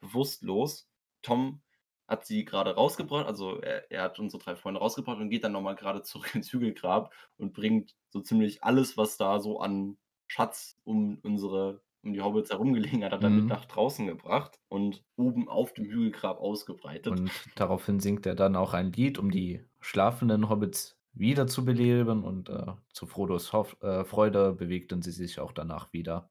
bewusstlos. 0.00 0.90
Tom 1.22 1.62
hat 2.08 2.26
sie 2.26 2.44
grade 2.44 2.74
rausgebracht, 2.74 3.26
also 3.26 3.60
er 3.60 3.90
er 3.90 4.02
hat 4.02 4.18
unsere 4.18 4.42
3 4.42 4.56
Freunde 4.56 4.80
rausgebracht 4.80 5.18
und 5.20 5.30
geht 5.30 5.44
dann 5.44 5.52
noch 5.52 5.62
mal 5.62 5.74
grade 5.76 6.02
zurück 6.02 6.34
ins 6.34 6.52
Hügelgrab 6.52 7.12
und 7.36 7.52
bringt 7.54 7.94
so 8.10 8.20
ziemlich 8.20 8.62
alles, 8.64 8.96
was 8.96 9.16
da 9.16 9.40
so 9.40 9.60
an 9.60 9.98
Schatz 10.26 10.78
um 10.84 11.18
unsere 11.22 11.82
um 12.02 12.12
die 12.12 12.20
Hobbits 12.20 12.50
herum 12.50 12.74
gelegen 12.74 13.02
hat, 13.04 13.12
hat 13.12 13.24
er 13.24 13.30
mit 13.30 13.46
Mhm. 13.46 13.48
nach 13.48 13.64
draußen 13.64 14.06
gebracht 14.06 14.60
und 14.68 15.04
oben 15.16 15.48
auf 15.48 15.72
dem 15.72 15.86
Hügelgrab 15.86 16.38
ausgebreitet. 16.38 17.22
Und 17.22 17.30
daraufhin 17.54 17.98
singt 18.00 18.26
er 18.26 18.34
dann 18.34 18.56
auch 18.56 18.74
ein 18.74 18.92
Lied, 18.92 19.18
um 19.18 19.30
die 19.30 19.64
schlafenden 19.80 20.48
Hobbits 20.50 20.98
wiederzubeleben 21.12 22.24
und, 22.24 22.48
äh, 22.50 22.72
zu 22.92 23.06
Frodos 23.06 23.52
Hoff 23.52 23.76
äh, 23.82 24.04
Freude 24.04 24.52
bewegten 24.52 25.00
sie 25.02 25.12
sich 25.12 25.38
auch 25.40 25.52
danach 25.52 25.92
wieder. 25.92 26.30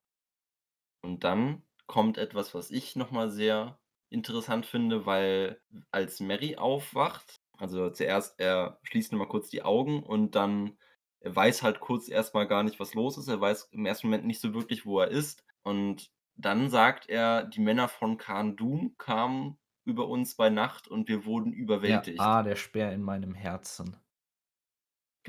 Und 1.01 1.23
dann 1.23 1.63
kommt 1.87 2.17
etwas, 2.17 2.53
was 2.53 2.71
ich 2.71 2.95
noch 2.95 3.11
mal 3.11 3.29
sehr 3.29 3.79
interessant 4.13 4.65
finde, 4.65 5.05
weil 5.05 5.61
als 5.91 6.19
Merry 6.19 6.55
aufwacht 6.57 7.41
also 7.57 7.89
zuerst 7.91 8.39
er 8.39 8.79
schließt 8.83 9.11
noch 9.11 9.19
mal 9.19 9.27
kurz 9.27 9.49
die 9.49 9.61
Augen 9.63 10.03
und 10.03 10.35
dann 10.35 10.77
er 11.19 11.35
weiß 11.35 11.61
halt 11.63 11.79
kurz 11.79 12.09
erst 12.09 12.33
mal 12.33 12.45
gar 12.47 12.63
nicht, 12.63 12.79
was 12.79 12.93
los 12.95 13.17
ist. 13.17 13.27
Er 13.29 13.39
weiß 13.39 13.69
im 13.71 13.85
ersten 13.85 14.07
Moment 14.07 14.25
nicht 14.25 14.41
so 14.41 14.53
wirklich, 14.53 14.85
wo 14.85 14.99
er 14.99 15.07
ist. 15.07 15.45
Und 15.63 16.11
dann 16.35 16.69
sagt 16.69 17.07
er: 17.09 17.45
„Die 17.45 17.61
Männer 17.61 17.87
von 17.87 18.17
Carn-Dûm 18.17 18.95
kamen 18.97 19.57
über 19.85 20.07
uns 20.09 20.35
bei 20.35 20.49
Nacht 20.49 20.87
und 20.89 21.07
wir 21.07 21.25
wurden 21.25 21.53
überwältigt.“ 21.53 22.27
ah, 22.27 22.41
der 22.41 22.55
Speer 22.55 22.91
in 22.91 23.03
meinem 23.03 23.35
Herzen. 23.35 23.97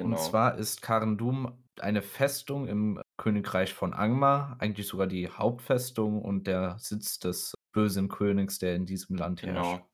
Und 0.00 0.18
Genau. 0.18 0.18
zwar 0.18 0.56
ist 0.56 0.82
Carn-Dûm 0.82 1.64
eine 1.80 2.02
Festung 2.02 2.66
im 2.68 3.00
Königreich 3.16 3.74
von 3.74 3.94
Angmar, 3.94 4.56
eigentlich 4.60 4.86
sogar 4.88 5.06
die 5.06 5.28
Hauptfestung 5.28 6.22
und 6.22 6.46
der 6.46 6.78
Sitz 6.78 7.18
des 7.18 7.54
bösen 7.72 8.08
Königs, 8.08 8.58
der 8.58 8.76
in 8.76 8.86
diesem 8.86 9.16
Land 9.16 9.44
herrscht. 9.44 9.80
Genau. 9.80 9.88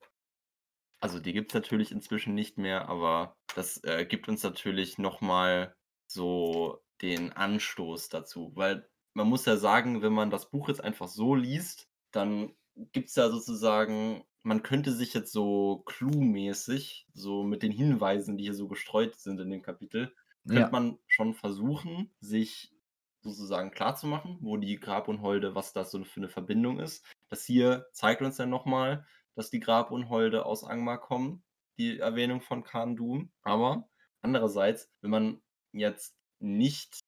Also, 1.02 1.18
die 1.18 1.32
gibt's 1.32 1.54
natürlich 1.54 1.92
inzwischen 1.92 2.34
nicht 2.34 2.58
mehr, 2.58 2.88
aber 2.88 3.34
das, 3.54 3.82
äh, 3.84 4.04
gibt 4.04 4.28
uns 4.28 4.42
natürlich 4.42 4.98
noch 4.98 5.20
mal 5.22 5.74
so 6.06 6.82
den 7.00 7.32
Anstoß 7.32 8.10
dazu. 8.10 8.52
Weil 8.54 8.88
man 9.14 9.26
muss 9.28 9.46
ja 9.46 9.56
sagen, 9.56 10.02
wenn 10.02 10.12
man 10.12 10.30
das 10.30 10.50
Buch 10.50 10.68
jetzt 10.68 10.82
einfach 10.84 11.08
so 11.08 11.34
liest, 11.34 11.88
dann 12.12 12.54
gibt's 12.92 13.16
ja 13.16 13.30
sozusagen 13.30 14.24
man 14.42 14.62
könnte 14.62 14.92
sich 14.92 15.14
jetzt 15.14 15.32
so 15.32 15.82
Clue-mäßig, 15.86 17.06
so 17.14 17.42
mit 17.44 17.62
den 17.62 17.72
Hinweisen, 17.72 18.36
die 18.36 18.44
hier 18.44 18.54
so 18.54 18.68
gestreut 18.68 19.16
sind 19.16 19.40
in 19.40 19.50
dem 19.50 19.62
Kapitel, 19.62 20.14
könnte 20.48 20.70
Ja. 20.70 20.72
man 20.72 20.98
schon 21.06 21.34
versuchen, 21.34 22.10
sich 22.20 22.72
sozusagen 23.20 23.70
klarzumachen, 23.70 24.38
wo 24.40 24.56
die 24.56 24.76
Grabunholde 24.80 25.54
was 25.54 25.72
das 25.74 25.90
so 25.90 26.02
für 26.04 26.20
'ne 26.20 26.28
Verbindung 26.28 26.80
ist. 26.80 27.04
Das 27.28 27.44
hier 27.44 27.86
zeigt 27.92 28.22
uns 28.22 28.38
ja 28.38 28.46
noch 28.46 28.64
mal, 28.66 29.06
dass 29.34 29.50
die 29.50 29.60
Grabunholde 29.60 30.46
aus 30.46 30.64
Angmar 30.64 31.00
kommen, 31.00 31.42
die 31.78 31.98
Erwähnung 31.98 32.40
von 32.40 32.62
Carn-Dûm. 32.64 33.30
Aber 33.42 33.88
andererseits, 34.22 34.90
wenn 35.02 35.10
man 35.10 35.42
jetzt 35.72 36.16
nicht 36.40 37.00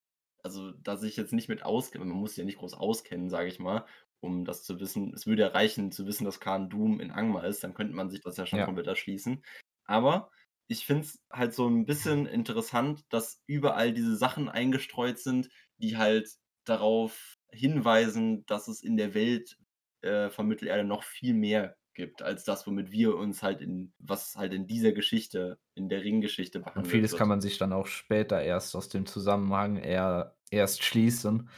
also 0.45 0.73
da 0.73 0.97
sich 0.97 1.17
jetzt 1.17 1.33
nicht 1.33 1.49
mit 1.49 1.63
auskennt 1.65 2.05
man 2.05 2.17
muss 2.17 2.31
sich 2.33 2.39
ja 2.39 2.45
nicht 2.45 2.59
groß 2.59 2.75
auskennen, 2.75 3.31
sage 3.31 3.49
ich 3.49 3.61
mal, 3.61 3.87
um 4.23 4.45
das 4.47 4.65
zu 4.65 4.81
wissen. 4.81 5.13
Es 5.15 5.27
würde 5.27 5.43
ja 5.43 5.49
reichen 5.49 5.93
zu 5.93 6.07
wissen, 6.07 6.25
dass 6.27 6.41
Carn-Dûm 6.41 7.01
in 7.01 7.11
Angmar 7.13 7.45
ist, 7.47 7.65
dann 7.65 7.75
könnte 7.75 7.95
man 7.95 8.11
sich 8.11 8.23
das 8.23 8.37
ja 8.39 8.47
schon 8.47 8.63
Ja. 8.63 8.67
komplett 8.67 8.87
erschließen. 8.89 9.43
Aber 9.85 10.31
ich 10.69 10.87
finde 10.87 11.03
es 11.05 11.21
halt 11.33 11.55
so 11.55 11.67
'n 11.69 11.87
bisschen 11.87 12.27
interessant, 12.27 13.05
dass 13.11 13.43
überall 13.47 13.93
diese 13.93 14.17
Sachen 14.17 14.49
eingestreut 14.49 15.19
sind, 15.19 15.51
die 15.79 15.97
halt 15.99 16.31
darauf 16.65 17.37
hinweisen, 17.51 18.47
dass 18.47 18.69
es 18.69 18.83
in 18.83 18.97
der 18.97 19.15
Welt, 19.15 19.59
äh, 20.03 20.31
von 20.31 20.47
Mittelerde 20.49 20.85
noch 20.85 21.03
viel 21.05 21.35
mehr 21.35 21.77
gibt 21.95 22.23
als 22.23 22.45
das, 22.45 22.67
womit 22.67 22.91
wir 22.93 23.17
uns 23.17 23.43
halt 23.43 23.61
in 23.61 23.93
was 23.99 24.37
halt 24.37 24.55
in 24.55 24.67
dieser 24.69 24.93
Geschichte, 24.93 25.59
in 25.75 25.89
der 25.91 26.05
Ringgeschichte 26.05 26.61
Und 26.75 26.87
behandelt 26.87 26.89
vieles 26.89 27.15
wird. 27.15 27.17
kann 27.17 27.29
man 27.29 27.41
sich 27.41 27.59
dann 27.59 27.73
auch 27.73 27.87
später 27.87 28.41
erst 28.43 28.75
aus 28.77 28.89
dem 28.89 29.05
Zusammenhang 29.07 29.77
eher 29.77 30.37
erst 30.51 30.83
schließen. 30.85 31.49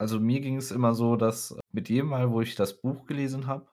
Also, 0.00 0.20
mir 0.20 0.40
ging 0.40 0.56
es 0.56 0.70
immer 0.70 0.94
so, 0.94 1.16
dass 1.16 1.56
mit 1.72 1.88
jedem 1.88 2.08
Mal, 2.08 2.30
wo 2.30 2.40
ich 2.42 2.54
das 2.54 2.80
Buch 2.80 3.06
gelesen 3.06 3.46
habe 3.46 3.70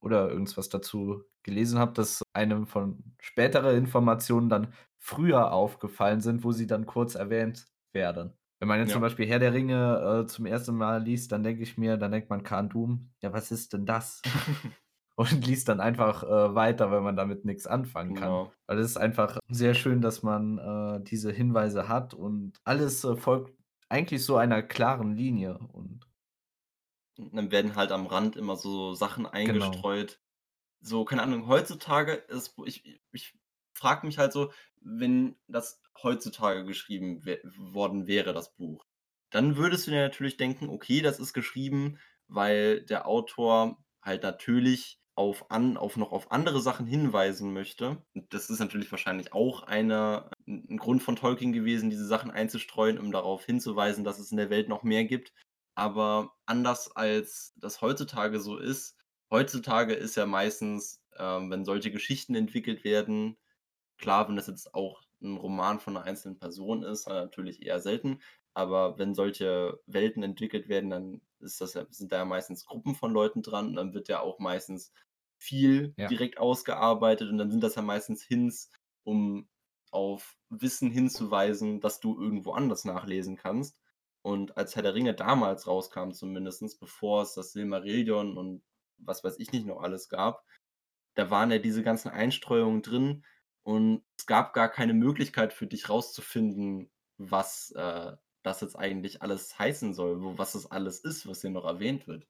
oder 0.00 0.30
irgendwas 0.30 0.68
dazu 0.68 1.24
gelesen 1.42 1.78
habe, 1.78 1.92
dass 1.94 2.22
einem 2.32 2.66
von 2.66 3.02
spätere 3.20 3.74
Informationen 3.76 4.48
dann 4.48 4.72
früher 4.98 5.52
aufgefallen 5.52 6.20
sind, 6.20 6.44
wo 6.44 6.52
sie 6.52 6.66
dann 6.66 6.86
kurz 6.86 7.14
erwähnt 7.16 7.66
werden. 7.92 8.34
Wenn 8.60 8.68
man 8.68 8.78
jetzt 8.78 8.92
zum 8.92 9.00
Ja. 9.00 9.02
Beispiel 9.02 9.26
Herr 9.26 9.40
der 9.40 9.52
Ringe, 9.52 10.22
äh, 10.24 10.26
zum 10.26 10.46
1. 10.46 10.72
Mal 10.72 11.02
liest, 11.02 11.32
dann 11.32 11.42
denke 11.42 11.62
ich 11.62 11.76
mir 11.76 11.96
dann 11.96 12.12
denkt 12.12 12.30
man 12.30 12.42
Carn-Dûm: 12.44 13.10
„Ja, 13.20 13.32
was 13.32 13.50
ist 13.50 13.72
denn 13.72 13.84
das?“ 13.86 14.22
Und 15.16 15.46
liest 15.46 15.68
dann 15.68 15.80
einfach, 15.80 16.24
äh, 16.24 16.54
weiter, 16.56 16.90
weil 16.90 17.00
man 17.02 17.16
damit 17.16 17.44
nix 17.44 17.66
anfangen 17.68 18.14
kann. 18.14 18.32
Genau. 18.32 18.54
Weil 18.66 18.78
es 18.80 18.90
ist 18.92 18.96
einfach 18.98 19.38
sehr 19.48 19.74
schön, 19.74 20.00
dass 20.02 20.22
man, 20.24 20.58
äh, 20.58 21.02
diese 21.04 21.32
Hinweise 21.32 21.88
hat 21.88 22.14
und 22.14 22.58
alles, 22.64 23.04
äh, 23.04 23.16
folgt 23.16 23.53
eigentlich 23.88 24.24
so 24.24 24.36
einer 24.36 24.62
klaren 24.62 25.14
Linie 25.16 25.58
und 25.58 26.06
dann 27.16 27.50
werden 27.50 27.76
halt 27.76 27.92
am 27.92 28.06
Rand 28.06 28.36
immer 28.36 28.56
so 28.56 28.94
Sachen 28.94 29.26
Genau. 29.44 29.86
eingestreut. 29.86 30.20
So, 30.80 31.04
keine 31.06 31.22
Ahnung, 31.22 31.48
heutzutage 31.48 32.12
ist 32.14 32.56
ich 32.66 33.02
ich 33.12 33.38
frage 33.74 34.06
mich 34.06 34.18
halt 34.18 34.32
so, 34.32 34.52
wenn 34.80 35.36
das 35.48 35.82
heutzutage 36.02 36.64
geschrieben 36.66 37.24
worden 37.56 38.06
wäre, 38.08 38.34
das 38.34 38.54
Buch, 38.56 38.86
dann 39.30 39.56
würdest 39.58 39.86
du 39.86 39.92
dir 39.92 40.00
natürlich 40.02 40.36
denken: 40.38 40.68
„Okay, 40.70 41.02
das 41.02 41.20
ist 41.20 41.34
geschrieben 41.34 41.98
weil 42.28 42.82
der 42.84 43.06
Autor 43.08 43.78
halt 44.02 44.22
natürlich 44.24 45.00
auf 45.16 45.50
an 45.50 45.76
auf 45.78 45.96
noch 45.98 46.12
auf 46.12 46.32
andere 46.32 46.60
Sachen 46.62 46.86
hinweisen 46.86 47.52
möchte. 47.54 48.04
Und 48.14 48.34
das 48.34 48.50
ist 48.50 48.60
natürlich 48.60 48.90
wahrscheinlich 48.92 49.32
auch 49.34 49.62
eine 49.64 50.30
'n 50.46 50.66
'n 50.70 50.76
Grund 50.78 51.02
von 51.02 51.16
Tolkien 51.16 51.52
gewesen, 51.52 51.90
diese 51.90 52.06
Sachen 52.06 52.30
einzustreuen, 52.30 52.98
um 52.98 53.12
darauf 53.12 53.44
hinzuweisen, 53.46 54.04
dass 54.04 54.18
es 54.18 54.30
in 54.32 54.36
der 54.38 54.50
Welt 54.50 54.68
noch 54.68 54.82
mehr 54.84 55.04
gibt. 55.04 55.32
Aber 55.76 56.34
anders 56.46 56.94
als 56.96 57.54
das 57.56 57.80
heutzutage 57.82 58.40
so 58.40 58.58
ist 58.58 58.96
heutzutage 59.30 59.94
ist 59.94 60.16
ja 60.16 60.26
meistens, 60.26 61.02
ähm, 61.18 61.50
wenn 61.50 61.64
solche 61.64 61.90
Geschichten 61.92 62.34
entwickelt 62.36 62.84
werden 62.84 63.36
klar, 63.98 64.28
wenn 64.28 64.36
das 64.36 64.46
jetzt 64.48 64.74
auch 64.74 65.02
'n 65.22 65.36
Roman 65.38 65.80
von 65.80 65.94
'ner 65.94 66.02
einzelnen 66.04 66.38
Person 66.38 66.82
ist, 66.84 67.06
dann 67.08 67.16
natürlich 67.16 67.62
eher 67.62 67.80
selten. 67.80 68.20
Aber 68.54 68.98
wenn 68.98 69.14
solche 69.14 69.80
Welten 69.86 70.22
entwickelt 70.22 70.68
werden, 70.68 70.90
dann 70.90 71.22
ist 71.40 71.60
das 71.60 71.72
sind 71.90 72.12
da 72.12 72.18
ja 72.18 72.24
meistens 72.26 72.64
Gruppen 72.66 72.94
von 72.96 73.12
Leuten 73.12 73.42
dran 73.42 73.68
und 73.68 73.76
dann 73.76 73.94
wird 73.94 74.08
ja 74.08 74.20
auch 74.20 74.38
meistens 74.40 74.92
viel 75.38 75.96
Ja. 75.98 76.10
direkt 76.10 76.38
ausgearbeitet 76.38 77.30
und 77.30 77.38
dann 77.38 77.50
sind 77.50 77.62
das 77.62 77.74
ja 77.76 77.82
meistens 77.82 78.22
Hints, 78.24 78.70
um 79.04 79.48
auf 79.94 80.36
Wissen 80.50 80.90
hinzuweisen, 80.90 81.80
das 81.80 82.00
du 82.00 82.20
irgendwo 82.20 82.52
anders 82.52 82.84
nachlesen 82.84 83.36
kannst. 83.36 83.80
Und 84.22 84.56
als 84.56 84.74
Herr 84.74 84.82
der 84.82 84.94
Ringe 84.94 85.14
damals 85.14 85.66
rauskam 85.66 86.12
zumindest, 86.12 86.80
bevor 86.80 87.22
es 87.22 87.34
das 87.34 87.52
Silmarillion 87.52 88.36
und 88.38 88.62
was 88.98 89.24
weiß 89.24 89.38
ich 89.38 89.52
nicht 89.52 89.66
noch 89.66 89.82
alles 89.82 90.08
gab, 90.08 90.44
da 91.14 91.30
waren 91.30 91.50
ja 91.50 91.58
diese 91.58 91.82
ganzen 91.82 92.10
Einstreuungen 92.10 92.82
drin 92.82 93.24
und 93.62 94.02
es 94.18 94.26
gab 94.26 94.52
gar 94.52 94.68
keine 94.68 94.94
Möglichkeit 94.94 95.52
für 95.52 95.66
dich 95.66 95.88
rauszufinden, 95.88 96.90
was, 97.18 97.70
äh, 97.72 98.16
das 98.44 98.60
jetzt 98.60 98.76
eigentlich 98.76 99.22
alles 99.22 99.58
heißen 99.58 99.94
soll, 99.94 100.22
wo 100.22 100.38
was 100.38 100.52
das 100.52 100.70
alles 100.70 101.00
ist, 101.00 101.26
was 101.26 101.40
hier 101.40 101.50
noch 101.50 101.64
erwähnt 101.64 102.06
wird. 102.06 102.26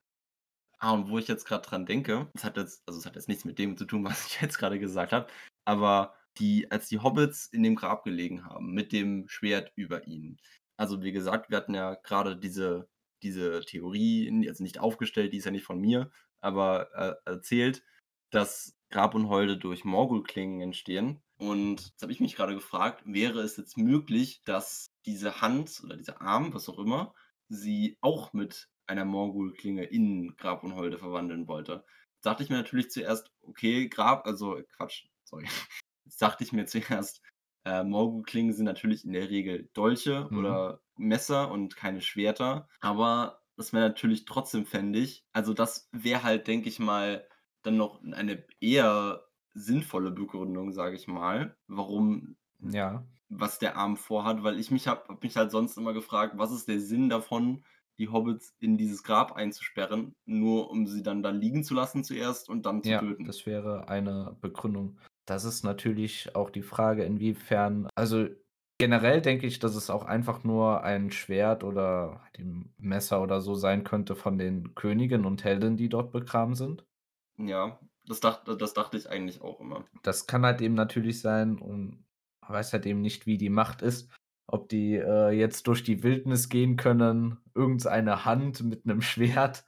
Ah, 0.79 0.93
und 0.93 1.09
wo 1.09 1.19
ich 1.19 1.29
jetzt 1.29 1.47
grad 1.47 1.71
dran 1.71 1.87
denke, 1.87 2.29
das 2.35 2.45
hat 2.45 2.57
jetzt 2.57 2.83
also, 2.87 2.99
es 2.99 3.07
hat 3.07 3.17
jetzt 3.17 3.29
nichts 3.29 3.45
mit 3.45 3.59
dem 3.59 3.77
zu 3.77 3.85
tun, 3.85 4.05
was 4.05 4.27
ich 4.27 4.41
jetzt 4.41 4.59
grade 4.59 4.79
gesagt 4.79 5.13
habe, 5.13 5.29
aber 5.65 6.15
die 6.39 6.71
als 6.71 6.89
die 6.89 6.99
Hobbits 7.01 7.47
in 7.47 7.63
dem 7.63 7.77
Grab 7.77 8.05
gelegen 8.05 8.45
haben 8.45 8.73
mit 8.73 8.93
dem 8.93 9.29
Schwert 9.29 9.73
über 9.77 10.07
ihnen. 10.07 10.39
Also, 10.77 11.03
wie 11.03 11.13
gesagt, 11.13 11.51
wir 11.51 11.57
hatten 11.59 11.75
ja 11.75 11.95
grade 11.95 12.37
diese 12.37 12.89
diese 13.23 13.61
Theorie 13.63 14.31
also, 14.49 14.63
nicht 14.63 14.79
aufgestellt, 14.81 15.33
die 15.33 15.39
ist 15.39 15.47
ja 15.47 15.51
nicht 15.51 15.65
von 15.65 15.81
mir, 15.81 16.11
aber, 16.41 16.91
äh, 17.27 17.31
erzählt, 17.31 17.83
dass 18.31 18.77
Grabunholde 18.91 19.57
durch 19.59 19.85
Morgulklingen 19.85 20.61
entstehen. 20.61 21.23
Und 21.39 21.81
jetzt 21.89 22.03
habe 22.03 22.13
ich 22.13 22.21
mich 22.21 22.37
grade 22.37 22.55
gefragt, 22.55 23.03
wäre 23.07 23.41
es 23.41 23.57
jetzt 23.57 23.77
möglich, 23.79 24.43
dass 24.45 24.87
diese 25.07 25.41
Hand 25.41 25.81
oder 25.85 25.97
dieser 25.97 26.21
Arm, 26.21 26.55
was 26.55 26.69
auch 26.69 26.79
immer, 26.79 27.15
sie 27.49 27.97
auch 28.01 28.33
mit 28.33 28.69
einer 28.87 29.05
Morgulklinge 29.05 29.85
in 29.85 30.37
Grabunholde 30.37 30.99
verwandeln 30.99 31.49
wollte? 31.49 31.85
Dachte 32.23 32.43
ich 32.43 32.51
mir 32.51 32.57
natürlich 32.57 32.91
zuerst: 32.91 33.31
„Okay, 33.43 33.89
Grab“ 33.89 34.27
also, 34.27 34.61
Quatsch, 34.77 35.07
sorry. 35.25 35.47
Jetzt 36.05 36.21
dachte 36.23 36.45
ich 36.45 36.53
mir 36.53 36.67
zuerst, 36.67 37.23
äh, 37.65 37.83
Morgulklingen 37.85 38.53
sind 38.53 38.65
natürlich 38.67 39.05
in 39.05 39.13
der 39.13 39.31
Regel 39.31 39.71
Dolche 39.75 40.31
Mhm. 40.31 40.35
oder 40.35 40.83
Messer 40.97 41.51
und 41.51 41.77
keine 41.77 42.01
Schwerter. 42.03 42.69
Aber 42.81 43.43
das 43.57 43.73
wäre 43.73 43.89
natürlich 43.89 44.25
trotzdem 44.25 44.67
fändig 44.67 45.25
also, 45.33 45.55
das 45.55 45.89
wäre 45.93 46.23
halt, 46.23 46.47
denke 46.49 46.69
ich 46.69 46.79
mal, 46.79 47.29
dann 47.63 47.77
noch 47.77 48.03
eine 48.03 48.45
eher 48.61 49.25
sinnvolle 49.55 50.11
Begründung, 50.11 50.73
sage 50.73 50.97
ich 50.97 51.07
mal, 51.09 51.57
warum 51.69 52.37
Ja. 52.61 53.05
was 53.29 53.59
der 53.59 53.77
Arm 53.77 53.97
vorhat, 53.97 54.43
weil 54.45 54.59
ich 54.61 54.71
mich 54.71 54.87
habe 54.89 55.09
habe 55.09 55.19
mich 55.23 55.37
halt 55.37 55.51
sonst 55.51 55.77
immer 55.77 55.93
gefragt: 55.93 56.35
„Was 56.39 56.53
ist 56.53 56.69
der 56.69 56.81
Sinn 56.81 57.09
davon, 57.09 57.65
die 57.99 58.09
Hobbits 58.09 58.55
in 58.61 58.77
dieses 58.79 59.03
Grab 59.03 59.33
einzusperren, 59.33 60.15
nur 60.27 60.71
um 60.71 60.87
sie 60.87 61.03
dann 61.03 61.23
da 61.23 61.31
liegen 61.31 61.65
zu 61.65 61.75
lassen 61.75 62.05
zuerst 62.05 62.49
und 62.49 62.67
dann 62.67 62.83
zu 62.83 62.93
Ja, 62.93 62.97
töten?“ 62.97 63.25
das 63.25 63.47
wäre 63.47 63.89
eine 63.89 64.37
Begründung. 64.41 65.01
Das 65.29 65.45
ist 65.45 65.65
natürlich 65.65 66.35
auch 66.37 66.51
die 66.51 66.63
Frage, 66.63 67.05
inwiefern 67.05 67.89
also, 67.95 68.29
generell 68.79 69.23
denke 69.23 69.47
ich, 69.47 69.59
dass 69.59 69.75
es 69.75 69.89
auch 69.89 70.05
einfach 70.05 70.45
nur 70.45 70.83
ein 70.85 71.11
Schwert 71.11 71.65
oder 71.65 72.25
eben 72.37 72.75
Messer 72.77 73.23
oder 73.23 73.41
so 73.41 73.55
sein 73.55 73.85
könnte 73.85 74.17
von 74.17 74.37
den 74.37 74.75
Königen 74.75 75.25
und 75.25 75.43
Heldinnen, 75.45 75.77
die 75.79 75.89
dort 75.89 76.13
begraben 76.13 76.55
sind. 76.55 76.85
Ja, 77.39 77.81
das 78.07 78.21
dacht 78.21 78.43
das 78.61 78.75
dachte 78.75 78.97
ich 78.97 79.09
eigentlich 79.09 79.41
auch 79.41 79.61
immer. 79.61 79.85
Das 80.05 80.27
kann 80.27 80.45
halt 80.45 80.61
eben 80.61 80.75
natürlich 80.75 81.21
sein 81.21 81.59
und 81.59 82.05
man 82.43 82.53
weiß 82.53 82.75
halt 82.75 82.85
eben 82.87 83.01
nicht, 83.01 83.27
wie 83.27 83.39
die 83.39 83.49
Macht 83.49 83.81
ist, 83.81 84.13
ob 84.47 84.69
die, 84.69 84.95
äh, 84.97 85.31
jetzt 85.31 85.67
durch 85.67 85.83
die 85.83 86.03
Wildnis 86.03 86.51
gehen 86.51 86.77
können, 86.77 87.39
irgendeine 87.55 88.25
Hand 88.27 88.63
mit 88.63 88.85
'nem 88.85 89.01
Schwert, 89.01 89.65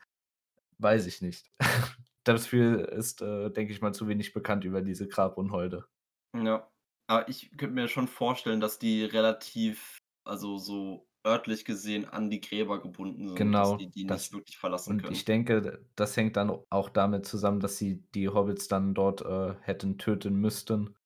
weiß 0.78 1.06
ich 1.06 1.22
nicht. 1.22 1.50
Dafür 2.26 2.90
ist, 2.92 3.22
äh, 3.22 3.50
denke 3.50 3.72
ich 3.72 3.80
mal, 3.82 3.94
zu 3.94 4.08
wenig 4.08 4.32
bekannt 4.34 4.64
über 4.64 4.82
diese 4.82 5.08
Grabunholde. 5.08 5.86
Ja, 6.34 6.70
aber 7.06 7.28
ich 7.28 7.50
könnte 7.56 7.74
mir 7.74 7.88
schon 7.88 8.08
vorstellen, 8.08 8.60
dass 8.60 8.78
die 8.78 9.04
relativ 9.04 9.98
also, 10.24 10.58
so 10.58 11.08
örtlich 11.26 11.64
gesehen 11.64 12.04
an 12.04 12.30
die 12.30 12.40
Gräber 12.40 12.80
gebunden 12.80 13.28
sind, 13.28 13.56
dass 13.56 13.74
Genau, 13.74 13.76
die 13.76 13.90
die 13.90 14.04
nicht 14.04 14.32
das 14.32 14.32
wirklich 14.32 14.58
verlassen 14.58 14.96
und 14.96 15.08
ich 15.10 15.24
können. 15.24 15.24
denke, 15.24 15.60
d 15.62 15.78
das 15.96 16.16
hängt 16.16 16.36
dann 16.36 16.50
auch 16.70 16.88
damit 16.88 17.26
zusammen, 17.26 17.60
dass 17.60 17.76
sie 17.78 18.02
die 18.14 18.28
Hobbits 18.28 18.68
dann 18.68 18.94
dort, 18.94 19.20
äh, 19.22 19.54
hätten 19.60 19.98
töten 19.98 20.34
müssten, 20.36 20.96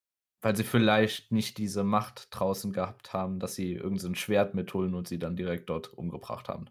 weil 0.43 0.55
sie 0.57 0.65
vielleicht 0.65 1.33
nicht 1.33 1.59
diese 1.59 1.83
Macht 1.85 2.29
draußen 2.31 2.73
gehabt 2.73 3.13
haben, 3.13 3.39
dass 3.41 3.55
sie 3.55 3.73
irgend 3.75 4.01
so 4.01 4.13
Schwert 4.15 4.55
mitholen 4.55 4.95
und 4.95 5.09
sie 5.09 5.19
dann 5.19 5.37
direkt 5.37 5.69
dort 5.71 5.93
umgebracht 5.95 6.49
haben. 6.49 6.67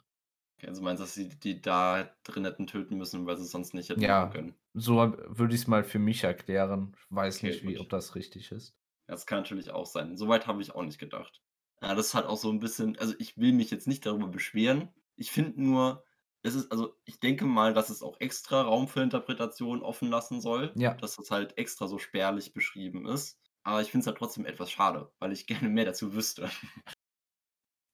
Okay, 0.60 0.68
also, 0.68 0.82
meinst 0.82 1.00
du, 1.00 1.06
dass 1.06 1.14
sie 1.14 1.30
die 1.30 1.62
da 1.62 2.04
drin 2.24 2.44
hätten 2.46 2.68
töten 2.68 2.98
müssen, 2.98 3.26
weil 3.26 3.38
sie's 3.38 3.52
sonst 3.52 3.74
nicht 3.74 3.90
hätten 3.90 4.06
Ja, 4.06 4.30
können? 4.30 4.60
so 4.74 4.96
würde 5.28 5.54
ich's 5.56 5.68
mal 5.68 5.84
für 5.84 6.00
mich 6.00 6.24
erklären. 6.24 6.96
Weiß 7.10 7.44
Okay, 7.44 7.44
nicht, 7.44 7.64
wie 7.64 7.78
gut. 7.78 7.80
ob 7.80 7.90
das 7.90 8.16
richtig 8.16 8.52
ist. 8.52 8.76
Das 9.08 9.26
kann 9.26 9.40
natürlich 9.40 9.72
auch 9.72 9.86
sein. 9.86 10.18
So 10.18 10.28
weit 10.28 10.48
habe 10.48 10.62
ich 10.62 10.74
auch 10.76 10.84
nicht 10.84 11.00
gedacht. 11.00 11.42
Ja, 11.82 11.96
das 11.96 12.08
ist 12.08 12.14
halt 12.14 12.26
auch 12.28 12.38
so 12.38 12.50
'n 12.50 12.60
bisschen 12.60 12.98
also, 13.00 13.16
ich 13.20 13.38
will 13.38 13.54
mich 13.54 13.72
jetzt 13.72 13.88
nicht 13.88 14.06
darüber 14.06 14.28
beschweren. 14.28 14.94
Ich 15.16 15.32
finde 15.32 15.62
nur, 15.62 16.06
es 16.44 16.56
ist 16.56 16.72
also, 16.72 16.96
ich 17.06 17.20
denke 17.20 17.46
mal, 17.46 17.74
dass 17.74 17.90
es 17.90 18.04
auch 18.04 18.20
extra 18.20 18.62
Raum 18.62 18.88
für 18.88 19.02
Interpretation 19.02 19.82
offen 19.84 20.10
lassen 20.10 20.42
soll, 20.42 20.76
Ja. 20.76 21.00
dass 21.00 21.16
das 21.16 21.32
halt 21.32 21.58
extra 21.58 21.88
so 21.88 21.98
spärlich 21.98 22.54
beschrieben 22.54 23.08
ist. 23.08 23.40
Aber 23.64 23.82
ich 23.82 23.92
finde 23.92 24.02
es 24.04 24.08
halt 24.08 24.18
trotzdem 24.18 24.46
etwas 24.46 24.72
schade, 24.72 25.12
weil 25.20 25.32
ich 25.32 25.48
gerne 25.48 25.70
mehr 25.70 25.86
dazu 25.86 26.14
wüsste. 26.14 26.50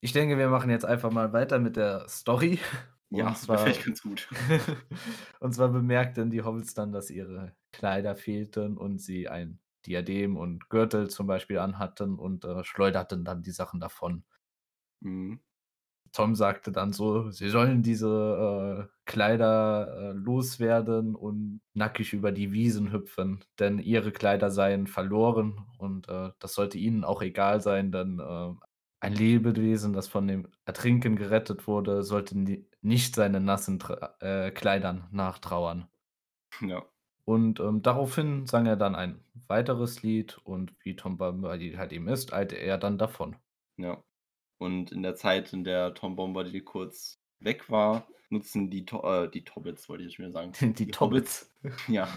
Ich 0.01 0.13
denke, 0.13 0.37
wir 0.37 0.49
machen 0.49 0.69
jetzt 0.69 0.85
einfach 0.85 1.11
mal 1.11 1.33
weiter 1.33 1.59
mit 1.59 1.75
der 1.75 2.07
Story. 2.09 2.59
Und 3.11 3.25
Ja, 3.25 3.47
mir 3.47 3.57
zwar 3.57 3.57
fällt 3.57 3.83
ganz 3.83 4.01
gut. 4.01 4.27
und 5.39 5.53
zwar 5.53 5.69
bemerkten 5.69 6.29
die 6.29 6.41
Hobbits 6.43 6.73
dann, 6.73 6.91
dass 6.91 7.09
ihre 7.09 7.55
Kleider 7.71 8.15
fehlten 8.15 8.77
und 8.77 8.99
sie 8.99 9.29
ein 9.29 9.59
Diadem 9.85 10.35
und 10.37 10.69
Gürtel 10.69 11.09
zum 11.09 11.27
Beispiel 11.27 11.59
anhatten 11.59 12.17
und, 12.19 12.45
äh, 12.45 12.63
schleuderten 12.63 13.23
dann 13.23 13.43
die 13.43 13.51
Sachen 13.51 13.79
davon. 13.79 14.25
Mhm. 15.01 15.39
Tom 16.13 16.33
sagte 16.35 16.71
dann 16.71 16.93
so, 16.93 17.29
sie 17.31 17.49
sollen 17.49 17.83
diese, 17.83 18.87
äh, 18.89 18.93
Kleider, 19.05 20.11
äh, 20.11 20.13
loswerden 20.13 21.13
und 21.13 21.59
nackig 21.73 22.13
über 22.13 22.31
die 22.31 22.53
Wiesen 22.53 22.91
hüpfen, 22.93 23.43
denn 23.59 23.79
ihre 23.79 24.11
Kleider 24.13 24.49
seien 24.49 24.87
verloren 24.87 25.65
und, 25.77 26.07
äh, 26.07 26.31
das 26.39 26.53
sollte 26.53 26.77
ihnen 26.77 27.03
auch 27.03 27.21
egal 27.21 27.59
sein, 27.61 27.91
denn, 27.91 28.19
äh, 28.19 28.53
ein 28.99 29.13
Lebewesen, 29.13 29.93
das 29.93 30.07
von 30.07 30.27
dem 30.27 30.47
Ertrinken 30.65 31.15
gerettet 31.15 31.67
wurde, 31.67 32.03
sollte 32.03 32.37
ni 32.37 32.65
nicht 32.81 33.15
seinen 33.15 33.45
nassen 33.45 33.79
Tra 33.79 34.15
äh, 34.19 34.51
Kleidern 34.51 35.07
nachtrauern. 35.11 35.87
Ja. 36.61 36.85
Und, 37.25 37.59
ähm, 37.59 37.81
daraufhin 37.81 38.45
sang 38.45 38.67
er 38.67 38.75
dann 38.75 38.95
ein 38.95 39.19
weiteres 39.47 40.03
Lied 40.03 40.37
und 40.43 40.73
wie 40.83 40.95
Tom 40.95 41.17
Bombadil 41.17 41.77
halt 41.77 41.91
eben 41.91 42.07
ist, 42.07 42.33
eilte 42.33 42.55
er 42.55 42.77
dann 42.77 42.97
davon. 42.97 43.35
Ja. 43.77 44.03
Und 44.57 44.91
in 44.91 45.03
der 45.03 45.15
Zeit, 45.15 45.51
in 45.53 45.63
der 45.63 45.93
Tom 45.95 46.15
Bombadil 46.15 46.61
kurz 46.61 47.19
weg 47.39 47.69
war, 47.69 48.07
nutzen 48.29 48.69
die 48.69 48.85
To 48.85 49.03
äh, 49.03 49.29
die 49.29 49.43
Tobbits, 49.43 49.89
wollte 49.89 50.03
ich 50.03 50.11
jetzt 50.11 50.19
wieder 50.19 50.31
sagen, 50.31 50.51
Die 50.75 50.85
die 50.85 50.91
Tobbits. 50.91 51.51
Ja, 51.87 52.07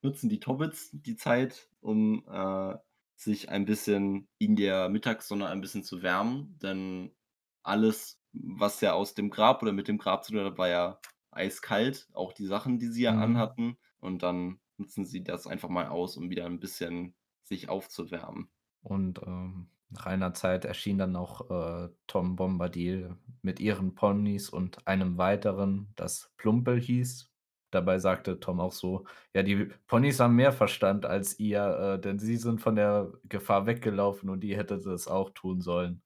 nutzen 0.00 0.28
die 0.28 0.40
Tobbits 0.40 0.90
die 0.92 1.16
Zeit, 1.16 1.68
um, 1.80 2.24
äh, 2.28 2.76
sich 3.24 3.48
ein 3.50 3.64
bisschen 3.64 4.28
in 4.38 4.56
der 4.56 4.88
Mittagssonne 4.88 5.46
ein 5.48 5.60
bisschen 5.60 5.82
zu 5.84 6.02
wärmen, 6.02 6.58
denn 6.60 7.14
alles, 7.62 8.20
was 8.32 8.80
ja 8.80 8.92
aus 8.94 9.14
dem 9.14 9.30
Grab 9.30 9.62
oder 9.62 9.72
mit 9.72 9.88
dem 9.88 9.98
Grab 9.98 10.24
zu 10.24 10.32
tun 10.32 10.44
hat, 10.44 10.58
war 10.58 10.68
ja 10.68 11.00
eiskalt, 11.30 12.08
auch 12.14 12.32
die 12.32 12.46
Sachen, 12.46 12.78
die 12.78 12.88
sie 12.88 13.02
ja 13.04 13.12
Mhm. 13.12 13.18
anhatten. 13.18 13.78
Und 14.00 14.22
dann 14.22 14.60
nutzen 14.76 15.04
sie 15.06 15.22
das 15.24 15.46
einfach 15.46 15.68
mal 15.68 15.88
aus, 15.88 16.16
um 16.16 16.30
wieder 16.30 16.46
'n 16.46 16.60
bisschen 16.60 17.14
sich 17.44 17.68
aufzuwärmen. 17.68 18.50
Und, 18.82 19.20
ähm, 19.26 19.70
nach 19.90 20.06
einer 20.06 20.32
Zeit 20.34 20.64
erschien 20.64 20.98
dann 20.98 21.16
auch, 21.16 21.50
äh, 21.50 21.90
Tom 22.06 22.36
Bombadil 22.36 23.16
mit 23.42 23.60
ihren 23.60 23.94
Ponys 23.94 24.48
und 24.48 24.86
einem 24.86 25.18
weiteren, 25.18 25.92
das 25.96 26.32
Plumpel 26.38 26.80
hieß. 26.80 27.31
Dabei 27.72 27.98
sagte 27.98 28.40
Tom 28.40 28.60
auch 28.60 28.72
so: 28.72 29.04
„Ja, 29.34 29.42
die 29.42 29.66
Ponys 29.88 30.20
haben 30.20 30.36
mehr 30.36 30.52
Verstand 30.52 31.06
als 31.06 31.38
ihr, 31.40 31.62
äh, 31.96 32.00
denn 32.00 32.18
sie 32.20 32.36
sind 32.36 32.60
von 32.60 32.76
der 32.76 33.12
Gefahr 33.24 33.66
weggelaufen 33.66 34.30
und 34.30 34.44
ihr 34.44 34.56
hättet 34.58 34.86
es 34.86 35.08
auch 35.08 35.30
tun 35.30 35.60
sollen.“ 35.60 36.02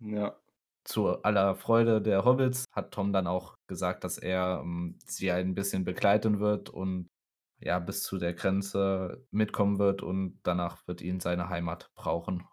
Ja. 0.00 0.40
Zu 0.86 1.22
aller 1.22 1.54
Freude 1.56 2.00
der 2.00 2.24
Hobbits 2.24 2.64
hat 2.72 2.92
Tom 2.92 3.12
dann 3.12 3.26
auch 3.26 3.54
gesagt, 3.66 4.02
dass 4.02 4.16
er, 4.18 4.60
ähm, 4.62 4.98
sie 5.06 5.30
ein 5.30 5.54
bisschen 5.54 5.84
begleiten 5.84 6.40
wird 6.40 6.70
und, 6.70 7.08
ja, 7.60 7.78
bis 7.78 8.02
zu 8.02 8.16
der 8.18 8.32
Grenze 8.34 9.26
mitkommen 9.30 9.78
wird 9.78 10.02
und 10.02 10.40
danach 10.42 10.86
wird 10.88 11.02
ihn 11.02 11.20
seine 11.20 11.48
Heimat 11.50 11.90
brauchen. 11.94 12.44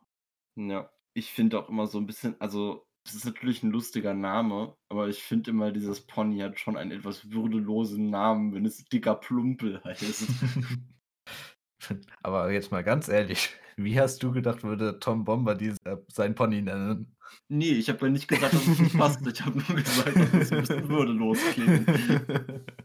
Ja, 0.59 0.91
ich 1.13 1.31
finde 1.31 1.59
auch 1.59 1.69
immer 1.69 1.85
so 1.85 1.99
'n 1.99 2.07
bisschen 2.07 2.39
also, 2.41 2.86
das 3.07 3.15
ist 3.15 3.25
natürlich 3.25 3.63
'n 3.63 3.71
lustiger 3.71 4.13
Name, 4.13 4.75
aber 4.89 5.07
ich 5.09 5.23
finde 5.23 5.51
immer, 5.51 5.71
dieses 5.71 6.05
Pony 6.05 6.39
hat 6.39 6.59
schon 6.59 6.77
einen 6.77 6.91
etwas 6.91 7.31
würdelosen 7.31 8.09
Namen, 8.09 8.53
wenn 8.53 8.65
es 8.65 8.83
Dicker 8.85 9.15
Plumpel 9.15 9.81
heißt. 9.83 10.35
Aber 12.23 12.51
jetzt 12.51 12.71
mal 12.71 12.83
ganz 12.83 13.07
ehrlich, 13.07 13.55
wie 13.77 13.99
hast 13.99 14.23
du 14.23 14.31
gedacht, 14.31 14.63
würde 14.63 14.99
Tom 14.99 15.23
Bombadil, 15.25 15.75
äh, 15.85 15.97
sein 16.07 16.35
Pony 16.35 16.61
nennen? 16.61 17.15
Ne, 17.49 17.65
ich 17.67 17.87
habe 17.89 18.05
ja 18.05 18.11
nicht 18.11 18.27
gesagt, 18.27 18.55
dass 18.55 18.67
es 18.67 18.77
nicht 18.81 18.97
passt. 18.97 19.25
Ich 19.25 19.41
habe 19.41 19.57
nur 19.59 19.81
gesagt, 19.81 20.19
dass 20.19 20.33
es 20.33 20.51
'n 20.51 20.59
bisschen 20.59 20.89
würdelos 20.89 21.47
klingt. 21.47 21.87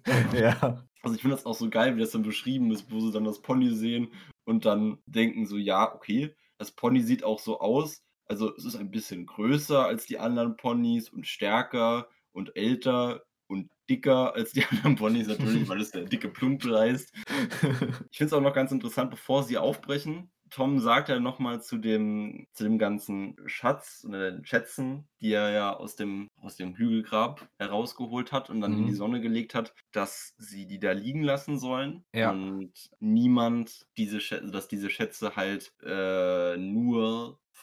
Ja. 0.33 0.87
Also, 1.05 1.17
ich 1.17 1.23
finde 1.23 1.37
das 1.37 1.47
auch 1.47 1.55
so 1.55 1.69
geil, 1.69 1.97
wie 1.97 2.01
das 2.01 2.13
dann 2.13 2.23
beschrieben 2.23 2.71
ist, 2.71 2.91
wo 2.93 3.01
sie 3.01 3.11
dann 3.13 3.25
das 3.25 3.43
Pony 3.43 3.71
sehen 3.75 4.13
und 4.45 4.65
dann 4.65 4.99
denken 5.07 5.47
so: 5.47 5.57
„Ja, 5.59 5.93
okay, 5.95 6.35
das 6.59 6.71
Pony 6.73 7.01
sieht 7.03 7.25
auch 7.25 7.41
so 7.41 7.61
aus. 7.61 8.03
Also, 8.27 8.55
es 8.57 8.65
ist 8.65 8.77
ein 8.77 8.91
bisschen 8.91 9.27
größer 9.27 9.85
als 9.87 10.07
die 10.07 10.19
anderen 10.19 10.57
Ponys 10.57 11.09
und 11.11 11.27
stärker 11.27 12.09
und 12.33 12.57
älter 12.57 13.25
und 13.47 13.71
dicker 13.91 14.35
als 14.35 14.53
die 14.53 14.65
anderen 14.71 14.97
Ponys 14.97 15.27
natürlich, 15.29 15.69
weil 15.69 15.81
es 15.81 15.91
der 15.91 16.05
dicke 16.05 16.29
Plumpel 16.29 16.79
heißt.“ 16.79 17.13
Ich 18.11 18.19
finde 18.19 18.27
es 18.29 18.33
auch 18.33 18.41
noch 18.41 18.55
ganz 18.55 18.73
interessant, 18.73 19.11
bevor 19.11 19.43
sie 19.43 19.59
aufbrechen. 19.59 20.31
Tom 20.51 20.81
sagt 20.81 21.09
ja 21.09 21.19
noch 21.19 21.39
mal 21.39 21.63
zu 21.63 21.79
dem 21.79 22.47
zu 22.53 22.65
dem 22.65 22.77
ganzen 22.79 23.37
Schatz 23.47 24.05
oder 24.07 24.31
den 24.33 24.45
Schätzen, 24.45 25.09
die 25.23 25.33
er 25.33 25.51
ja 25.51 25.75
aus 25.75 25.97
dem 25.97 26.29
aus 26.37 26.57
dem 26.57 26.75
Hügelgrab 26.77 27.49
herausgeholt 27.59 28.33
hat 28.33 28.51
und 28.51 28.61
dann 28.61 28.75
in 28.77 28.85
die 28.87 28.93
Mhm. 28.93 28.95
Sonne 28.95 29.21
gelegt 29.23 29.55
hat, 29.55 29.73
dass 29.93 30.35
sie 30.39 30.67
die 30.67 30.79
da 30.79 30.93
liegen 30.93 31.23
lassen 31.23 31.59
sollen 31.59 32.05
Ja. 32.15 32.31
und 32.31 32.73
niemand 33.01 33.87
diese 33.97 34.21
Schä 34.21 34.37
also, 34.37 34.51
dass 34.53 34.69
diese 34.69 34.91
Schätze 34.91 35.37
halt, 35.37 35.73
äh, 35.83 36.57
nur 36.59 37.12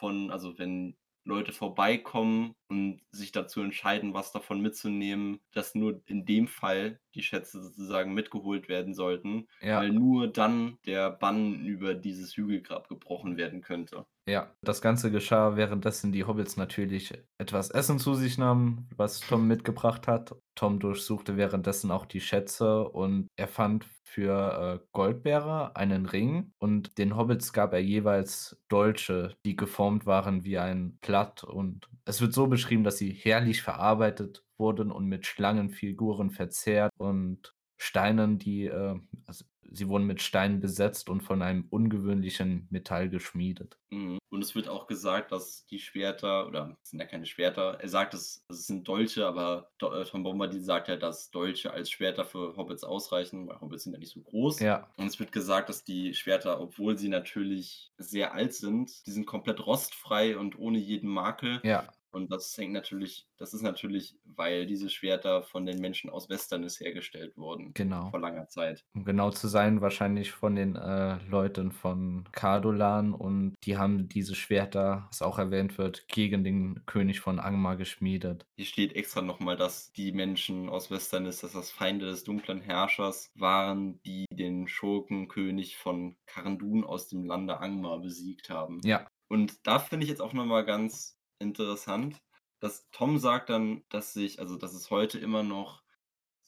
von 0.00 0.30
also, 0.30 0.58
wenn 0.58 0.96
Leute 1.24 1.52
vorbeikommen 1.52 2.54
und 2.68 3.02
sich 3.12 3.30
dazu 3.32 3.60
entscheiden, 3.62 4.14
was 4.14 4.32
davon 4.32 4.60
mitzunehmen, 4.62 5.40
dass 5.52 5.74
nur 5.74 6.02
in 6.06 6.24
dem 6.26 6.48
Fall 6.48 7.00
die 7.14 7.22
Schätze 7.22 7.62
sozusagen 7.62 8.14
mitgeholt 8.14 8.68
werden 8.68 8.94
sollten, 8.94 9.48
Ja. 9.60 9.80
weil 9.80 9.90
nur 9.90 10.28
dann 10.32 10.78
der 10.86 11.10
Bann 11.10 11.66
über 11.66 11.94
dieses 11.94 12.36
Hügelgrab 12.36 12.88
gebrochen 12.88 13.36
werden 13.36 13.60
könnte. 13.60 14.06
Ja, 14.30 14.54
das 14.62 14.80
Ganze 14.80 15.10
geschah, 15.10 15.56
währenddessen 15.56 16.12
die 16.12 16.22
Hobbits 16.22 16.56
natürlich 16.56 17.12
etwas 17.38 17.68
Essen 17.68 17.98
zu 17.98 18.14
sich 18.14 18.38
nahmen, 18.38 18.88
was 18.96 19.18
Tom 19.18 19.48
mitgebracht 19.48 20.06
hat. 20.06 20.36
Tom 20.54 20.78
durchsuchte 20.78 21.36
währenddessen 21.36 21.90
auch 21.90 22.06
die 22.06 22.20
Schätze 22.20 22.88
und 22.88 23.26
er 23.34 23.48
fand 23.48 23.84
für, 24.04 24.80
äh, 24.82 24.86
Goldbeere 24.92 25.74
einen 25.74 26.06
Ring 26.06 26.52
und 26.60 26.96
den 26.96 27.16
Hobbits 27.16 27.52
gab 27.52 27.72
er 27.72 27.80
jeweils 27.80 28.62
Dolche, 28.68 29.34
die 29.44 29.56
geformt 29.56 30.06
waren 30.06 30.44
wie 30.44 30.58
ein 30.58 30.98
Blatt 31.00 31.42
und 31.42 31.88
es 32.04 32.20
wird 32.20 32.32
so 32.32 32.46
beschrieben, 32.46 32.84
dass 32.84 32.98
sie 32.98 33.10
herrlich 33.10 33.62
verarbeitet 33.62 34.44
wurden 34.58 34.92
und 34.92 35.06
mit 35.06 35.26
Schlangenfiguren 35.26 36.30
verzehrt 36.30 36.92
und 36.98 37.52
Steinen, 37.78 38.38
die, 38.38 38.66
äh 38.66 38.94
also, 39.26 39.44
sie 39.70 39.88
wurden 39.88 40.06
mit 40.06 40.22
Steinen 40.22 40.60
besetzt 40.60 41.08
und 41.08 41.22
von 41.22 41.42
einem 41.42 41.66
ungewöhnlichen 41.70 42.66
Metall 42.70 43.08
geschmiedet. 43.08 43.78
Mhm. 43.90 44.18
Und 44.30 44.42
es 44.42 44.54
wird 44.54 44.68
auch 44.68 44.86
gesagt, 44.86 45.32
dass 45.32 45.66
die 45.66 45.78
Schwerter 45.80 46.46
oder 46.46 46.76
es 46.82 46.90
sind 46.90 47.00
ja 47.00 47.06
keine 47.06 47.26
Schwerter 47.26 47.78
er 47.80 47.88
sagt 47.88 48.14
es 48.14 48.44
es 48.48 48.66
sind 48.66 48.86
Dolche, 48.86 49.26
aber 49.26 49.70
äh, 49.82 50.04
Tom 50.04 50.22
Bombadil 50.22 50.62
sagt 50.62 50.88
ja, 50.88 50.96
dass 50.96 51.30
Dolche 51.30 51.72
als 51.72 51.90
Schwerter 51.90 52.24
für 52.24 52.56
Hobbits 52.56 52.84
ausreichen, 52.84 53.48
weil 53.48 53.60
Hobbits 53.60 53.84
sind 53.84 53.92
ja 53.92 53.98
nicht 53.98 54.12
so 54.12 54.20
groß. 54.20 54.60
Ja. 54.60 54.88
Und 54.96 55.06
es 55.06 55.18
wird 55.18 55.32
gesagt, 55.32 55.68
dass 55.68 55.84
die 55.84 56.14
Schwerter, 56.14 56.60
obwohl 56.60 56.96
sie 56.96 57.08
natürlich 57.08 57.92
sehr 57.98 58.34
alt 58.34 58.54
sind, 58.54 59.06
die 59.06 59.10
sind 59.10 59.26
komplett 59.26 59.66
rostfrei 59.66 60.36
und 60.36 60.58
ohne 60.58 60.78
jeden 60.78 61.10
Makel. 61.10 61.60
Ja. 61.64 61.88
Und 62.12 62.32
das 62.32 62.56
hängt 62.56 62.72
natürlich 62.72 63.26
das 63.40 63.54
ist 63.54 63.62
natürlich, 63.62 64.18
weil 64.24 64.66
diese 64.66 64.90
Schwerter 64.90 65.42
von 65.42 65.64
den 65.64 65.80
Menschen 65.80 66.10
aus 66.10 66.28
Westerness 66.28 66.78
hergestellt 66.78 67.38
wurden 67.38 67.72
Genau. 67.72 68.10
vor 68.10 68.20
langer 68.20 68.48
Zeit. 68.48 68.84
Um 68.94 69.04
genau 69.04 69.30
zu 69.30 69.48
sein, 69.48 69.80
wahrscheinlich 69.80 70.30
von 70.30 70.54
den, 70.54 70.76
äh, 70.76 71.16
Leuten 71.26 71.72
von 71.72 72.28
Cardolan 72.32 73.14
und 73.14 73.54
die 73.64 73.78
haben 73.78 74.08
diese 74.10 74.34
Schwerter, 74.34 75.06
was 75.08 75.22
auch 75.22 75.38
erwähnt 75.38 75.78
wird, 75.78 76.06
gegen 76.08 76.44
den 76.44 76.84
König 76.84 77.20
von 77.20 77.40
Angmar 77.40 77.76
geschmiedet. 77.76 78.44
Hier 78.56 78.66
steht 78.66 78.94
extra 78.94 79.22
noch 79.22 79.40
mal, 79.40 79.56
dass 79.56 79.90
die 79.92 80.12
Menschen 80.12 80.68
aus 80.68 80.90
Westerness, 80.90 81.40
dass 81.40 81.52
das 81.52 81.70
Feinde 81.70 82.04
des 82.04 82.24
dunklen 82.24 82.60
Herrschers 82.60 83.30
waren, 83.34 84.02
die 84.02 84.26
den 84.30 84.68
Schurkenkönig 84.68 85.78
von 85.78 86.16
Karndun 86.26 86.84
aus 86.84 87.08
dem 87.08 87.24
Lande 87.24 87.58
Angmar 87.58 88.00
besiegt 88.00 88.50
haben. 88.50 88.80
Ja. 88.84 89.06
Und 89.28 89.66
da 89.66 89.78
finde 89.78 90.04
ich 90.04 90.10
jetzt 90.10 90.20
auch 90.20 90.34
noch 90.34 90.44
mal 90.44 90.64
ganz 90.66 91.19
interessant, 91.40 92.18
dass 92.60 92.88
Tom 92.92 93.18
sagt 93.18 93.50
dann, 93.50 93.84
dass 93.90 94.12
sich 94.12 94.38
also, 94.40 94.56
dass 94.56 94.74
es 94.74 94.90
heute 94.90 95.18
immer 95.18 95.42
noch 95.42 95.82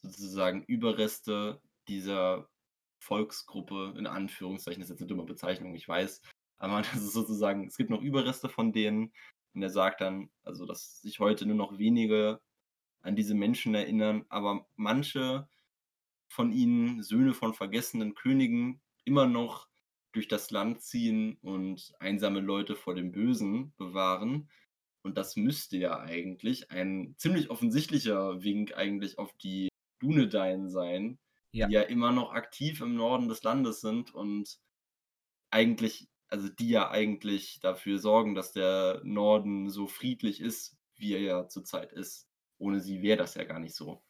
sozusagen 0.02 0.64
Überreste 0.64 1.62
dieser 1.88 2.48
Volksgruppe 3.00 3.94
in 3.98 4.06
Anführungszeichen, 4.06 4.80
das 4.80 4.90
ist 4.90 4.94
jetzt 4.96 5.00
'ne 5.02 5.06
dumme 5.08 5.24
Bezeichnung, 5.24 5.74
ich 5.74 5.88
weiß, 5.88 6.22
aber 6.58 6.82
das 6.82 6.96
ist 7.02 7.12
sozusagen 7.14 7.66
es 7.68 7.76
gibt 7.76 7.90
noch 7.90 8.02
Überreste 8.02 8.48
von 8.48 8.72
denen 8.72 9.12
und 9.54 9.62
er 9.62 9.70
sagt 9.70 10.00
dann, 10.02 10.30
also, 10.44 10.66
dass 10.66 11.00
sich 11.02 11.20
heute 11.20 11.46
nur 11.46 11.56
noch 11.56 11.78
wenige 11.78 12.40
an 13.02 13.16
diese 13.16 13.34
Menschen 13.34 13.74
erinnern, 13.74 14.26
aber 14.30 14.68
manche 14.76 15.48
von 16.28 16.52
ihnen, 16.52 17.02
Söhne 17.02 17.34
von 17.34 17.54
vergessenen 17.54 18.14
Königen, 18.14 18.80
immer 19.04 19.26
noch 19.26 19.68
durch 20.12 20.28
das 20.28 20.50
Land 20.50 20.82
ziehen 20.82 21.38
und 21.42 21.94
einsame 22.00 22.40
Leute 22.40 22.76
vor 22.76 22.94
dem 22.94 23.12
Bösen 23.12 23.74
bewahren. 23.76 24.50
Und 25.02 25.18
das 25.18 25.36
müsste 25.36 25.76
ja 25.76 25.98
eigentlich 26.00 26.70
ein 26.70 27.14
ziemlich 27.18 27.50
offensichtlicher 27.50 28.42
Wink 28.42 28.76
eigentlich 28.76 29.18
auf 29.18 29.32
die 29.42 29.68
Dunedain 30.00 30.68
sein, 30.68 31.18
Ja. 31.52 31.66
die 31.66 31.74
ja 31.74 31.82
immer 31.82 32.12
noch 32.12 32.32
aktiv 32.32 32.80
im 32.80 32.94
Norden 32.94 33.28
des 33.28 33.42
Landes 33.42 33.80
sind 33.80 34.14
und 34.14 34.58
eigentlich 35.50 36.08
also, 36.28 36.48
die 36.48 36.70
ja 36.70 36.90
eigentlich 36.90 37.60
dafür 37.60 37.98
sorgen, 37.98 38.34
dass 38.34 38.52
der 38.52 39.02
Norden 39.04 39.68
so 39.68 39.86
friedlich 39.86 40.40
ist, 40.40 40.78
wie 40.96 41.12
er 41.12 41.20
ja 41.20 41.48
zurzeit 41.48 41.92
ist. 41.92 42.26
Ohne 42.56 42.80
sie 42.80 43.02
wäre 43.02 43.18
das 43.18 43.34
ja 43.34 43.44
gar 43.44 43.58
nicht 43.58 43.74
so. 43.74 44.02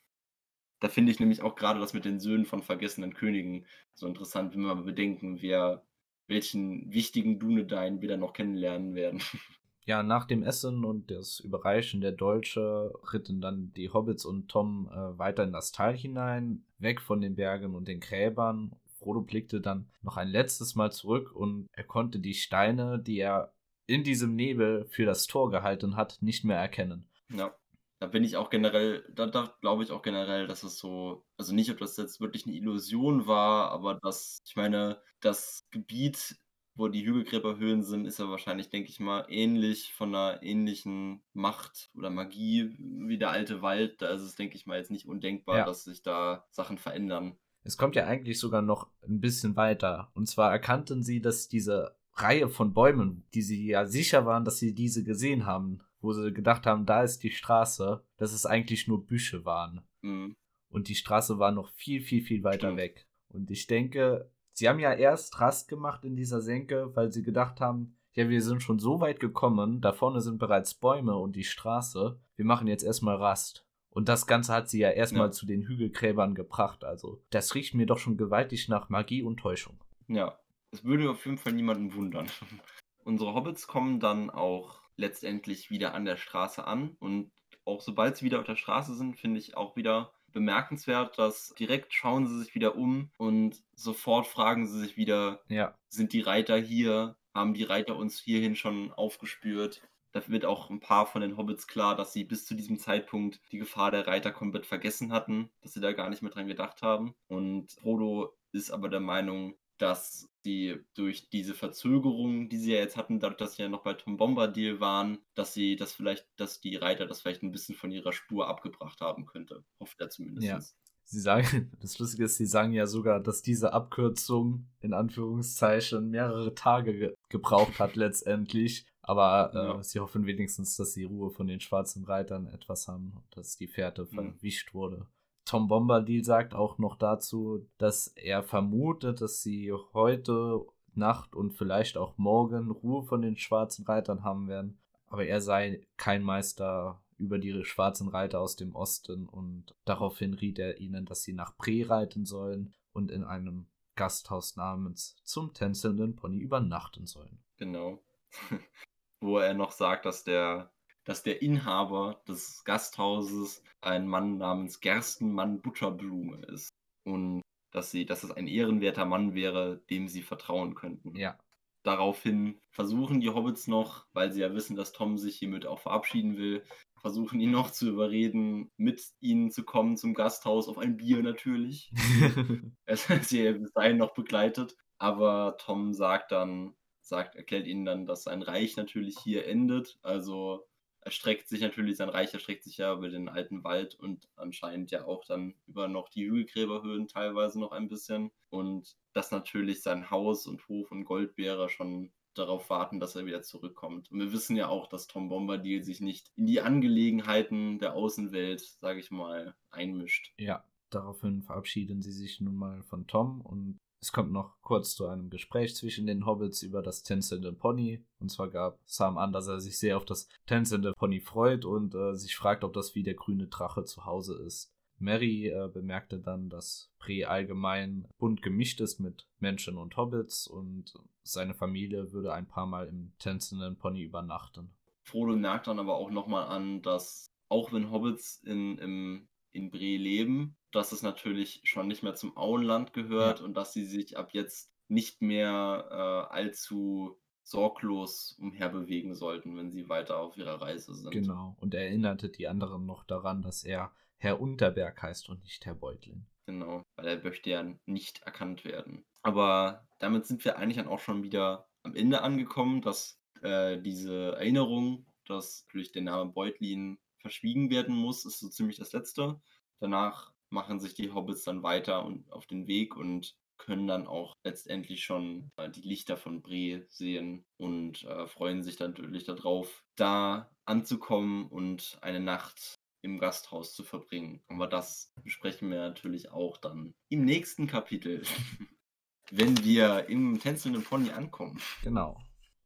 Da 0.80 0.88
finde 0.88 1.10
ich 1.10 1.18
nämlich 1.18 1.42
auch 1.42 1.56
grade 1.56 1.80
das 1.80 1.94
mit 1.94 2.04
den 2.04 2.20
Söhnen 2.20 2.46
von 2.46 2.62
vergessenen 2.62 3.14
Königen 3.14 3.66
so 3.94 4.06
interessant, 4.06 4.54
wenn 4.54 4.62
wir 4.62 4.74
mal 4.76 4.84
bedenken, 4.84 5.42
wer 5.42 5.84
welchen 6.28 6.92
wichtigen 6.92 7.40
Dunedain 7.40 8.00
wir 8.00 8.08
da 8.08 8.16
noch 8.16 8.34
kennenlernen 8.34 8.94
werden. 8.94 9.20
Ja, 9.86 10.04
nach 10.04 10.26
dem 10.26 10.44
Essen 10.44 10.84
und 10.84 11.10
das 11.10 11.40
Überreichen 11.40 12.00
der 12.00 12.12
Dolche 12.12 12.92
ritten 13.12 13.40
dann 13.40 13.72
die 13.72 13.90
Hobbits 13.90 14.24
und 14.24 14.48
Tom, 14.48 14.88
äh, 14.88 15.18
weiter 15.18 15.42
in 15.42 15.52
das 15.52 15.72
Tal 15.72 15.96
hinein, 15.96 16.64
weg 16.78 17.00
von 17.00 17.20
den 17.20 17.34
Bergen 17.34 17.74
und 17.74 17.88
den 17.88 17.98
Gräbern. 17.98 18.76
Frodo 19.00 19.22
blickte 19.22 19.60
dann 19.60 19.90
noch 20.00 20.16
ein 20.16 20.28
letztes 20.28 20.76
Mal 20.76 20.92
zurück 20.92 21.34
und 21.34 21.66
er 21.72 21.82
konnte 21.82 22.20
die 22.20 22.34
Steine, 22.34 23.00
die 23.00 23.18
er 23.18 23.54
in 23.86 24.04
diesem 24.04 24.36
Nebel 24.36 24.86
für 24.88 25.04
das 25.04 25.26
Tor 25.26 25.50
gehalten 25.50 25.96
hat, 25.96 26.18
nicht 26.20 26.44
mehr 26.44 26.58
erkennen. 26.58 27.08
Ja, 27.30 27.56
da 27.98 28.06
bin 28.06 28.24
ich 28.24 28.36
auch 28.36 28.50
generell 28.50 29.04
da 29.14 29.26
da 29.26 29.56
glaube 29.60 29.82
ich 29.84 29.90
auch 29.90 30.02
generell, 30.02 30.46
dass 30.46 30.62
es 30.64 30.78
so 30.78 31.24
also, 31.36 31.54
nicht, 31.54 31.70
ob 31.70 31.78
das 31.78 31.96
jetzt 31.96 32.20
wirklich 32.20 32.46
'ne 32.46 32.52
Illusion 32.54 33.26
war, 33.26 33.70
aber 33.70 33.94
dass 34.02 34.40
ich 34.44 34.56
meine, 34.56 35.02
das 35.20 35.66
Gebiet, 35.70 36.36
wo 36.74 36.88
die 36.88 37.04
Hügelgräberhöhlen 37.04 37.82
sind, 37.82 38.06
ist 38.06 38.18
ja 38.18 38.28
wahrscheinlich, 38.28 38.70
denke 38.70 38.88
ich 38.88 38.98
mal, 39.00 39.26
ähnlich 39.28 39.92
von 39.92 40.10
'ner 40.10 40.40
ähnlichen 40.42 41.22
Macht 41.34 41.90
oder 41.94 42.10
Magie 42.10 42.74
wie 42.78 43.18
der 43.18 43.30
alte 43.30 43.60
Wald. 43.62 44.00
Da 44.00 44.08
ist 44.08 44.22
es, 44.22 44.34
denke 44.36 44.56
ich 44.56 44.66
mal, 44.66 44.78
jetzt 44.78 44.90
nicht 44.90 45.06
undenkbar, 45.06 45.58
Ja. 45.58 45.64
dass 45.64 45.84
sich 45.84 46.02
da 46.02 46.46
Sachen 46.50 46.78
verändern. 46.78 47.36
Es 47.64 47.76
kommt 47.76 47.94
ja 47.94 48.06
eigentlich 48.06 48.38
sogar 48.38 48.62
noch 48.62 48.90
'n 49.06 49.20
bisschen 49.20 49.54
weiter. 49.56 50.10
Und 50.14 50.26
zwar 50.28 50.50
erkannten 50.50 51.02
sie, 51.02 51.20
dass 51.20 51.48
diese 51.48 51.94
Reihe 52.14 52.48
von 52.48 52.72
Bäumen, 52.74 53.24
die 53.34 53.42
sie 53.42 53.66
ja 53.68 53.86
sicher 53.86 54.26
waren, 54.26 54.44
dass 54.44 54.58
sie 54.58 54.74
diese 54.74 55.04
gesehen 55.04 55.46
haben, 55.46 55.80
wo 56.00 56.12
sie 56.12 56.32
gedacht 56.32 56.66
haben, 56.66 56.84
da 56.86 57.02
ist 57.02 57.22
die 57.22 57.30
Straße, 57.30 58.02
dass 58.16 58.32
es 58.32 58.44
eigentlich 58.46 58.88
nur 58.88 59.06
Büsche 59.06 59.44
waren. 59.44 59.82
Mhm. 60.00 60.34
Und 60.70 60.88
die 60.88 60.94
Straße 60.94 61.38
war 61.38 61.52
noch 61.52 61.68
viel, 61.74 62.00
viel, 62.00 62.22
viel 62.22 62.42
weiter 62.42 62.68
Stimmt. 62.68 62.78
weg. 62.78 63.06
Und 63.28 63.50
ich 63.50 63.66
denke, 63.66 64.30
sie 64.52 64.68
haben 64.68 64.78
ja 64.78 64.92
erst 64.92 65.40
Rast 65.40 65.68
gemacht 65.68 66.04
in 66.04 66.16
dieser 66.16 66.40
Senke, 66.40 66.94
weil 66.94 67.12
sie 67.12 67.22
gedacht 67.22 67.60
haben: 67.60 67.96
„Ja, 68.14 68.28
wir 68.28 68.42
sind 68.42 68.62
schon 68.62 68.78
so 68.78 69.00
weit 69.00 69.20
gekommen, 69.20 69.80
da 69.80 69.92
vorne 69.92 70.20
sind 70.20 70.38
bereits 70.38 70.74
Bäume 70.74 71.16
und 71.16 71.36
die 71.36 71.44
Straße. 71.44 72.18
Wir 72.36 72.44
machen 72.44 72.66
jetzt 72.66 72.84
erst 72.84 73.02
mal 73.02 73.16
Rast.“ 73.16 73.66
Und 73.90 74.08
das 74.08 74.26
Ganze 74.26 74.54
hat 74.54 74.70
sie 74.70 74.80
ja 74.80 74.90
erst 74.90 75.12
mal 75.12 75.26
Ja. 75.26 75.30
zu 75.32 75.44
den 75.46 75.62
Hügelgräbern 75.62 76.34
gebracht. 76.34 76.82
Also, 76.84 77.22
das 77.30 77.54
riecht 77.54 77.74
mir 77.74 77.86
doch 77.86 77.98
schon 77.98 78.16
gewaltig 78.16 78.68
nach 78.68 78.88
Magie 78.88 79.22
und 79.22 79.38
Täuschung. 79.38 79.78
Ja, 80.08 80.38
es 80.70 80.82
würde 80.84 81.10
auf 81.10 81.24
jeden 81.26 81.38
Fall 81.38 81.52
niemanden 81.52 81.94
wundern. 81.94 82.26
Unsere 83.04 83.34
Hobbits 83.34 83.66
kommen 83.66 84.00
dann 84.00 84.30
auch 84.30 84.80
letztendlich 84.96 85.70
wieder 85.70 85.92
an 85.94 86.04
der 86.04 86.16
Straße 86.16 86.66
an. 86.66 86.96
Und 87.00 87.30
auch 87.64 87.80
sobald 87.80 88.16
sie 88.16 88.24
wieder 88.24 88.38
auf 88.38 88.46
der 88.46 88.56
Straße 88.56 88.94
sind, 88.94 89.18
finde 89.18 89.38
ich 89.38 89.56
auch 89.56 89.76
wieder 89.76 90.12
bemerkenswert, 90.32 91.18
dass 91.18 91.54
direkt 91.58 91.92
schauen 91.94 92.26
sie 92.26 92.38
sich 92.38 92.54
wieder 92.54 92.76
um 92.76 93.10
und 93.18 93.62
sofort 93.74 94.26
fragen 94.26 94.66
sie 94.66 94.78
sich 94.80 94.96
wieder, 94.96 95.42
Ja. 95.48 95.76
sind 95.88 96.12
die 96.12 96.20
Reiter 96.20 96.56
hier? 96.56 97.16
Haben 97.34 97.54
die 97.54 97.64
Reiter 97.64 97.96
uns 97.96 98.18
hierhin 98.20 98.56
schon 98.56 98.92
aufgespürt? 98.92 99.82
Da 100.12 100.22
wird 100.28 100.44
auch 100.44 100.68
ein 100.68 100.80
paar 100.80 101.06
von 101.06 101.22
den 101.22 101.38
Hobbits 101.38 101.66
klar, 101.66 101.96
dass 101.96 102.12
sie 102.12 102.24
bis 102.24 102.44
zu 102.44 102.54
diesem 102.54 102.78
Zeitpunkt 102.78 103.40
die 103.50 103.58
Gefahr 103.58 103.90
der 103.90 104.06
Reiter 104.06 104.30
komplett 104.30 104.66
vergessen 104.66 105.10
hatten, 105.12 105.50
dass 105.62 105.72
sie 105.72 105.80
da 105.80 105.92
gar 105.92 106.10
nicht 106.10 106.20
mehr 106.22 106.30
dran 106.30 106.46
gedacht 106.46 106.82
haben. 106.82 107.14
Und 107.28 107.72
Frodo 107.72 108.36
ist 108.52 108.70
aber 108.70 108.90
der 108.90 109.00
Meinung, 109.00 109.54
dass 109.82 110.28
sie 110.44 110.76
durch 110.94 111.28
diese 111.30 111.54
Verzögerung, 111.54 112.48
die 112.48 112.56
sie 112.58 112.72
ja 112.72 112.78
jetzt 112.78 112.96
hatten, 112.96 113.18
dadurch, 113.20 113.38
dass 113.38 113.56
sie 113.56 113.62
ja 113.62 113.68
noch 113.68 113.82
bei 113.82 113.94
Tom 113.94 114.16
Bombadil 114.16 114.80
waren, 114.80 115.18
dass 115.34 115.54
sie 115.54 115.76
das 115.76 115.92
vielleicht, 115.92 116.26
dass 116.36 116.60
die 116.60 116.76
Reiter 116.76 117.06
das 117.06 117.20
vielleicht 117.20 117.42
ein 117.42 117.50
bisschen 117.52 117.74
von 117.74 117.90
ihrer 117.90 118.12
Spur 118.12 118.48
abgebracht 118.48 119.00
haben 119.00 119.26
könnte. 119.26 119.64
Hofft 119.80 120.00
er 120.00 120.08
zumindest. 120.10 120.46
Ja. 120.46 120.60
Sie 121.04 121.20
sagen, 121.20 121.72
das 121.80 121.98
Lustige 121.98 122.24
ist, 122.24 122.36
sie 122.36 122.46
sagen 122.46 122.72
ja 122.72 122.86
sogar, 122.86 123.20
dass 123.20 123.42
diese 123.42 123.72
Abkürzung 123.72 124.66
in 124.80 124.94
Anführungszeichen 124.94 126.10
mehrere 126.10 126.54
Tage 126.54 126.94
ge 126.96 127.14
gebraucht 127.28 127.80
hat 127.80 127.96
letztendlich. 127.96 128.86
Aber 129.04 129.50
äh, 129.52 129.58
Ja. 129.58 129.82
sie 129.82 129.98
hoffen 129.98 130.26
wenigstens, 130.26 130.76
dass 130.76 130.92
die 130.92 131.02
Ruhe 131.04 131.30
von 131.30 131.48
den 131.48 131.58
schwarzen 131.60 132.04
Reitern 132.04 132.46
etwas 132.46 132.86
haben 132.86 133.12
und 133.16 133.36
dass 133.36 133.56
die 133.56 133.66
Fährte 133.66 134.02
Mhm. 134.04 134.34
verwischt 134.34 134.74
wurde. 134.74 135.06
Tom 135.44 135.68
Bombadil 135.68 136.24
sagt 136.24 136.54
auch 136.54 136.78
noch 136.78 136.96
dazu, 136.96 137.68
dass 137.78 138.08
er 138.08 138.42
vermutet, 138.42 139.20
dass 139.20 139.42
sie 139.42 139.72
heute 139.92 140.64
Nacht 140.94 141.34
und 141.34 141.52
vielleicht 141.52 141.96
auch 141.96 142.16
morgen 142.18 142.70
Ruhe 142.70 143.02
von 143.02 143.22
den 143.22 143.36
schwarzen 143.36 143.84
Reitern 143.84 144.24
haben 144.24 144.48
werden. 144.48 144.78
Aber 145.06 145.24
er 145.24 145.40
sei 145.40 145.86
kein 145.96 146.22
Meister 146.22 147.02
über 147.18 147.38
die 147.38 147.64
schwarzen 147.64 148.08
Reiter 148.08 148.40
aus 148.40 148.56
dem 148.56 148.74
Osten 148.74 149.26
und 149.26 149.74
daraufhin 149.84 150.34
riet 150.34 150.58
er 150.58 150.80
ihnen, 150.80 151.06
dass 151.06 151.22
sie 151.22 151.32
nach 151.32 151.56
Pre 151.56 151.88
reiten 151.88 152.24
sollen 152.24 152.74
und 152.92 153.10
in 153.10 153.24
einem 153.24 153.66
Gasthaus 153.94 154.56
namens 154.56 155.16
zum 155.22 155.52
tänzelnden 155.52 156.16
Pony 156.16 156.38
übernachten 156.38 157.06
sollen. 157.06 157.38
Genau. 157.58 158.02
Wo 159.20 159.38
er 159.38 159.54
noch 159.54 159.70
sagt, 159.70 160.04
dass 160.04 160.24
der, 160.24 160.72
dass 161.04 161.22
der 161.22 161.42
Inhaber 161.42 162.22
des 162.28 162.64
Gasthauses 162.64 163.62
ein 163.80 164.06
Mann 164.06 164.38
namens 164.38 164.80
Gerstenmann 164.80 165.60
Butterblume 165.60 166.38
ist. 166.46 166.70
Und 167.04 167.42
dass 167.72 167.90
sie, 167.90 168.04
dass 168.04 168.22
es 168.22 168.30
ein 168.30 168.46
ehrenwerter 168.46 169.04
Mann 169.04 169.34
wäre, 169.34 169.82
dem 169.90 170.08
sie 170.08 170.22
vertrauen 170.22 170.74
könnten. 170.74 171.16
Ja, 171.16 171.38
Daraufhin 171.82 172.60
versuchen 172.70 173.20
die 173.20 173.30
Hobbits 173.30 173.66
noch, 173.66 174.06
weil 174.12 174.32
sie 174.32 174.40
ja 174.40 174.54
wissen, 174.54 174.76
dass 174.76 174.92
Tom 174.92 175.18
sich 175.18 175.36
hiermit 175.36 175.66
auch 175.66 175.80
verabschieden 175.80 176.36
will, 176.36 176.64
versuchen 177.00 177.40
ihn 177.40 177.50
noch 177.50 177.72
zu 177.72 177.88
überreden, 177.88 178.70
mit 178.76 179.02
ihnen 179.20 179.50
zu 179.50 179.64
kommen 179.64 179.96
zum 179.96 180.14
Gasthaus, 180.14 180.68
auf 180.68 180.78
ein 180.78 180.96
Bier 180.96 181.22
natürlich. 181.22 181.90
Er 182.86 182.94
ist 182.94 183.28
sie 183.28 183.52
bis 183.52 183.72
dahin 183.72 183.96
noch 183.96 184.14
begleitet. 184.14 184.76
Aber 184.98 185.56
Tom 185.58 185.92
sagt 185.92 186.30
dann, 186.30 186.74
sagt, 187.00 187.34
erklärt 187.34 187.66
ihnen 187.66 187.84
dann, 187.84 188.06
dass 188.06 188.22
sein 188.24 188.42
Reich 188.42 188.76
natürlich 188.76 189.16
hier 189.18 189.46
endet. 189.46 189.98
Also 190.02 190.64
erstreckt 191.02 191.48
sich 191.48 191.60
natürlich, 191.60 191.96
sein 191.96 192.08
Reich 192.08 192.32
erstreckt 192.32 192.64
sich 192.64 192.78
ja 192.78 192.94
über 192.94 193.08
den 193.08 193.28
alten 193.28 193.64
Wald 193.64 193.94
und 193.94 194.28
anscheinend 194.36 194.90
ja 194.90 195.04
auch 195.04 195.24
dann 195.24 195.54
über 195.66 195.88
noch 195.88 196.08
die 196.08 196.24
Hügelgräberhöhen 196.24 197.08
teilweise 197.08 197.60
noch 197.60 197.72
ein 197.72 197.88
bisschen. 197.88 198.30
Und 198.50 198.96
dass 199.12 199.30
natürlich 199.30 199.82
sein 199.82 200.10
Haus 200.10 200.46
und 200.46 200.66
Hof 200.68 200.90
und 200.90 201.04
Goldbeere 201.04 201.68
schon 201.68 202.12
darauf 202.34 202.70
warten, 202.70 202.98
dass 203.00 203.16
er 203.16 203.26
wieder 203.26 203.42
zurückkommt. 203.42 204.10
Und 204.10 204.20
wir 204.20 204.32
wissen 204.32 204.56
ja 204.56 204.68
auch, 204.68 204.86
dass 204.88 205.06
Tom 205.06 205.28
Bombadil 205.28 205.82
sich 205.82 206.00
nicht 206.00 206.30
in 206.36 206.46
die 206.46 206.60
Angelegenheiten 206.60 207.78
der 207.78 207.94
Außenwelt, 207.94 208.60
sage 208.60 209.00
ich 209.00 209.10
mal, 209.10 209.54
einmischt. 209.70 210.32
ja. 210.38 210.64
Daraufhin 210.90 211.40
verabschieden 211.40 212.02
sie 212.02 212.12
sich 212.12 212.38
nun 212.42 212.54
mal 212.54 212.82
von 212.82 213.06
Tom 213.06 213.40
und 213.40 213.80
es 214.02 214.10
kommt 214.10 214.32
noch 214.32 214.60
kurz 214.62 214.96
zu 214.96 215.06
einem 215.06 215.30
Gespräch 215.30 215.76
zwischen 215.76 216.06
den 216.06 216.26
Hobbits 216.26 216.64
über 216.64 216.82
das 216.82 217.04
tänzelnde 217.04 217.52
Pony. 217.52 218.04
Und 218.18 218.30
zwar 218.30 218.50
gab 218.50 218.80
Sam 218.84 219.16
an, 219.16 219.32
dass 219.32 219.46
er 219.46 219.60
sich 219.60 219.78
sehr 219.78 219.96
auf 219.96 220.04
das 220.04 220.28
tänzelnde 220.46 220.92
Pony 220.92 221.20
freut 221.20 221.64
und 221.64 221.94
äh, 221.94 222.16
sich 222.16 222.34
fragt, 222.34 222.64
ob 222.64 222.72
das 222.72 222.96
wie 222.96 223.04
der 223.04 223.14
grüne 223.14 223.46
Drache 223.46 223.84
zu 223.84 224.04
Hause 224.04 224.42
ist. 224.44 224.74
Mary 224.98 225.48
äh, 225.48 225.68
bemerkte 225.72 226.18
dann, 226.18 226.48
dass 226.48 226.90
Pre 226.98 227.28
allgemein 227.28 228.08
bunt 228.18 228.42
gemischt 228.42 228.80
ist 228.80 228.98
mit 228.98 229.28
Menschen 229.38 229.78
und 229.78 229.96
Hobbits 229.96 230.48
und 230.48 230.94
seine 231.22 231.54
Familie 231.54 232.12
würde 232.12 232.32
ein 232.32 232.48
paar 232.48 232.66
Mal 232.66 232.88
im 232.88 233.12
tänzelnden 233.20 233.76
Pony 233.76 234.02
übernachten. 234.02 234.74
Frodo 235.02 235.36
merkt 235.36 235.68
dann 235.68 235.78
aber 235.78 235.94
auch 235.94 236.10
nochmal 236.10 236.48
an, 236.48 236.82
dass 236.82 237.30
auch 237.48 237.72
wenn 237.72 237.92
Hobbits 237.92 238.42
in, 238.44 238.78
im, 238.78 239.28
in 239.52 239.70
Bre 239.70 239.96
leben, 239.96 240.56
dass 240.72 240.92
es 240.92 241.02
natürlich 241.02 241.60
schon 241.64 241.86
nicht 241.88 242.02
mehr 242.02 242.14
zum 242.14 242.36
Auenland 242.36 242.92
gehört 242.92 243.40
Ja. 243.40 243.44
und 243.44 243.54
dass 243.54 243.72
sie 243.72 243.84
sich 243.84 244.16
ab 244.18 244.30
jetzt 244.32 244.72
nicht 244.88 245.22
mehr 245.22 245.86
äh, 245.90 246.34
allzu 246.34 247.18
sorglos 247.44 248.36
umherbewegen 248.40 249.14
sollten, 249.14 249.56
wenn 249.56 249.70
sie 249.70 249.88
weiter 249.88 250.18
auf 250.18 250.36
ihrer 250.36 250.60
Reise 250.60 250.94
sind. 250.94 251.10
Genau. 251.10 251.56
Und 251.60 251.74
er 251.74 251.86
erinnerte 251.86 252.28
die 252.28 252.48
anderen 252.48 252.86
noch 252.86 253.04
daran, 253.04 253.42
dass 253.42 253.64
er 253.64 253.92
Herr 254.18 254.40
Unterberg 254.40 255.02
heißt 255.02 255.28
und 255.28 255.42
nicht 255.42 255.64
Herr 255.66 255.74
Beutlin. 255.74 256.26
Genau, 256.46 256.82
weil 256.96 257.06
er 257.06 257.22
möchte 257.22 257.50
ja 257.50 257.64
nicht 257.86 258.22
erkannt 258.22 258.64
werden. 258.64 259.04
Aber 259.22 259.86
damit 259.98 260.26
sind 260.26 260.44
wir 260.44 260.56
eigentlich 260.58 260.76
dann 260.76 260.88
auch 260.88 260.98
schon 261.00 261.22
wieder 261.22 261.68
am 261.82 261.94
Ende 261.94 262.22
angekommen, 262.22 262.80
dass 262.80 263.20
äh, 263.42 263.80
diese 263.80 264.32
Erinnerung, 264.36 265.06
dass 265.26 265.66
durch 265.72 265.92
den 265.92 266.04
Namen 266.04 266.32
Beutlin 266.32 266.98
verschwiegen 267.18 267.70
werden 267.70 267.94
muss, 267.96 268.24
ist 268.24 268.38
so 268.40 268.48
ziemlich 268.48 268.76
das 268.76 268.92
Letzte. 268.92 269.40
Danach 269.78 270.31
machen 270.52 270.80
sich 270.80 270.94
die 270.94 271.12
Hobbits 271.12 271.44
dann 271.44 271.62
weiter 271.62 272.04
und 272.04 272.30
auf 272.30 272.46
den 272.46 272.66
Weg 272.66 272.96
und 272.96 273.36
können 273.58 273.86
dann 273.86 274.06
auch 274.06 274.34
letztendlich 274.44 275.04
schon 275.04 275.50
äh, 275.56 275.70
die 275.70 275.82
Lichter 275.82 276.16
von 276.16 276.42
Bre 276.42 276.84
sehen 276.88 277.44
und 277.58 278.02
äh, 278.04 278.26
freuen 278.26 278.62
sich 278.62 278.76
dann 278.76 278.90
natürlich 278.90 279.24
darauf, 279.24 279.84
da 279.94 280.50
anzukommen 280.64 281.46
und 281.46 281.98
eine 282.02 282.20
Nacht 282.20 282.80
im 283.02 283.18
Gasthaus 283.18 283.74
zu 283.74 283.84
verbringen. 283.84 284.42
Aber 284.48 284.66
das 284.66 285.12
besprechen 285.22 285.70
wir 285.70 285.78
natürlich 285.78 286.30
auch 286.30 286.56
dann 286.56 286.94
im 287.08 287.24
nächsten 287.24 287.66
Kapitel, 287.66 288.22
wenn 289.30 289.62
wir 289.64 290.08
im 290.08 290.40
tänzelnden 290.40 290.82
Pony 290.82 291.10
ankommen. 291.10 291.60
Genau. 291.82 292.18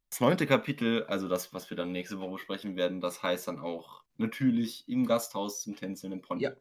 Das 0.09 0.21
neunte 0.21 0.47
Kapitel, 0.47 1.05
also 1.05 1.29
das, 1.29 1.53
was 1.53 1.69
wir 1.69 1.77
dann 1.77 1.93
nächste 1.93 2.21
Woche 2.21 2.35
besprechen 2.35 2.77
werden, 2.77 3.01
das 3.01 3.23
heißt 3.23 3.49
dann 3.49 3.59
auch 3.59 4.03
natürlich 4.17 4.89
im 4.89 5.07
Gasthaus 5.07 5.63
zum 5.63 5.77
tänzelnden 5.77 6.23
Pony. 6.23 6.45
Ja. 6.45 6.53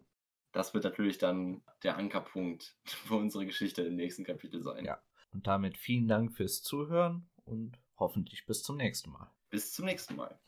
Das 0.56 0.74
wird 0.74 0.86
natürlich 0.86 1.18
dann 1.18 1.62
der 1.84 1.98
Ankerpunkt 1.98 2.78
für 2.86 3.16
unsere 3.16 3.46
Geschichte 3.46 3.82
im 3.82 3.98
nächsten 3.98 4.24
Kapitel 4.24 4.64
sein. 4.64 4.86
Ja. 4.86 5.02
Und 5.34 5.46
damit 5.48 5.78
vielen 5.78 6.08
Dank 6.08 6.34
fürs 6.34 6.64
Zuhören 6.64 7.30
und 7.44 7.78
hoffentlich 7.98 8.46
bis 8.46 8.64
zum 8.64 8.78
nächsten 8.78 9.12
Mal. 9.12 9.30
Bis 9.50 9.74
zum 9.74 9.84
nächsten 9.84 10.16
Mal. 10.16 10.40